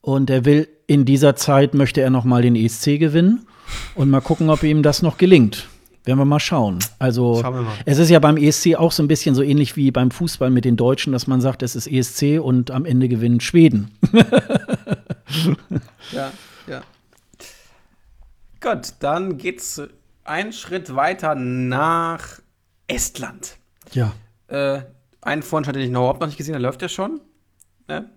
[0.00, 3.46] Und er will in dieser Zeit möchte er noch mal den ESC gewinnen
[3.94, 5.68] und mal gucken, ob ihm das noch gelingt.
[6.06, 6.78] Werden wir mal schauen.
[6.98, 7.66] Also mal.
[7.84, 10.64] es ist ja beim ESC auch so ein bisschen so ähnlich wie beim Fußball mit
[10.64, 13.90] den Deutschen, dass man sagt, es ist ESC und am Ende gewinnt Schweden.
[16.10, 16.32] ja,
[16.66, 16.80] ja.
[18.62, 19.82] Gut, dann geht's
[20.28, 22.40] einen Schritt weiter nach
[22.88, 23.56] Estland.
[23.92, 24.12] Ja.
[24.48, 24.80] Äh,
[25.20, 27.20] einen Vorentscheid, den ich noch überhaupt noch nicht gesehen habe, läuft ja schon.
[27.88, 28.10] Ne?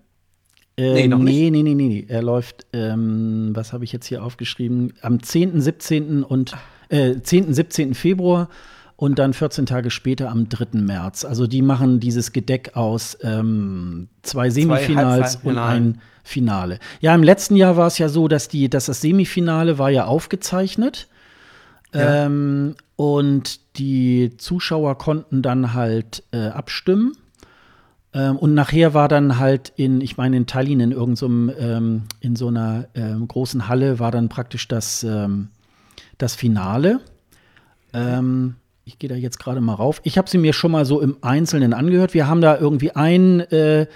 [0.76, 2.06] Äh, Nee, noch nee, nee, nee, nee, nee.
[2.08, 4.94] Er läuft, ähm, was habe ich jetzt hier aufgeschrieben?
[5.02, 6.22] Am 10., 17.
[6.22, 6.56] und
[6.88, 7.94] äh, 10., 17.
[7.94, 8.48] Februar
[8.96, 10.78] und dann 14 Tage später am 3.
[10.78, 11.24] März.
[11.24, 15.84] Also die machen dieses Gedeck aus ähm, zwei Semifinals und Halbfinalen.
[15.94, 16.78] ein Finale.
[17.00, 20.04] Ja, im letzten Jahr war es ja so, dass die, dass das Semifinale war ja
[20.04, 21.08] aufgezeichnet.
[21.92, 27.12] Ähm, und die Zuschauer konnten dann halt äh, abstimmen.
[28.12, 32.36] Ähm, und nachher war dann halt in, ich meine, in Tallinn in irgendeinem, ähm, in
[32.36, 35.48] so einer ähm, großen Halle war dann praktisch das, ähm,
[36.18, 37.00] das Finale.
[37.92, 40.00] Ähm, ich gehe da jetzt gerade mal rauf.
[40.04, 42.14] Ich habe sie mir schon mal so im Einzelnen angehört.
[42.14, 43.86] Wir haben da irgendwie einen äh,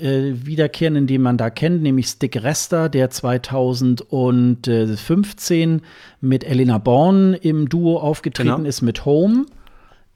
[0.00, 5.82] äh, wiederkehrenden, den man da kennt, nämlich Stick Rester, der 2015
[6.20, 8.68] mit Elena Born im Duo aufgetreten Genau.
[8.68, 9.46] ist mit Home.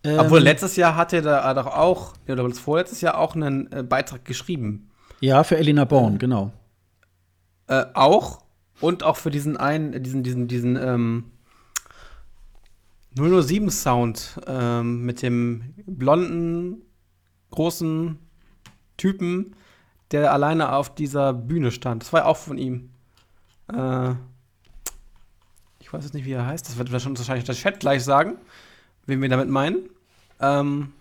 [0.05, 3.71] Ähm, Obwohl letztes Jahr hatte er doch auch, ja, oder das vorletztes Jahr auch einen
[3.73, 4.91] äh, Beitrag geschrieben.
[5.21, 6.53] Ja, für Elena Born, genau.
[7.67, 8.43] Äh, auch
[8.81, 11.25] und auch für diesen einen, äh, diesen, diesen, diesen ähm,
[13.17, 16.83] 007 Sound ähm, mit dem blonden,
[17.51, 18.19] großen
[18.97, 19.55] Typen,
[20.11, 22.03] der alleine auf dieser Bühne stand.
[22.03, 22.91] Das war ja auch von ihm.
[23.73, 24.11] Äh,
[25.81, 26.69] ich weiß jetzt nicht, wie er heißt.
[26.69, 28.37] Das wird wahrscheinlich der Chat gleich sagen,
[29.07, 29.89] wen wir damit meinen.
[30.41, 30.93] Ähm,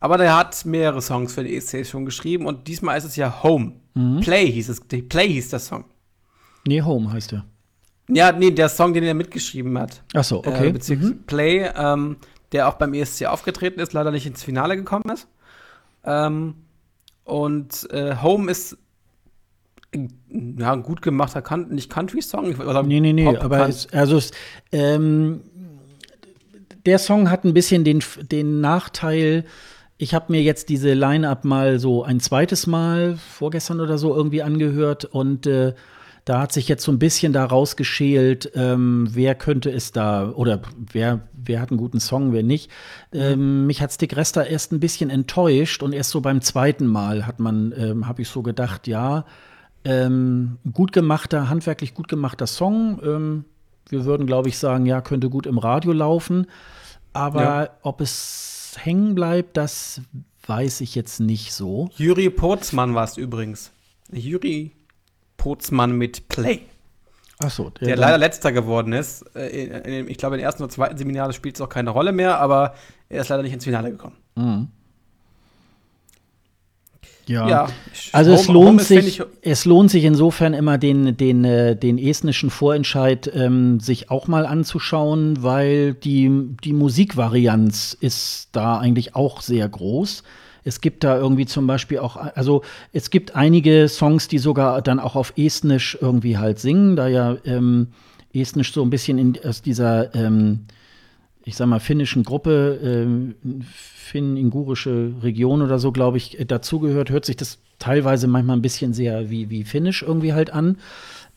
[0.00, 3.42] aber der hat mehrere Songs für die ESC schon geschrieben und diesmal ist es ja
[3.42, 3.72] Home.
[3.94, 4.20] Mhm.
[4.20, 4.80] Play hieß es.
[4.80, 5.84] Play hieß der Song.
[6.66, 7.44] Nee, Home heißt er.
[8.08, 10.02] Ja, nee, der Song, den er mitgeschrieben hat.
[10.12, 10.68] Ach so, okay.
[10.68, 12.16] Äh, beziehungsweise Play, ähm,
[12.52, 15.26] der auch beim ESC aufgetreten ist, leider nicht ins Finale gekommen ist.
[16.04, 16.54] Ähm,
[17.24, 18.76] und äh, Home ist
[20.58, 22.54] ja, ein gut gemachter, kan nicht Country-Song.
[22.86, 24.32] Nee, nee, nee, aber es, also es,
[24.72, 25.40] ähm,
[26.84, 29.44] der Song hat ein bisschen den, den Nachteil,
[29.96, 34.42] ich habe mir jetzt diese Line-Up mal so ein zweites Mal, vorgestern oder so, irgendwie
[34.42, 35.74] angehört und äh,
[36.24, 40.62] da hat sich jetzt so ein bisschen da rausgeschält, ähm, wer könnte es da oder
[40.92, 42.70] wer, wer hat einen guten Song, wer nicht.
[43.12, 47.26] Ähm, mich hat Stick Rester erst ein bisschen enttäuscht und erst so beim zweiten Mal
[47.26, 49.26] hat man, ähm, habe ich so gedacht, ja,
[49.84, 53.00] ähm, gut gemachter, handwerklich gut gemachter Song.
[53.04, 53.44] Ähm,
[53.90, 56.46] wir würden, glaube ich, sagen, ja, könnte gut im Radio laufen.
[57.12, 57.70] Aber Ja.
[57.82, 60.00] ob es hängen bleibt, das
[60.46, 61.90] weiß ich jetzt nicht so.
[61.96, 63.72] Juri Potzmann war es übrigens.
[64.10, 64.72] Juri
[65.44, 66.60] Potzmann mit Play.
[67.38, 69.24] Achso, Der leider letzter geworden ist.
[69.36, 72.38] Äh, ich glaube, in der ersten oder zweiten Seminar spielt es auch keine Rolle mehr,
[72.40, 72.74] aber
[73.10, 74.16] er ist leider nicht ins Finale gekommen.
[74.36, 74.68] Mhm.
[77.26, 77.48] Ja.
[77.48, 77.68] Ja,
[78.12, 81.98] Also es Home- lohnt Home sich, es lohnt sich insofern immer den, den, äh, den
[81.98, 86.30] estnischen Vorentscheid ähm, sich auch mal anzuschauen, weil die,
[86.64, 90.22] die Musikvarianz ist da eigentlich auch sehr groß.
[90.64, 92.62] Es gibt da irgendwie zum Beispiel auch, also
[92.92, 97.36] es gibt einige Songs, die sogar dann auch auf Estnisch irgendwie halt singen, da ja
[97.44, 97.88] ähm,
[98.32, 100.66] Estnisch so ein bisschen in, aus dieser ähm,
[101.44, 107.26] ich sag mal, finnischen Gruppe, ähm, finn-ingurische Region oder so, glaube ich, äh, dazugehört, hört
[107.26, 110.78] sich das teilweise manchmal ein bisschen sehr wie, wie finnisch irgendwie halt an.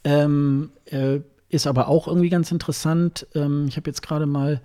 [0.03, 3.27] Ähm, äh, ist aber auch irgendwie ganz interessant.
[3.35, 4.61] Ähm, ich habe jetzt gerade mal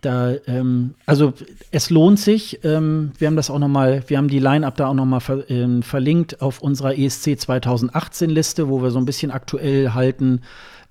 [0.00, 1.32] da, ähm, also
[1.70, 2.60] es lohnt sich.
[2.64, 5.20] Ähm, wir haben das auch noch mal, wir haben die Line-Up da auch noch mal
[5.20, 10.40] ver ähm, verlinkt auf unserer ESC 2018 Liste, wo wir so ein bisschen aktuell halten,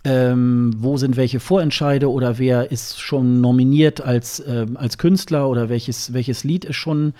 [0.03, 5.69] ähm, wo sind welche Vorentscheide oder wer ist schon nominiert als, ähm, als Künstler oder
[5.69, 7.13] welches, welches Lied ist schon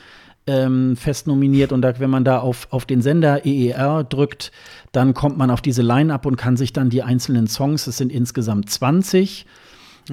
[0.48, 1.72] ähm, fest nominiert.
[1.72, 4.52] Und da, wenn man da auf, auf den Sender EER drückt,
[4.92, 8.12] dann kommt man auf diese Line-Up und kann sich dann die einzelnen Songs, es sind
[8.12, 9.46] insgesamt 20,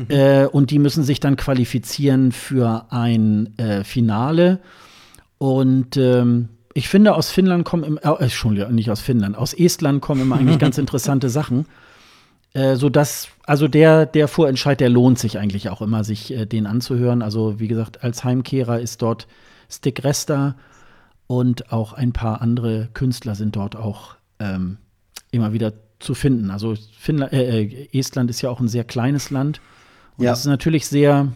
[0.08, 4.60] äh, und die müssen sich dann qualifizieren für ein äh, Finale.
[5.38, 10.00] Und ähm, ich finde, aus Finnland kommen im, äh, Entschuldigung, nicht aus Finnland, aus Estland
[10.00, 11.66] kommen immer eigentlich ganz interessante Sachen.
[12.52, 16.46] Äh, so dass, also der, der Vorentscheid, der lohnt sich eigentlich auch immer, sich äh,
[16.46, 17.22] den anzuhören.
[17.22, 19.26] Also, wie gesagt, als Heimkehrer ist dort
[19.68, 20.56] Stick Resta
[21.26, 24.78] und auch ein paar andere Künstler sind dort auch ähm,
[25.30, 26.50] immer wieder zu finden.
[26.50, 29.60] Also Finnland, äh, äh, Estland ist ja auch ein sehr kleines Land.
[30.16, 30.30] Und Ja.
[30.30, 31.32] das ist natürlich sehr,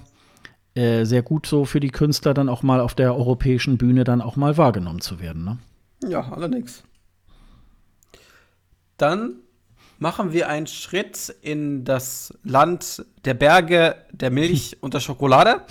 [0.74, 4.20] äh, sehr gut so für die Künstler, dann auch mal auf der europäischen Bühne dann
[4.20, 5.44] auch mal wahrgenommen zu werden.
[5.44, 5.58] Ne?
[6.08, 6.82] Ja, allerdings.
[8.96, 9.36] Dann
[9.98, 15.62] machen wir einen Schritt in das Land der Berge, der Milch und der Schokolade.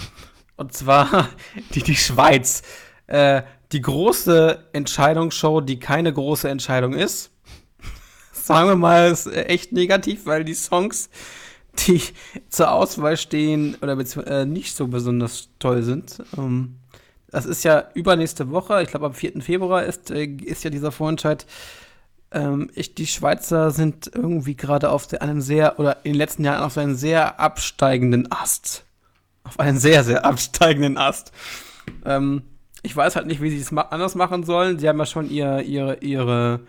[0.55, 1.29] Und zwar
[1.73, 2.61] die, die Schweiz.
[3.07, 7.31] Äh, die große Entscheidungsshow, die keine große Entscheidung ist.
[8.31, 11.09] Sagen wir mal, ist echt negativ, weil die Songs
[11.87, 12.01] die
[12.49, 13.97] zur Auswahl stehen oder
[14.27, 16.21] äh, nicht so besonders toll sind.
[16.37, 16.75] Ähm,
[17.31, 19.41] das ist ja übernächste Woche, ich glaube am 4.
[19.41, 21.45] Februar ist, äh, ist ja dieser Vorentscheid.
[22.31, 26.63] Ähm, ich, die Schweizer sind irgendwie gerade auf einem sehr, oder in den letzten Jahren
[26.63, 28.83] auf einem sehr absteigenden Ast.
[29.43, 31.31] Auf einen sehr, sehr absteigenden Ast.
[32.05, 32.43] Ähm,
[32.83, 34.79] ich weiß halt nicht, wie sie es ma anders machen sollen.
[34.79, 36.65] Sie haben ja schon ihr, ihre, ihre, ihr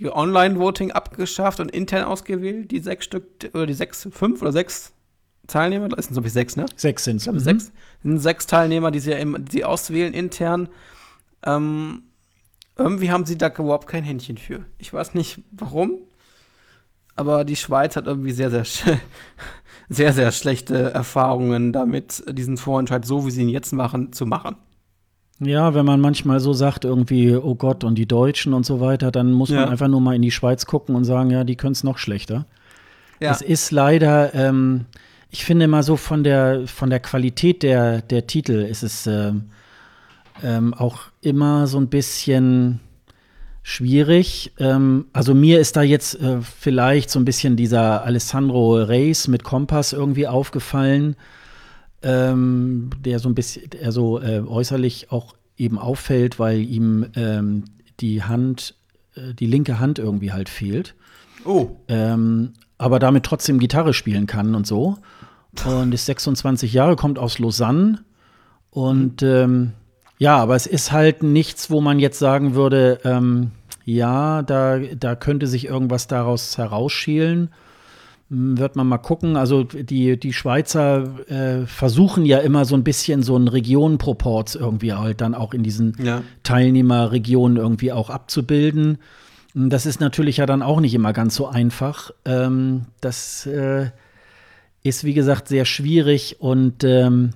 [0.00, 4.92] Online-Voting abgeschafft und intern ausgewählt, die sechs Stück, oder die sechs, fünf oder sechs
[5.46, 6.66] Teilnehmer, das sind so wie sechs, ne?
[6.76, 7.26] Sechs sind es.
[7.26, 7.38] Mhm.
[7.38, 9.14] Sechs, sind sechs Teilnehmer, die sie,
[9.50, 10.68] die auswählen intern.
[11.44, 12.04] Ähm,
[12.76, 14.64] irgendwie haben sie da überhaupt kein Händchen für.
[14.78, 15.98] Ich weiß nicht warum,
[17.16, 18.64] aber die Schweiz hat irgendwie sehr, sehr,
[19.88, 24.56] sehr, sehr schlechte Erfahrungen damit, diesen Vorentscheid, so wie sie ihn jetzt machen, zu machen.
[25.40, 29.10] Ja, wenn man manchmal so sagt, irgendwie, oh Gott, und die Deutschen und so weiter,
[29.10, 29.60] dann muss ja.
[29.60, 31.98] man einfach nur mal in die Schweiz gucken und sagen, ja, die können es noch
[31.98, 32.46] schlechter.
[33.20, 33.30] Ja.
[33.30, 34.86] Es ist leider, ähm,
[35.30, 39.32] ich finde mal so von der, von der Qualität der, der Titel ist es äh,
[40.42, 42.80] ähm, auch immer so ein bisschen
[43.62, 44.52] schwierig.
[44.58, 49.44] Ähm, also mir ist da jetzt äh, vielleicht so ein bisschen dieser Alessandro Reis mit
[49.44, 51.16] Kompass irgendwie aufgefallen
[52.02, 57.64] ähm, der so ein bisschen, der so äh, äußerlich auch eben auffällt, weil ihm ähm,
[58.00, 58.74] die Hand,
[59.14, 60.94] äh, die linke Hand irgendwie halt fehlt.
[61.44, 61.70] Oh.
[61.88, 64.98] Ähm, aber damit trotzdem Gitarre spielen kann und so.
[65.64, 68.00] Und ist 26 Jahre, kommt aus Lausanne.
[68.70, 69.72] Und ähm,
[70.18, 73.50] ja, aber es ist halt nichts, wo man jetzt sagen würde, ähm,
[73.84, 77.50] ja, da, da könnte sich irgendwas daraus herausschälen.
[78.32, 79.36] Hm, wird man mal gucken.
[79.36, 84.94] Also die, die Schweizer äh, versuchen ja immer so ein bisschen so einen Regionenproports irgendwie
[84.94, 86.22] halt dann auch in diesen ja.
[86.42, 88.98] Teilnehmerregionen irgendwie auch abzubilden.
[89.52, 92.10] Hm, das ist natürlich ja dann auch nicht immer ganz so einfach.
[92.24, 93.90] Ähm, das äh,
[94.82, 97.32] ist, wie gesagt, sehr schwierig und ähm,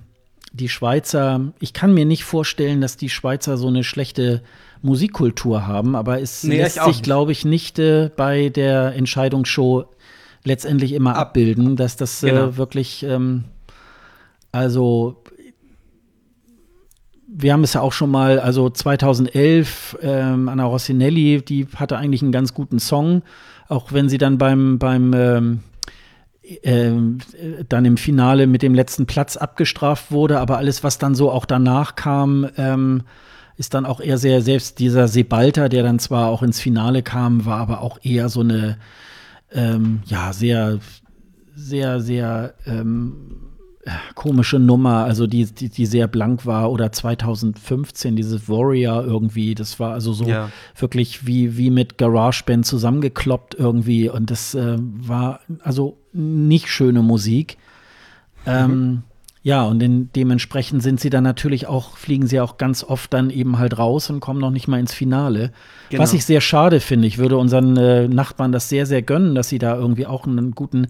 [0.51, 4.41] die Schweizer, ich kann mir nicht vorstellen, dass die Schweizer so eine schlechte
[4.81, 9.85] Musikkultur haben, aber es nee, lässt sich, glaube ich, nicht äh, bei der Entscheidungsshow
[10.47, 12.57] letztendlich immer abbilden, dass das äh, genau.
[12.57, 13.43] wirklich, ähm,
[14.51, 15.23] also
[17.27, 22.23] wir haben es ja auch schon mal, also 2011, ähm, Anna Rossinelli, die hatte eigentlich
[22.23, 23.21] einen ganz guten Song,
[23.67, 25.59] auch wenn sie dann beim, beim ähm,
[26.63, 26.91] äh,
[27.67, 31.45] dann im Finale mit dem letzten Platz abgestraft wurde, aber alles, was dann so auch
[31.45, 33.03] danach kam, ähm,
[33.57, 37.45] ist dann auch eher sehr, selbst dieser Sebalter, der dann zwar auch ins Finale kam,
[37.45, 38.77] war aber auch eher so eine
[39.51, 40.79] ähm, ja, sehr,
[41.55, 43.47] sehr, sehr ähm,
[44.15, 49.79] komische Nummer, also die, die, die, sehr blank war, oder 2015 dieses Warrior irgendwie, das
[49.79, 50.49] war also so ja.
[50.75, 57.57] wirklich wie, wie mit GarageBand zusammengekloppt irgendwie und das äh, war also nicht schöne Musik.
[58.45, 58.51] Mhm.
[58.51, 59.03] Ähm,
[59.47, 63.29] ja, und in, dementsprechend sind sie dann natürlich auch, fliegen sie auch ganz oft dann
[63.29, 65.53] eben halt raus und kommen noch nicht mal ins Finale.
[65.89, 66.03] Genau.
[66.03, 67.07] Was ich sehr schade finde.
[67.07, 70.51] Ich würde unseren äh, Nachbarn das sehr, sehr gönnen, dass sie da irgendwie auch einen
[70.51, 70.89] guten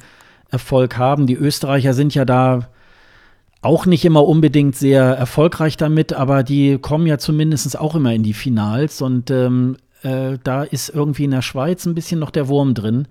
[0.49, 1.27] Erfolg haben.
[1.27, 2.69] Die Österreicher sind ja da
[3.61, 8.23] auch nicht immer unbedingt sehr erfolgreich damit, aber die kommen ja zumindest auch immer in
[8.23, 12.47] die Finals und ähm, äh, da ist irgendwie in der Schweiz ein bisschen noch der
[12.47, 13.07] Wurm drin.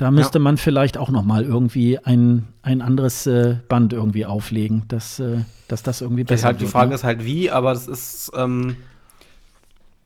[0.00, 0.42] Da müsste ja.
[0.42, 5.40] man vielleicht auch noch mal irgendwie ein, ein anderes äh, Band irgendwie auflegen, dass, äh,
[5.68, 6.68] dass das irgendwie besser halt, wird.
[6.68, 6.94] Die Frage ne?
[6.94, 8.78] ist halt wie, aber das ist, ähm,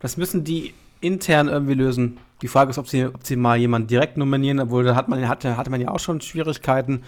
[0.01, 2.19] das müssen die intern irgendwie lösen.
[2.43, 5.29] Die Frage ist, ob sie, ob sie mal jemanden direkt nominieren, obwohl da hat man,
[5.29, 7.05] hatte, hatte man ja auch schon Schwierigkeiten.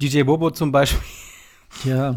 [0.00, 1.02] DJ Bobo zum Beispiel.
[1.82, 2.14] Ja.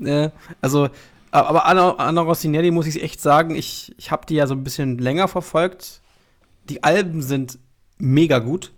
[0.00, 0.88] äh, also,
[1.30, 4.64] aber Anna, Anna Rossinelli muss ich echt sagen, ich, ich habe die ja so ein
[4.64, 6.00] bisschen länger verfolgt.
[6.68, 7.60] Die Alben sind
[7.98, 8.72] mega gut.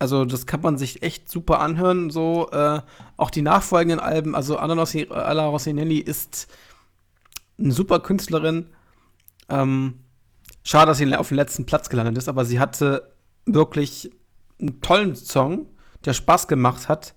[0.00, 2.08] Also das kann man sich echt super anhören.
[2.08, 2.80] So äh,
[3.18, 4.34] auch die nachfolgenden Alben.
[4.34, 6.48] Also Anna Rossinelli ist
[7.58, 8.66] eine super Künstlerin.
[9.50, 10.00] Ähm,
[10.64, 13.12] schade, dass sie auf dem letzten Platz gelandet ist, aber sie hatte
[13.44, 14.10] wirklich
[14.58, 15.66] einen tollen Song,
[16.06, 17.14] der Spaß gemacht hat.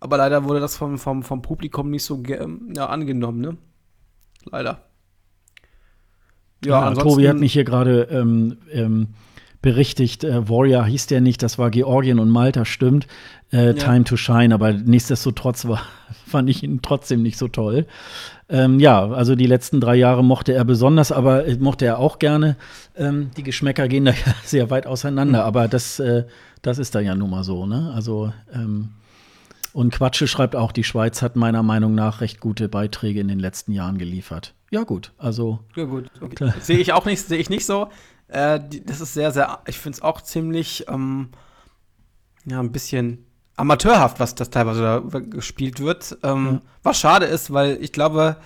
[0.00, 3.56] Aber leider wurde das vom, vom, vom Publikum nicht so ja, angenommen, ne?
[4.50, 4.84] Leider.
[6.64, 9.14] Ja, ja Tobi hat mich hier gerade ähm, ähm,
[9.62, 13.06] berichtigt, äh, Warrior hieß der nicht, das war Georgien und Malta, stimmt.
[13.52, 13.72] Äh, ja.
[13.74, 15.82] Time to Shine, aber nichtsdestotrotz war,
[16.26, 17.86] fand ich ihn trotzdem nicht so toll.
[18.48, 22.18] Ähm, ja, also die letzten drei Jahre mochte er besonders, aber äh, mochte er auch
[22.18, 22.56] gerne.
[22.96, 25.46] Ähm, die Geschmäcker gehen da ja sehr weit auseinander, mhm.
[25.46, 26.24] aber das, äh,
[26.62, 27.92] das ist da ja nun mal so, ne?
[27.94, 28.90] Also, ähm,
[29.72, 33.38] und Quatsche schreibt auch, die Schweiz hat meiner Meinung nach recht gute Beiträge in den
[33.38, 34.54] letzten Jahren geliefert.
[34.70, 35.58] Ja, gut, also.
[35.76, 36.10] Ja, gut.
[36.20, 36.52] Okay.
[36.60, 37.88] Sehe ich auch nicht, sehe ich nicht so.
[38.28, 41.30] Äh, die, das ist sehr, sehr, ich finde es auch ziemlich, ähm,
[42.44, 43.26] ja, ein bisschen
[43.56, 46.18] amateurhaft, was das teilweise da gespielt wird.
[46.22, 46.62] Ähm, ja.
[46.82, 48.36] Was schade ist, weil ich glaube,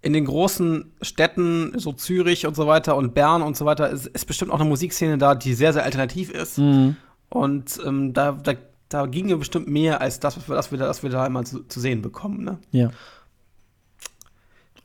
[0.00, 4.06] in den großen Städten, so Zürich und so weiter und Bern und so weiter, ist,
[4.06, 6.58] ist bestimmt auch eine Musikszene da, die sehr, sehr alternativ ist.
[6.58, 6.96] Mhm.
[7.30, 8.52] Und ähm, da, da,
[8.88, 12.00] da ginge bestimmt mehr als das, was wir, was wir da einmal zu, zu sehen
[12.00, 12.44] bekommen.
[12.44, 12.58] Ne?
[12.70, 12.90] Ja.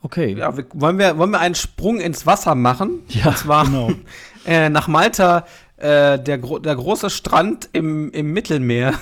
[0.04, 0.36] Okay.
[0.38, 3.00] Ja, wir, wollen, wir, wollen wir einen Sprung ins Wasser machen?
[3.08, 3.90] Ja, und zwar genau.
[4.46, 5.46] äh, nach Malta,
[5.78, 8.92] äh, der, der große Strand im, im Mittelmeer.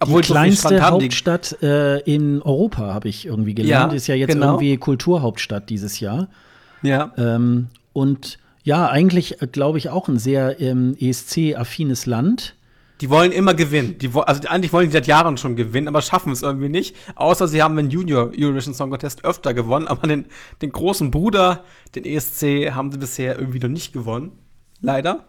[0.00, 3.92] Obwohl die kleinste Hauptstadt äh, in Europa, habe ich irgendwie gelernt.
[3.92, 4.46] Ja, ist ja jetzt genau.
[4.46, 6.26] irgendwie Kulturhauptstadt dieses Jahr.
[6.82, 7.12] Ja.
[7.16, 12.56] Ähm, und ja, eigentlich äh, glaube ich auch ein sehr ähm, ESC-affines Land.
[13.00, 13.98] Die wollen immer gewinnen.
[13.98, 16.94] Die, also eigentlich wollen die seit Jahren schon gewinnen, aber schaffen es irgendwie nicht.
[17.16, 20.26] Außer sie haben den Junior Eurovision Song Contest öfter gewonnen, aber den,
[20.62, 21.64] den großen Bruder,
[21.94, 24.32] den ESC, haben sie bisher irgendwie noch nicht gewonnen.
[24.80, 25.26] Leider.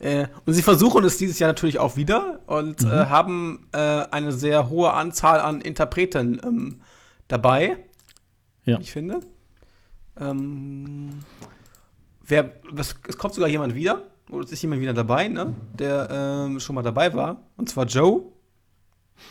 [0.00, 2.90] Äh, und sie versuchen es dieses Jahr natürlich auch wieder und mhm.
[2.90, 6.80] äh, haben äh, eine sehr hohe Anzahl an Interpreten ähm,
[7.26, 7.78] dabei.
[8.64, 8.78] Ja.
[8.80, 9.20] Ich finde.
[10.20, 11.20] Ähm,
[12.24, 15.54] wer, was, es kommt sogar jemand wieder, oder es ist jemand wieder dabei, ne?
[15.74, 17.42] Der ähm, schon mal dabei war.
[17.56, 18.22] Und zwar Joe,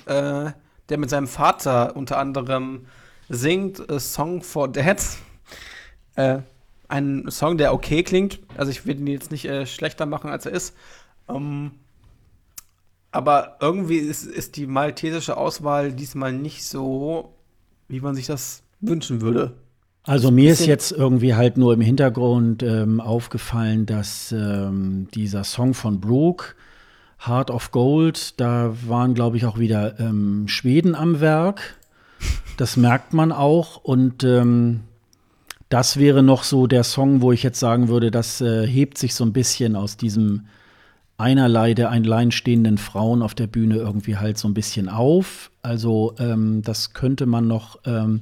[0.06, 0.52] äh,
[0.90, 2.88] der mit seinem Vater unter anderem
[3.30, 5.02] singt A Song for Dad.
[6.16, 6.40] Äh,
[6.88, 8.40] ein Song, der okay klingt.
[8.56, 10.76] Also ich will ihn jetzt nicht äh, schlechter machen, als er ist.
[11.28, 11.72] Ähm,
[13.12, 17.34] aber irgendwie ist, ist die maltesische Auswahl diesmal nicht so,
[17.88, 19.56] wie man sich das wünschen würde.
[20.08, 25.74] Also mir ist jetzt irgendwie halt nur im Hintergrund ähm, aufgefallen, dass ähm, dieser Song
[25.74, 26.56] von Brooke,
[27.26, 31.76] Heart of Gold, da waren, glaube ich, auch wieder ähm, Schweden am Werk.
[32.56, 33.84] Das merkt man auch.
[33.84, 34.80] Und ähm,
[35.68, 39.14] das wäre noch so der Song, wo ich jetzt sagen würde, das äh, hebt sich
[39.14, 40.46] so ein bisschen aus diesem
[41.18, 45.52] einerlei der alleinstehenden Frauen auf der Bühne irgendwie halt so ein bisschen auf.
[45.64, 48.22] Also ähm, das könnte man noch ähm,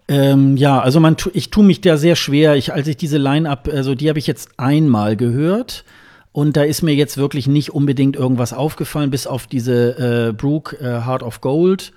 [0.09, 2.57] Ähm, ja, also man, ich tue mich da sehr schwer.
[2.57, 5.85] Ich, als ich diese Line-Up, also die habe ich jetzt einmal gehört.
[6.33, 10.77] Und da ist mir jetzt wirklich nicht unbedingt irgendwas aufgefallen, bis auf diese äh, Brooke
[10.77, 11.93] äh, Heart of Gold.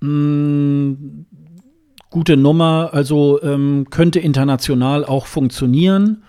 [0.00, 0.92] Mm,
[2.10, 6.22] gute Nummer, also ähm, könnte international auch funktionieren.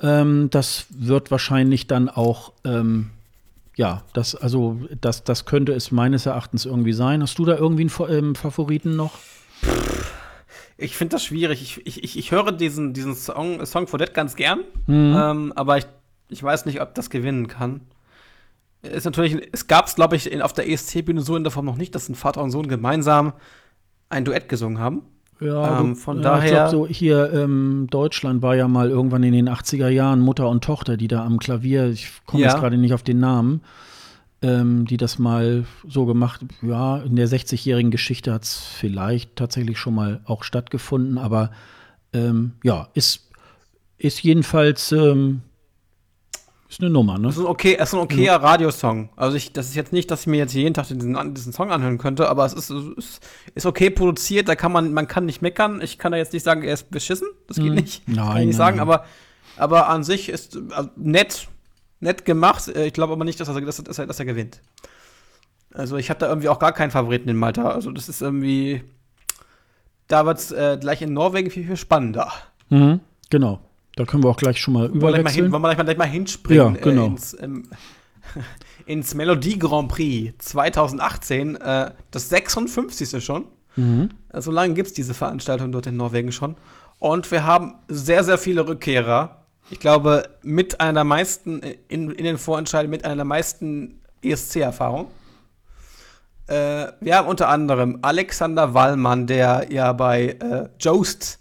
[0.00, 3.10] Ähm, das wird wahrscheinlich dann auch, ähm,
[3.74, 7.22] ja, das, also das, das könnte es meines Erachtens irgendwie sein.
[7.22, 9.12] Hast du da irgendwie einen ähm, Favoriten noch?
[10.80, 11.60] Ich finde das schwierig.
[11.60, 15.16] Ich, ich, ich höre diesen, diesen Song, Song for Dead ganz gern, mhm.
[15.18, 15.86] ähm, aber ich,
[16.28, 17.80] ich weiß nicht, ob das gewinnen kann.
[18.82, 21.64] Ist natürlich, es gab es, glaube ich, in, auf der ESC-Bühne so in der Form
[21.64, 23.32] noch nicht, dass ein Vater und Sohn gemeinsam
[24.08, 25.02] ein Duett gesungen haben.
[25.40, 26.44] Ja, ähm, von ja, daher.
[26.44, 30.48] Ich glaube, so hier ähm, Deutschland war ja mal irgendwann in den 80er Jahren Mutter
[30.48, 32.50] und Tochter, die da am Klavier, ich komme ja.
[32.50, 33.62] jetzt gerade nicht auf den Namen,
[34.42, 36.44] ähm, die das mal so gemacht.
[36.62, 41.50] Ja, in der 60-jährigen Geschichte hat es vielleicht tatsächlich schon mal auch stattgefunden, aber
[42.12, 43.30] ähm, ja, ist,
[43.98, 45.42] ist jedenfalls ähm,
[46.68, 47.28] ist eine Nummer, ne?
[47.28, 48.42] Das ist, okay, es ist ein okayer.
[48.42, 49.08] Radiosong.
[49.16, 51.70] Also ich, das ist jetzt nicht, dass ich mir jetzt jeden Tag diesen, diesen Song
[51.70, 55.40] anhören könnte, aber es ist, ist, ist okay produziert, da kann man, man kann nicht
[55.40, 55.80] meckern.
[55.80, 57.26] Ich kann da jetzt nicht sagen, er ist beschissen.
[57.46, 57.74] Das geht hm.
[57.74, 58.06] nicht.
[58.06, 59.06] Nein, kann ich nicht sagen, aber,
[59.56, 61.48] aber an sich ist also nett
[62.00, 62.68] nett gemacht.
[62.68, 64.60] Äh, ich glaube aber nicht, dass er, dass, dass, er, dass er gewinnt.
[65.72, 67.70] Also ich habe da irgendwie auch gar keinen Favoriten in Malta.
[67.70, 68.82] Also das ist irgendwie.
[70.06, 72.32] Da wird es äh, gleich in Norwegen viel, viel spannender.
[72.70, 73.60] Mhm, genau.
[73.94, 75.52] Da können wir auch gleich schon mal überwechseln.
[75.52, 77.02] Wollen wir gleich mal, gleich mal hinspringen ja, genau.
[77.02, 77.64] äh, ins, ähm,
[78.86, 81.56] ins Melodie Grand Prix 2018.
[81.56, 83.22] Äh, das 56.
[83.22, 83.46] schon.
[83.76, 84.10] Mhm.
[84.32, 86.56] So lange gibt es diese Veranstaltung dort in Norwegen schon.
[86.98, 92.24] Und wir haben sehr, sehr viele Rückkehrer ich glaube, mit einer der meisten, in, in
[92.24, 95.08] den Vorentscheiden, mit einer der meisten ESC-Erfahrung.
[96.46, 101.40] Äh, wir haben unter anderem Alexander Wallmann, der ja bei äh, Jost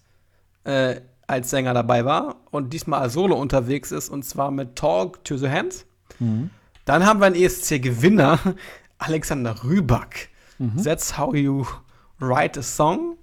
[0.65, 5.23] äh, als Sänger dabei war und diesmal als Solo unterwegs ist und zwar mit Talk
[5.23, 5.85] to the Hands.
[6.19, 6.49] Mhm.
[6.85, 8.39] Dann haben wir einen ESC-Gewinner,
[8.97, 10.29] Alexander Rüback.
[10.57, 10.83] Mhm.
[10.83, 11.65] That's how you
[12.19, 13.17] write a song.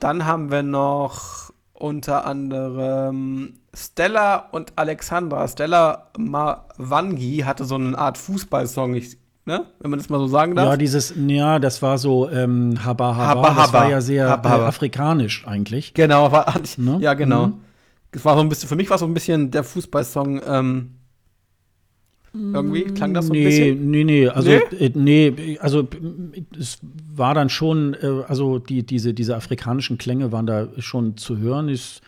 [0.00, 1.49] Dann haben wir noch
[1.80, 5.46] unter anderem Stella und Alexandra.
[5.48, 8.94] Stella Mavangi hatte so eine Art Fußballsong.
[8.94, 9.16] Ich
[9.46, 9.66] ne?
[9.80, 10.66] wenn man das mal so sagen darf.
[10.66, 13.72] Ja, dieses, ja, das war so ähm, Haba Haba, Haba, das Haba.
[13.72, 14.66] war ja sehr Haba, Haba.
[14.68, 15.94] afrikanisch eigentlich.
[15.94, 16.98] Genau, war, Ne?
[17.00, 17.48] ja, genau.
[17.48, 17.54] Mhm.
[18.12, 20.90] Das war so ein bisschen, für mich war so ein bisschen der Fußballsong, ähm,
[22.32, 23.90] irgendwie, klang das so ein nee, bisschen?
[23.90, 24.86] Nee, nee, also Nee?
[24.86, 25.88] äh, nee, also
[26.58, 26.78] es
[27.14, 31.68] war dann schon, äh, also die, diese, diese afrikanischen Klänge waren da schon zu hören.
[31.68, 32.02] Ist,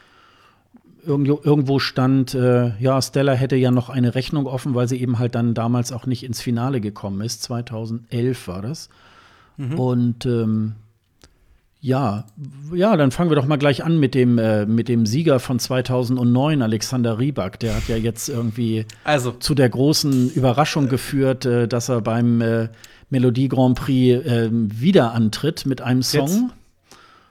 [1.05, 5.19] irgendwo, irgendwo stand, äh, ja, Stella hätte ja noch eine Rechnung offen, weil sie eben
[5.19, 7.43] halt dann damals auch nicht ins Finale gekommen ist.
[7.43, 8.89] 2011 war das.
[9.77, 10.73] Und ähm,
[11.85, 12.27] ja,
[12.73, 15.59] ja, dann fangen wir doch mal gleich an mit dem, äh, mit dem Sieger von
[15.59, 17.59] 2009, Alexander Rybak.
[17.59, 22.41] Der hat ja jetzt irgendwie Also, zu der großen Überraschung geführt, äh, dass er beim
[22.41, 22.69] äh,
[23.11, 26.53] Melodie Grand Prix ähm, wieder antritt mit einem Song,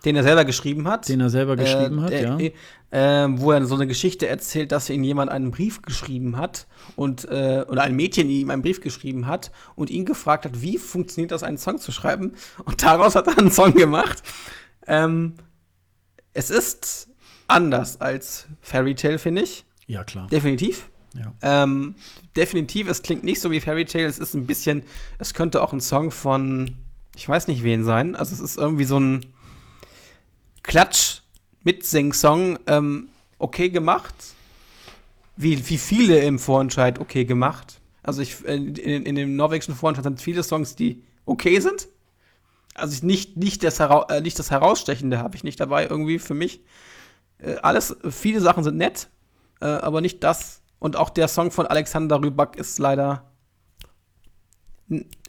[0.03, 1.07] den er selber geschrieben hat.
[1.07, 2.49] den er selber geschrieben äh, hat, der, ja.
[2.91, 7.25] Äh, wo er so eine Geschichte erzählt, dass ihm jemand einen Brief geschrieben hat und
[7.25, 11.31] äh, oder ein Mädchen ihm einen Brief geschrieben hat und ihn gefragt hat, wie funktioniert
[11.31, 12.33] das, einen Song zu schreiben?
[12.65, 14.21] Und daraus hat er einen Song gemacht.
[14.87, 15.35] Ähm,
[16.33, 17.09] es ist
[17.47, 19.65] anders als Fairy Tale, finde ich.
[19.87, 20.27] Ja, klar.
[20.27, 20.89] Definitiv.
[21.13, 21.33] Ja.
[21.41, 21.95] Ähm,
[22.35, 24.83] definitiv, es klingt nicht so wie Fairy Tale, es ist ein bisschen,
[25.17, 26.77] es könnte auch ein Song von,
[27.15, 29.25] ich weiß nicht wen sein, also es ist irgendwie so ein
[31.63, 33.09] Klatsch-Mitsing-Song, ähm,
[33.39, 34.15] okay gemacht,
[35.35, 37.79] wie, wie viele im Vorentscheid okay gemacht.
[38.03, 41.87] Also ich, äh, in, in dem norwegischen Vorentscheid sind viele Songs, die okay sind.
[42.73, 46.19] Also ich nicht, nicht, das, Herau äh, nicht das Herausstechende habe ich nicht dabei irgendwie
[46.19, 46.61] für mich.
[47.39, 49.09] Äh, alles, viele Sachen sind nett,
[49.59, 50.61] äh, aber nicht das.
[50.79, 53.29] Und auch der Song von Alexander Rybak ist leider.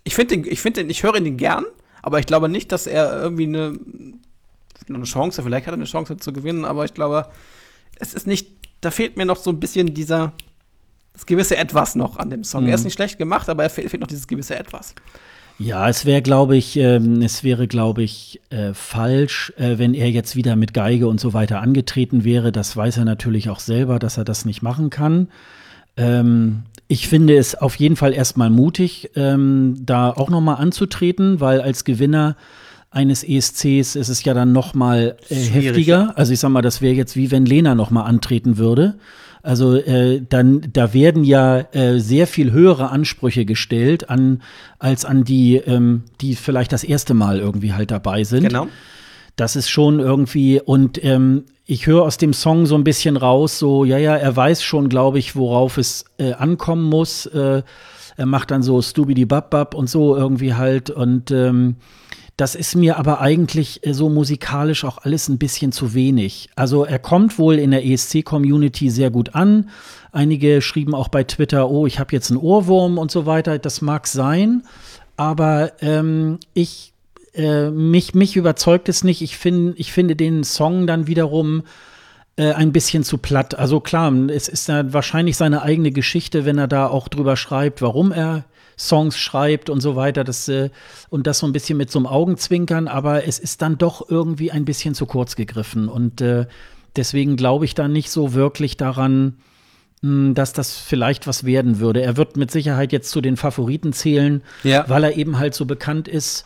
[0.05, 1.65] Ich finde ich finde ich höre ihn gern,
[2.01, 3.79] aber ich glaube nicht, dass er irgendwie eine,
[4.89, 7.27] eine Chance, vielleicht hat er eine Chance zu gewinnen, aber ich glaube,
[7.99, 8.49] es ist nicht,
[8.81, 10.33] da fehlt mir noch so ein bisschen dieser,
[11.13, 12.65] das gewisse Etwas noch an dem Song.
[12.65, 12.69] Mhm.
[12.71, 14.95] Er ist nicht schlecht gemacht, aber er fehlt, fehlt noch dieses gewisse Etwas.
[15.59, 20.11] Ja, es wäre, glaube ich, ähm, es wäre, glaube ich, äh, falsch, äh, wenn er
[20.11, 22.51] jetzt wieder mit Geige und so weiter angetreten wäre.
[22.53, 25.29] Das weiß er natürlich auch selber, dass er das nicht machen kann.
[25.97, 31.41] Ähm, ich finde es auf jeden Fall erstmal mutig, ähm, da auch noch mal anzutreten,
[31.41, 32.37] weil als Gewinner
[32.93, 36.13] eines ESCs ist es ja dann noch mal äh, heftiger.
[36.17, 38.99] Also ich sag mal, das wäre jetzt wie wenn Lena noch mal antreten würde.
[39.43, 44.43] Also äh, dann, da werden ja äh, sehr viel höhere Ansprüche gestellt an
[44.79, 48.45] als an die, ähm, die vielleicht das erste Mal irgendwie halt dabei sind.
[48.45, 48.69] Genau.
[49.35, 53.59] Das ist schon irgendwie, und ähm, ich höre aus dem Song so ein bisschen raus,
[53.59, 57.27] so, ja, ja, er weiß schon, glaube ich, worauf es äh, ankommen muss.
[57.27, 57.63] Äh,
[58.17, 60.91] er macht dann so Stubidi Bab und so irgendwie halt.
[60.91, 61.77] Und ähm,
[62.43, 66.51] das ist mir aber eigentlich äh, so musikalisch auch alles ein bisschen zu wenig.
[66.57, 69.71] Also er kommt wohl in der ESC-Community sehr gut an.
[70.11, 73.61] Einige schrieben auch bei Twitter, oh, ich habe jetzt einen Ohrwurm und so weiter.
[73.61, 74.65] Das mag sein,
[75.17, 76.93] aber ähm, ich
[77.35, 79.23] äh, mich, mich überzeugt es nicht.
[79.23, 81.63] Ich, find, ich finde den Song dann wiederum
[82.35, 83.57] äh, ein bisschen zu platt.
[83.57, 87.83] Also klar, es ist ja wahrscheinlich seine eigene Geschichte, wenn er da auch drüber schreibt,
[87.83, 88.47] warum er
[88.89, 90.25] Songs schreibt und so weiter.
[90.25, 90.71] Das, äh,
[91.11, 94.51] und das so ein bisschen mit so einem Augenzwinkern, aber es ist dann doch irgendwie
[94.51, 95.89] ein bisschen zu kurz gegriffen.
[95.89, 96.47] Und äh,
[96.97, 99.37] deswegen glaube ich da nicht so wirklich daran,
[100.03, 102.03] mh, dass das vielleicht was werden würde.
[102.03, 104.85] Er wird mit Sicherheit jetzt zu den Favoriten zählen, Ja.
[104.89, 106.45] weil er eben halt so bekannt ist.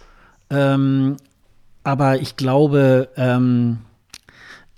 [0.50, 1.16] Ähm,
[1.82, 3.78] aber ich glaube, ähm,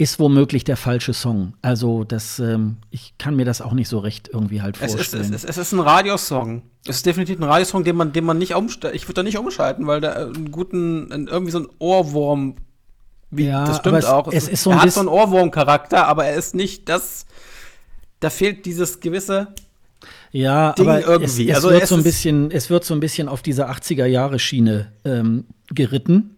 [0.00, 1.54] ist womöglich der falsche Song.
[1.60, 4.94] Also das, ähm, ich kann mir das auch nicht so recht irgendwie halt Es ist,
[4.94, 5.24] vorstellen.
[5.34, 6.62] es, ist, es ist ein Radiosong.
[6.86, 8.94] Es ist definitiv ein Radiosong, den man, den man nicht umstellt.
[8.94, 12.54] Ich würde da nicht umschalten, weil der äh, einen guten, einen, irgendwie so ein Ohrwurm.
[13.32, 14.32] Wie, Ja, das stimmt es- auch.
[14.32, 17.26] es ist so er ein hat so einen Ohrwurm-Charakter, aber er ist nicht das.
[18.20, 19.48] Da fehlt dieses gewisse.
[20.30, 21.44] Ja, Ding aber irgendwie.
[21.50, 24.92] Es, es, Also wird so ein bisschen, es wird so ein bisschen auf diese 80er-Jahre-Schiene
[25.04, 25.44] ähm,
[25.74, 26.36] geritten.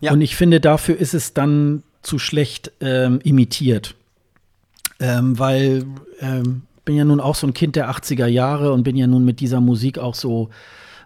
[0.00, 0.12] Ja.
[0.12, 3.94] Und ich finde, dafür ist es dann zu schlecht ähm, imitiert.
[5.00, 5.84] Ähm, weil
[6.20, 9.24] ähm, bin ja nun auch so ein Kind der 80er Jahre und bin ja nun
[9.24, 10.48] mit dieser Musik auch so,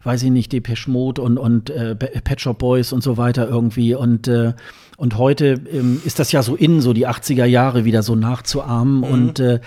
[0.05, 3.94] weiß ich nicht, Depeche Mode und, und äh, Pet Shop Boys und so weiter irgendwie.
[3.94, 4.55] Und, äh,
[4.97, 8.98] und heute ähm, ist das ja so in, so die 80er Jahre wieder so nachzuahmen.
[8.98, 9.05] Mhm.
[9.05, 9.60] Und äh,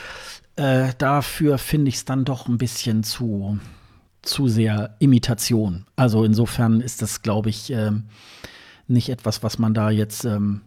[0.55, 3.59] äh, dafür finde ich es dann doch ein bisschen zu,
[4.21, 5.85] zu sehr Imitation.
[5.97, 8.03] Also insofern ist das, glaube ich, ähm,
[8.87, 10.61] nicht etwas, was man da jetzt, ähm,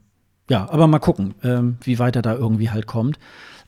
[0.48, 3.18] ja, aber mal gucken, ähm, wie weit er da irgendwie halt kommt.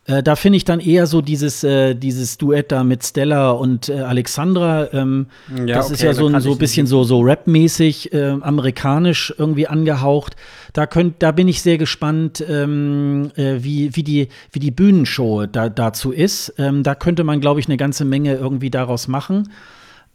[0.07, 3.91] Äh, da finde ich dann eher so dieses, äh, dieses Duett da mit Stella und
[3.91, 4.93] äh, Alexandra.
[4.95, 9.35] Ähm, Ja, das ist okay, ja so ein so bisschen so, so Rap-mäßig, äh, amerikanisch
[9.37, 10.37] irgendwie angehaucht.
[10.73, 15.47] Da, könnt, da bin ich sehr gespannt, ähm, äh, wie, wie, die, wie die Bühnenshow
[15.47, 16.55] da, dazu ist.
[16.57, 19.51] Ähm, da könnte man, glaube ich, eine ganze Menge irgendwie daraus machen.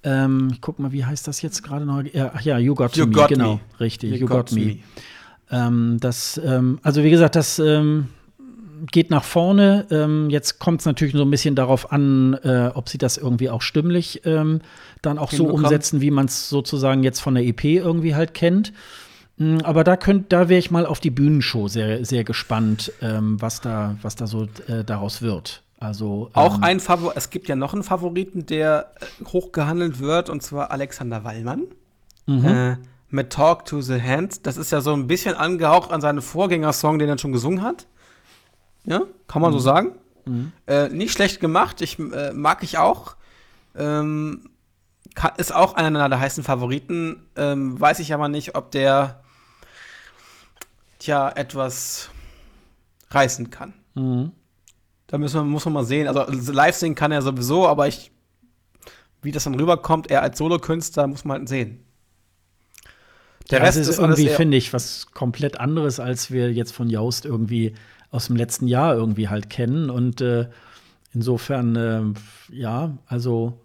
[0.04, 2.04] Ähm, ich guck mal, wie heißt das jetzt gerade noch?
[2.12, 3.60] Ja, ach ja, You Got You Me, Got genau, Me.
[3.80, 4.78] richtig, You, Got, Me.
[5.52, 8.08] Ähm, das, ähm, also wie gesagt, das ähm,
[8.92, 9.86] geht nach vorne.
[9.90, 13.50] Ähm, jetzt kommt es natürlich so ein bisschen darauf an, äh, ob sie das irgendwie
[13.50, 14.62] auch stimmlich ähm,
[15.02, 18.74] dann auch so umsetzen, wie man es sozusagen jetzt von der EP irgendwie halt kennt.
[19.38, 23.42] Mm, Aber da könnt, da wäre ich mal auf die Bühnenshow sehr, sehr gespannt, ähm,
[23.42, 25.62] was da, was da so äh, daraus wird.
[25.80, 30.30] Also Auch ähm, ein Favor es gibt ja noch einen Favoriten, der äh, hochgehandelt wird,
[30.30, 31.64] und zwar Alexander Wallmann.
[32.26, 32.46] Mhm.
[32.46, 32.78] Äh,
[33.16, 34.46] mit Talk to the Hand.
[34.46, 37.88] Das ist ja so ein bisschen angehaucht an seinen Vorgängersong, den er schon gesungen hat.
[38.84, 39.94] Ja, kann man so sagen.
[40.68, 43.16] Äh, nicht schlecht gemacht, ich, äh, mag ich auch.
[43.76, 44.50] Ähm,
[45.14, 47.28] ka- ist auch einer der heißen Favoriten.
[47.36, 49.22] Ähm, weiß ich aber nicht, ob der
[51.00, 52.10] tja etwas
[53.12, 53.74] reißen kann.
[53.94, 54.32] Mhm.
[55.08, 56.08] Da müssen wir, muss man mal sehen.
[56.08, 58.12] Also live singen kann er sowieso, aber ich,
[59.22, 61.85] wie das dann rüberkommt, er als Solokünstler, muss man halt sehen.
[63.52, 66.72] Der ja, Rest es ist, ist irgendwie, finde ich, was komplett anderes, als wir jetzt
[66.72, 67.74] von Jaust irgendwie
[68.12, 69.90] aus dem letzten Jahr irgendwie halt kennen.
[69.90, 70.48] Und äh,
[71.14, 73.60] insofern, äh, ja, also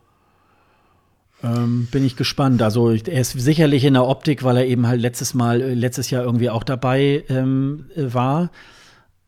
[1.43, 2.61] ähm, bin ich gespannt.
[2.62, 6.11] Also er ist sicherlich in der Optik, weil er eben halt letztes Mal, äh, letztes
[6.11, 8.51] Jahr irgendwie auch dabei ähm, äh, war.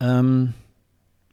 [0.01, 0.55] Ähm,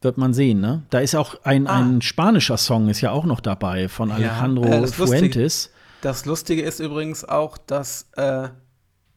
[0.01, 0.83] wird man sehen, ne?
[0.91, 1.79] Da ist auch ein, Ah.
[1.79, 4.93] ein spanischer Song, ist ja auch noch dabei von Alejandro äh, das.
[4.93, 5.71] Fuentes.
[6.01, 8.09] Das Lustige ist übrigens auch, dass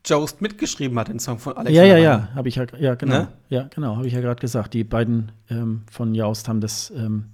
[0.05, 1.75] Jost mitgeschrieben hat, den Song von Alex.
[1.75, 3.29] Ja, ja, ja, habe ich ja, ja genau, Ne?
[3.49, 4.75] ja genau, habe ich ja gerade gesagt.
[4.75, 7.27] Die beiden ähm, von Jaust haben das, ähm,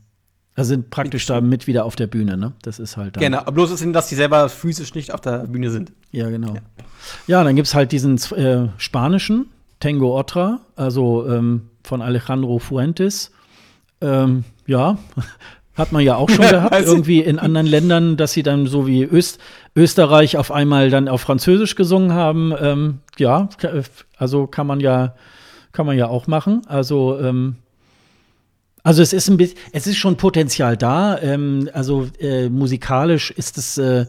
[0.54, 2.52] also sind praktisch da mit wieder auf der Bühne, ne?
[2.62, 5.20] Das ist halt dann, Genau, aber bloß ist ihnen, dass die selber physisch nicht auf
[5.20, 5.92] der Bühne sind.
[6.12, 6.54] ja genau.
[7.26, 9.46] Ja, dann gibt's halt diesen äh, spanischen
[9.80, 13.30] Tango Otra, also ähm, von Alejandro Fuentes.
[14.00, 14.98] Ähm, ja,
[15.78, 18.86] hat man ja auch schon gehabt, Also- irgendwie in anderen Ländern, dass sie dann so
[18.86, 19.38] wie Öst
[19.76, 22.52] Österreich auf einmal dann auf Französisch gesungen haben.
[22.60, 23.48] Ähm, ja,
[24.18, 25.14] also kann man ja,
[25.72, 26.62] kann man ja auch machen.
[26.66, 27.56] Also, ähm,
[28.82, 31.18] also es ist ein bisschen, es ist schon Potenzial da.
[31.20, 34.06] Ähm, also äh, musikalisch ist es äh,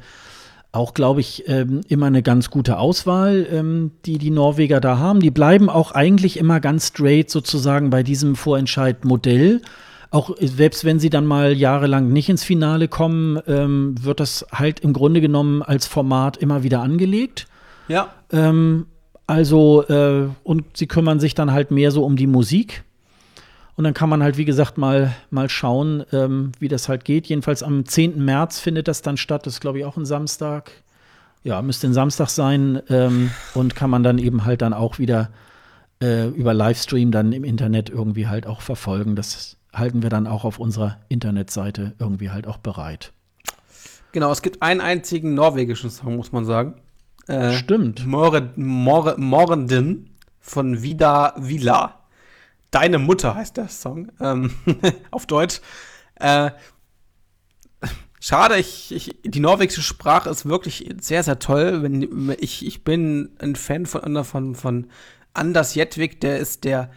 [0.72, 5.20] auch, glaube ich, ähm, immer eine ganz gute Auswahl, ähm, die die Norweger da haben.
[5.20, 9.62] Die bleiben auch eigentlich immer ganz straight sozusagen bei diesem Vorentscheid-Modell.
[10.12, 14.46] Auch äh, selbst wenn sie dann mal jahrelang nicht ins Finale kommen, ähm, wird das
[14.52, 17.48] halt im Grunde genommen als Format immer wieder angelegt.
[17.88, 18.14] Ja.
[18.32, 18.88] Ähm,
[19.28, 22.84] also, äh, und sie kümmern sich dann halt mehr so um die Musik.
[23.76, 27.28] Und dann kann man halt, wie gesagt, mal, mal schauen, ähm, wie das halt geht.
[27.28, 28.26] Jedenfalls am 10.
[28.26, 29.46] März findet das dann statt.
[29.46, 30.72] Das ist, glaube ich, auch ein Samstag.
[31.44, 32.82] Ja, müsste ein Samstag sein.
[32.90, 35.30] Ähm, und kann man dann eben halt dann auch wieder
[36.02, 39.16] äh, über Livestream dann im Internet irgendwie halt auch verfolgen.
[39.16, 43.14] Das halten wir dann auch auf unserer Internetseite irgendwie halt auch bereit.
[44.12, 46.76] Genau, es gibt einen einzigen norwegischen Song, muss man sagen.
[47.28, 48.06] Äh, Stimmt.
[48.08, 50.10] More, More, Morden
[50.40, 52.00] von Vida Vila.
[52.72, 54.12] Deine Mutter heißt der Song.
[54.20, 54.52] Ähm,
[55.12, 55.62] auf Deutsch.
[56.16, 56.52] Äh,
[58.20, 61.84] schade, ich, ich, die norwegische Sprache ist wirklich sehr, sehr toll.
[61.84, 64.88] Wenn, ich, ich bin ein Fan von, von, von
[65.34, 66.90] Anders Jedvik, der ist der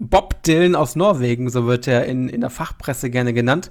[0.00, 3.70] Bob Dylan aus Norwegen, so wird er in, in der Fachpresse gerne genannt.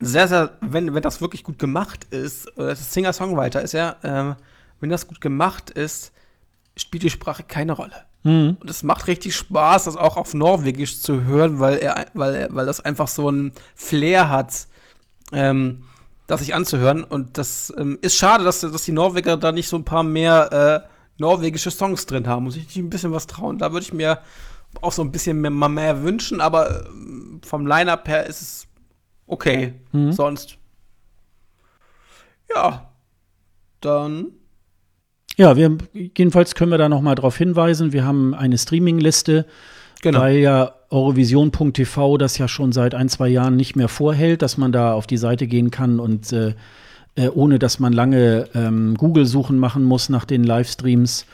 [0.00, 4.36] Sehr, sehr, wenn, wenn das wirklich gut gemacht ist, äh, das Singer-Songwriter ist er, ähm,
[4.80, 6.12] wenn das gut gemacht ist,
[6.76, 8.06] spielt die Sprache keine Rolle.
[8.22, 8.56] Mhm.
[8.58, 12.54] Und es macht richtig Spaß, das auch auf Norwegisch zu hören, weil er, weil er,
[12.54, 14.66] weil das einfach so ein Flair hat,
[15.32, 15.84] ähm,
[16.26, 17.04] das sich anzuhören.
[17.04, 20.84] Und das ähm, ist schade, dass, dass die Norweger da nicht so ein paar mehr
[20.86, 20.88] äh,
[21.18, 22.44] norwegische Songs drin haben.
[22.44, 23.58] Muss ich ein bisschen was trauen.
[23.58, 24.20] Da würde ich mir
[24.80, 28.68] auch so ein bisschen mehr, mehr wünschen, aber ähm, vom Line-Up her ist es
[29.26, 29.74] okay.
[29.92, 30.12] Mhm.
[30.12, 30.58] Sonst.
[32.54, 32.90] Ja.
[33.80, 34.28] Dann.
[35.36, 37.92] Ja, wir, jedenfalls können wir da noch mal drauf hinweisen.
[37.92, 39.46] Wir haben eine Streaming-Liste,
[40.02, 40.20] Genau.
[40.20, 44.72] weil ja Eurovision.tv das ja schon seit ein, zwei Jahren nicht mehr vorhält, dass man
[44.72, 46.54] da auf die Seite gehen kann und äh,
[47.16, 51.26] äh, ohne dass man lange ähm, Google-Suchen machen muss nach den Livestreams,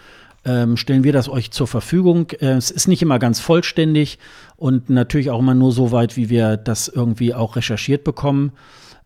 [0.45, 2.31] ähm, stellen wir das euch zur Verfügung.
[2.41, 4.19] Äh, es ist nicht immer ganz vollständig
[4.57, 8.53] und natürlich auch immer nur so weit, wie wir das irgendwie auch recherchiert bekommen.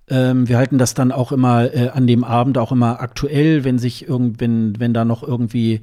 [0.08, 3.78] Ähm, wir halten das dann auch immer äh, an dem Abend auch immer aktuell, wenn
[3.78, 5.82] sich irgend, wenn, wenn da noch irgendwie,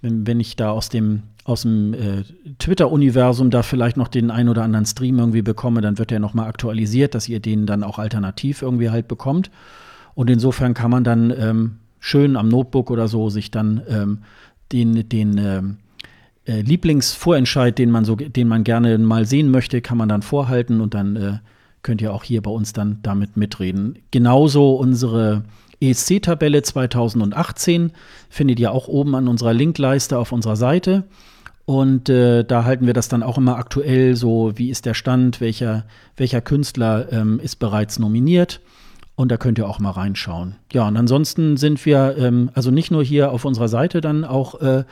[0.00, 2.22] wenn, wenn ich da aus dem aus dem äh,
[2.58, 6.32] Twitter-Universum da vielleicht noch den ein oder anderen Stream irgendwie bekomme, dann wird der noch
[6.32, 9.50] mal aktualisiert, dass ihr den dann auch alternativ irgendwie halt bekommt.
[10.14, 14.18] Und insofern kann man dann ähm, schön am Notebook oder so sich dann ähm,
[14.72, 15.76] den, den ähm,
[16.46, 20.80] äh, Lieblingsvorentscheid, den man so, den man gerne mal sehen möchte, kann man dann vorhalten
[20.80, 21.38] und dann äh,
[21.82, 23.98] könnt ihr auch hier bei uns dann damit mitreden.
[24.10, 25.44] Genauso unsere
[25.80, 27.92] ESC-Tabelle 2018
[28.28, 31.04] findet ihr auch oben an unserer Linkleiste auf unserer Seite.
[31.66, 35.40] Und äh, da halten wir das dann auch immer aktuell, so wie ist der Stand,
[35.40, 35.84] welcher,
[36.16, 38.60] welcher Künstler ähm, ist bereits nominiert.
[39.16, 40.56] Und da könnt ihr auch mal reinschauen.
[40.72, 44.60] Ja, und ansonsten sind wir, ähm, also nicht nur hier auf unserer Seite dann auch
[44.60, 44.84] äh,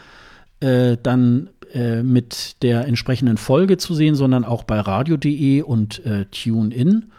[0.61, 6.27] äh, dann äh, mit der entsprechenden Folge zu sehen, sondern auch bei radio.de und äh,
[6.27, 7.11] TuneIn.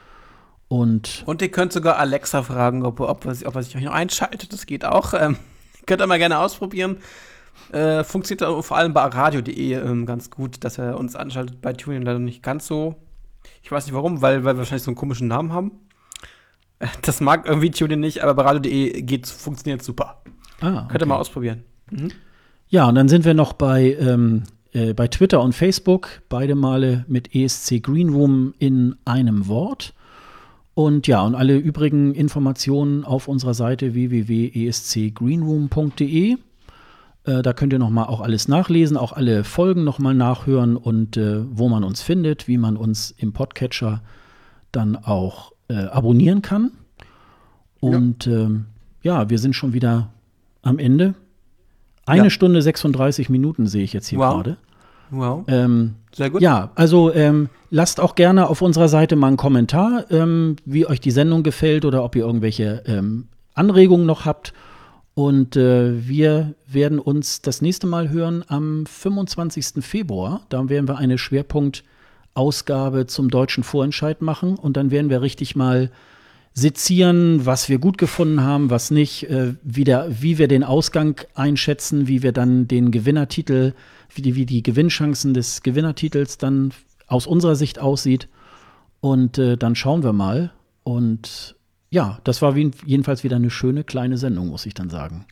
[0.70, 4.54] Und, und ihr könnt sogar Alexa fragen, ob, ob, ob, er sich euch noch einschaltet.
[4.54, 5.14] Das geht auch.
[5.14, 5.38] Ähm,
[5.86, 6.98] könnt ihr mal gerne ausprobieren.
[7.72, 11.62] Äh, funktioniert vor allem bei radio.de ähm, ganz gut, dass er uns anschaltet.
[11.62, 12.96] Bei TuneIn leider nicht ganz so.
[13.62, 15.72] Ich weiß nicht warum, weil, weil wir wahrscheinlich so einen komischen Namen haben.
[17.02, 20.22] Das mag irgendwie TuneIn nicht, aber bei radio.de geht funktioniert super.
[20.60, 20.88] Ah, okay.
[20.90, 21.64] Könnt ihr mal ausprobieren.
[21.92, 22.12] Mhm.
[22.68, 27.06] Ja, und dann sind wir noch bei, ähm, äh, bei Twitter und Facebook, beide Male
[27.08, 29.94] mit ESC Greenroom in einem Wort.
[30.74, 36.38] Und ja, und alle übrigen Informationen auf unserer Seite www.escgreenroom.de.
[37.26, 40.76] Äh, da könnt ihr noch mal auch alles nachlesen, auch alle Folgen noch mal nachhören
[40.76, 44.02] und äh, wo man uns findet, wie man uns im Podcatcher
[44.72, 46.72] dann auch äh, abonnieren kann.
[47.80, 48.34] Und ja.
[48.34, 48.66] Ähm,
[49.02, 50.10] ja, wir sind schon wieder
[50.62, 51.16] am Ende.
[52.06, 52.30] Eine ja.
[52.30, 54.34] Stunde 36 Minuten sehe ich jetzt hier wow.
[54.34, 54.58] gerade.
[55.12, 55.44] Wow.
[55.48, 56.42] Ähm, Sehr gut.
[56.42, 61.00] Ja, also ähm, lasst auch gerne auf unserer Seite mal einen Kommentar, ähm, wie euch
[61.00, 64.54] die Sendung gefällt oder ob ihr irgendwelche ähm, Anregungen noch habt.
[65.14, 69.84] Und äh, wir werden uns das nächste Mal hören am 25.
[69.86, 70.42] Februar.
[70.50, 71.20] Da werden wir eine
[72.34, 75.92] Schwerpunktausgabe zum deutschen Vorentscheid machen und dann werden wir richtig mal
[76.56, 81.20] sezieren, was wir gut gefunden haben, was nicht, äh, wie, der, wie wir den Ausgang
[81.34, 83.74] einschätzen, wie wir dann den Gewinnertitel,
[84.14, 86.72] wie die, wie die Gewinnchancen des Gewinnertitels dann
[87.08, 88.28] aus unserer Sicht aussieht.
[89.02, 90.52] Und äh, dann schauen wir mal.
[90.84, 91.56] Und
[91.90, 95.26] ja, das war wie, jedenfalls wieder eine schöne kleine Sendung, muss ich dann sagen.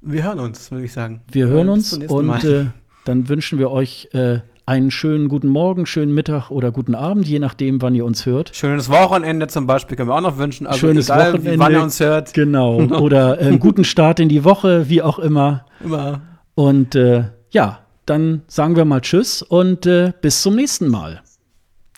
[0.00, 1.22] Wir hören uns, würde ich sagen.
[1.30, 2.66] Wir hören uns und äh,
[3.04, 7.38] dann wünschen wir euch äh, einen schönen guten Morgen, schönen Mittag oder guten Abend, je
[7.38, 8.54] nachdem, wann ihr uns hört.
[8.54, 10.66] Schönes Wochenende zum Beispiel können wir auch noch wünschen.
[10.66, 12.34] Also Schönes egal, Wochenende, wann ihr uns hört.
[12.34, 12.76] Genau.
[13.00, 15.66] Oder äh, einen guten Start in die Woche, wie auch immer.
[15.84, 16.20] Immer.
[16.54, 21.22] Und äh, ja, dann sagen wir mal Tschüss und äh, bis zum nächsten Mal.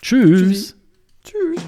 [0.01, 0.39] Tschüss.
[0.41, 0.75] Tschüss.
[1.23, 1.63] Tschüss.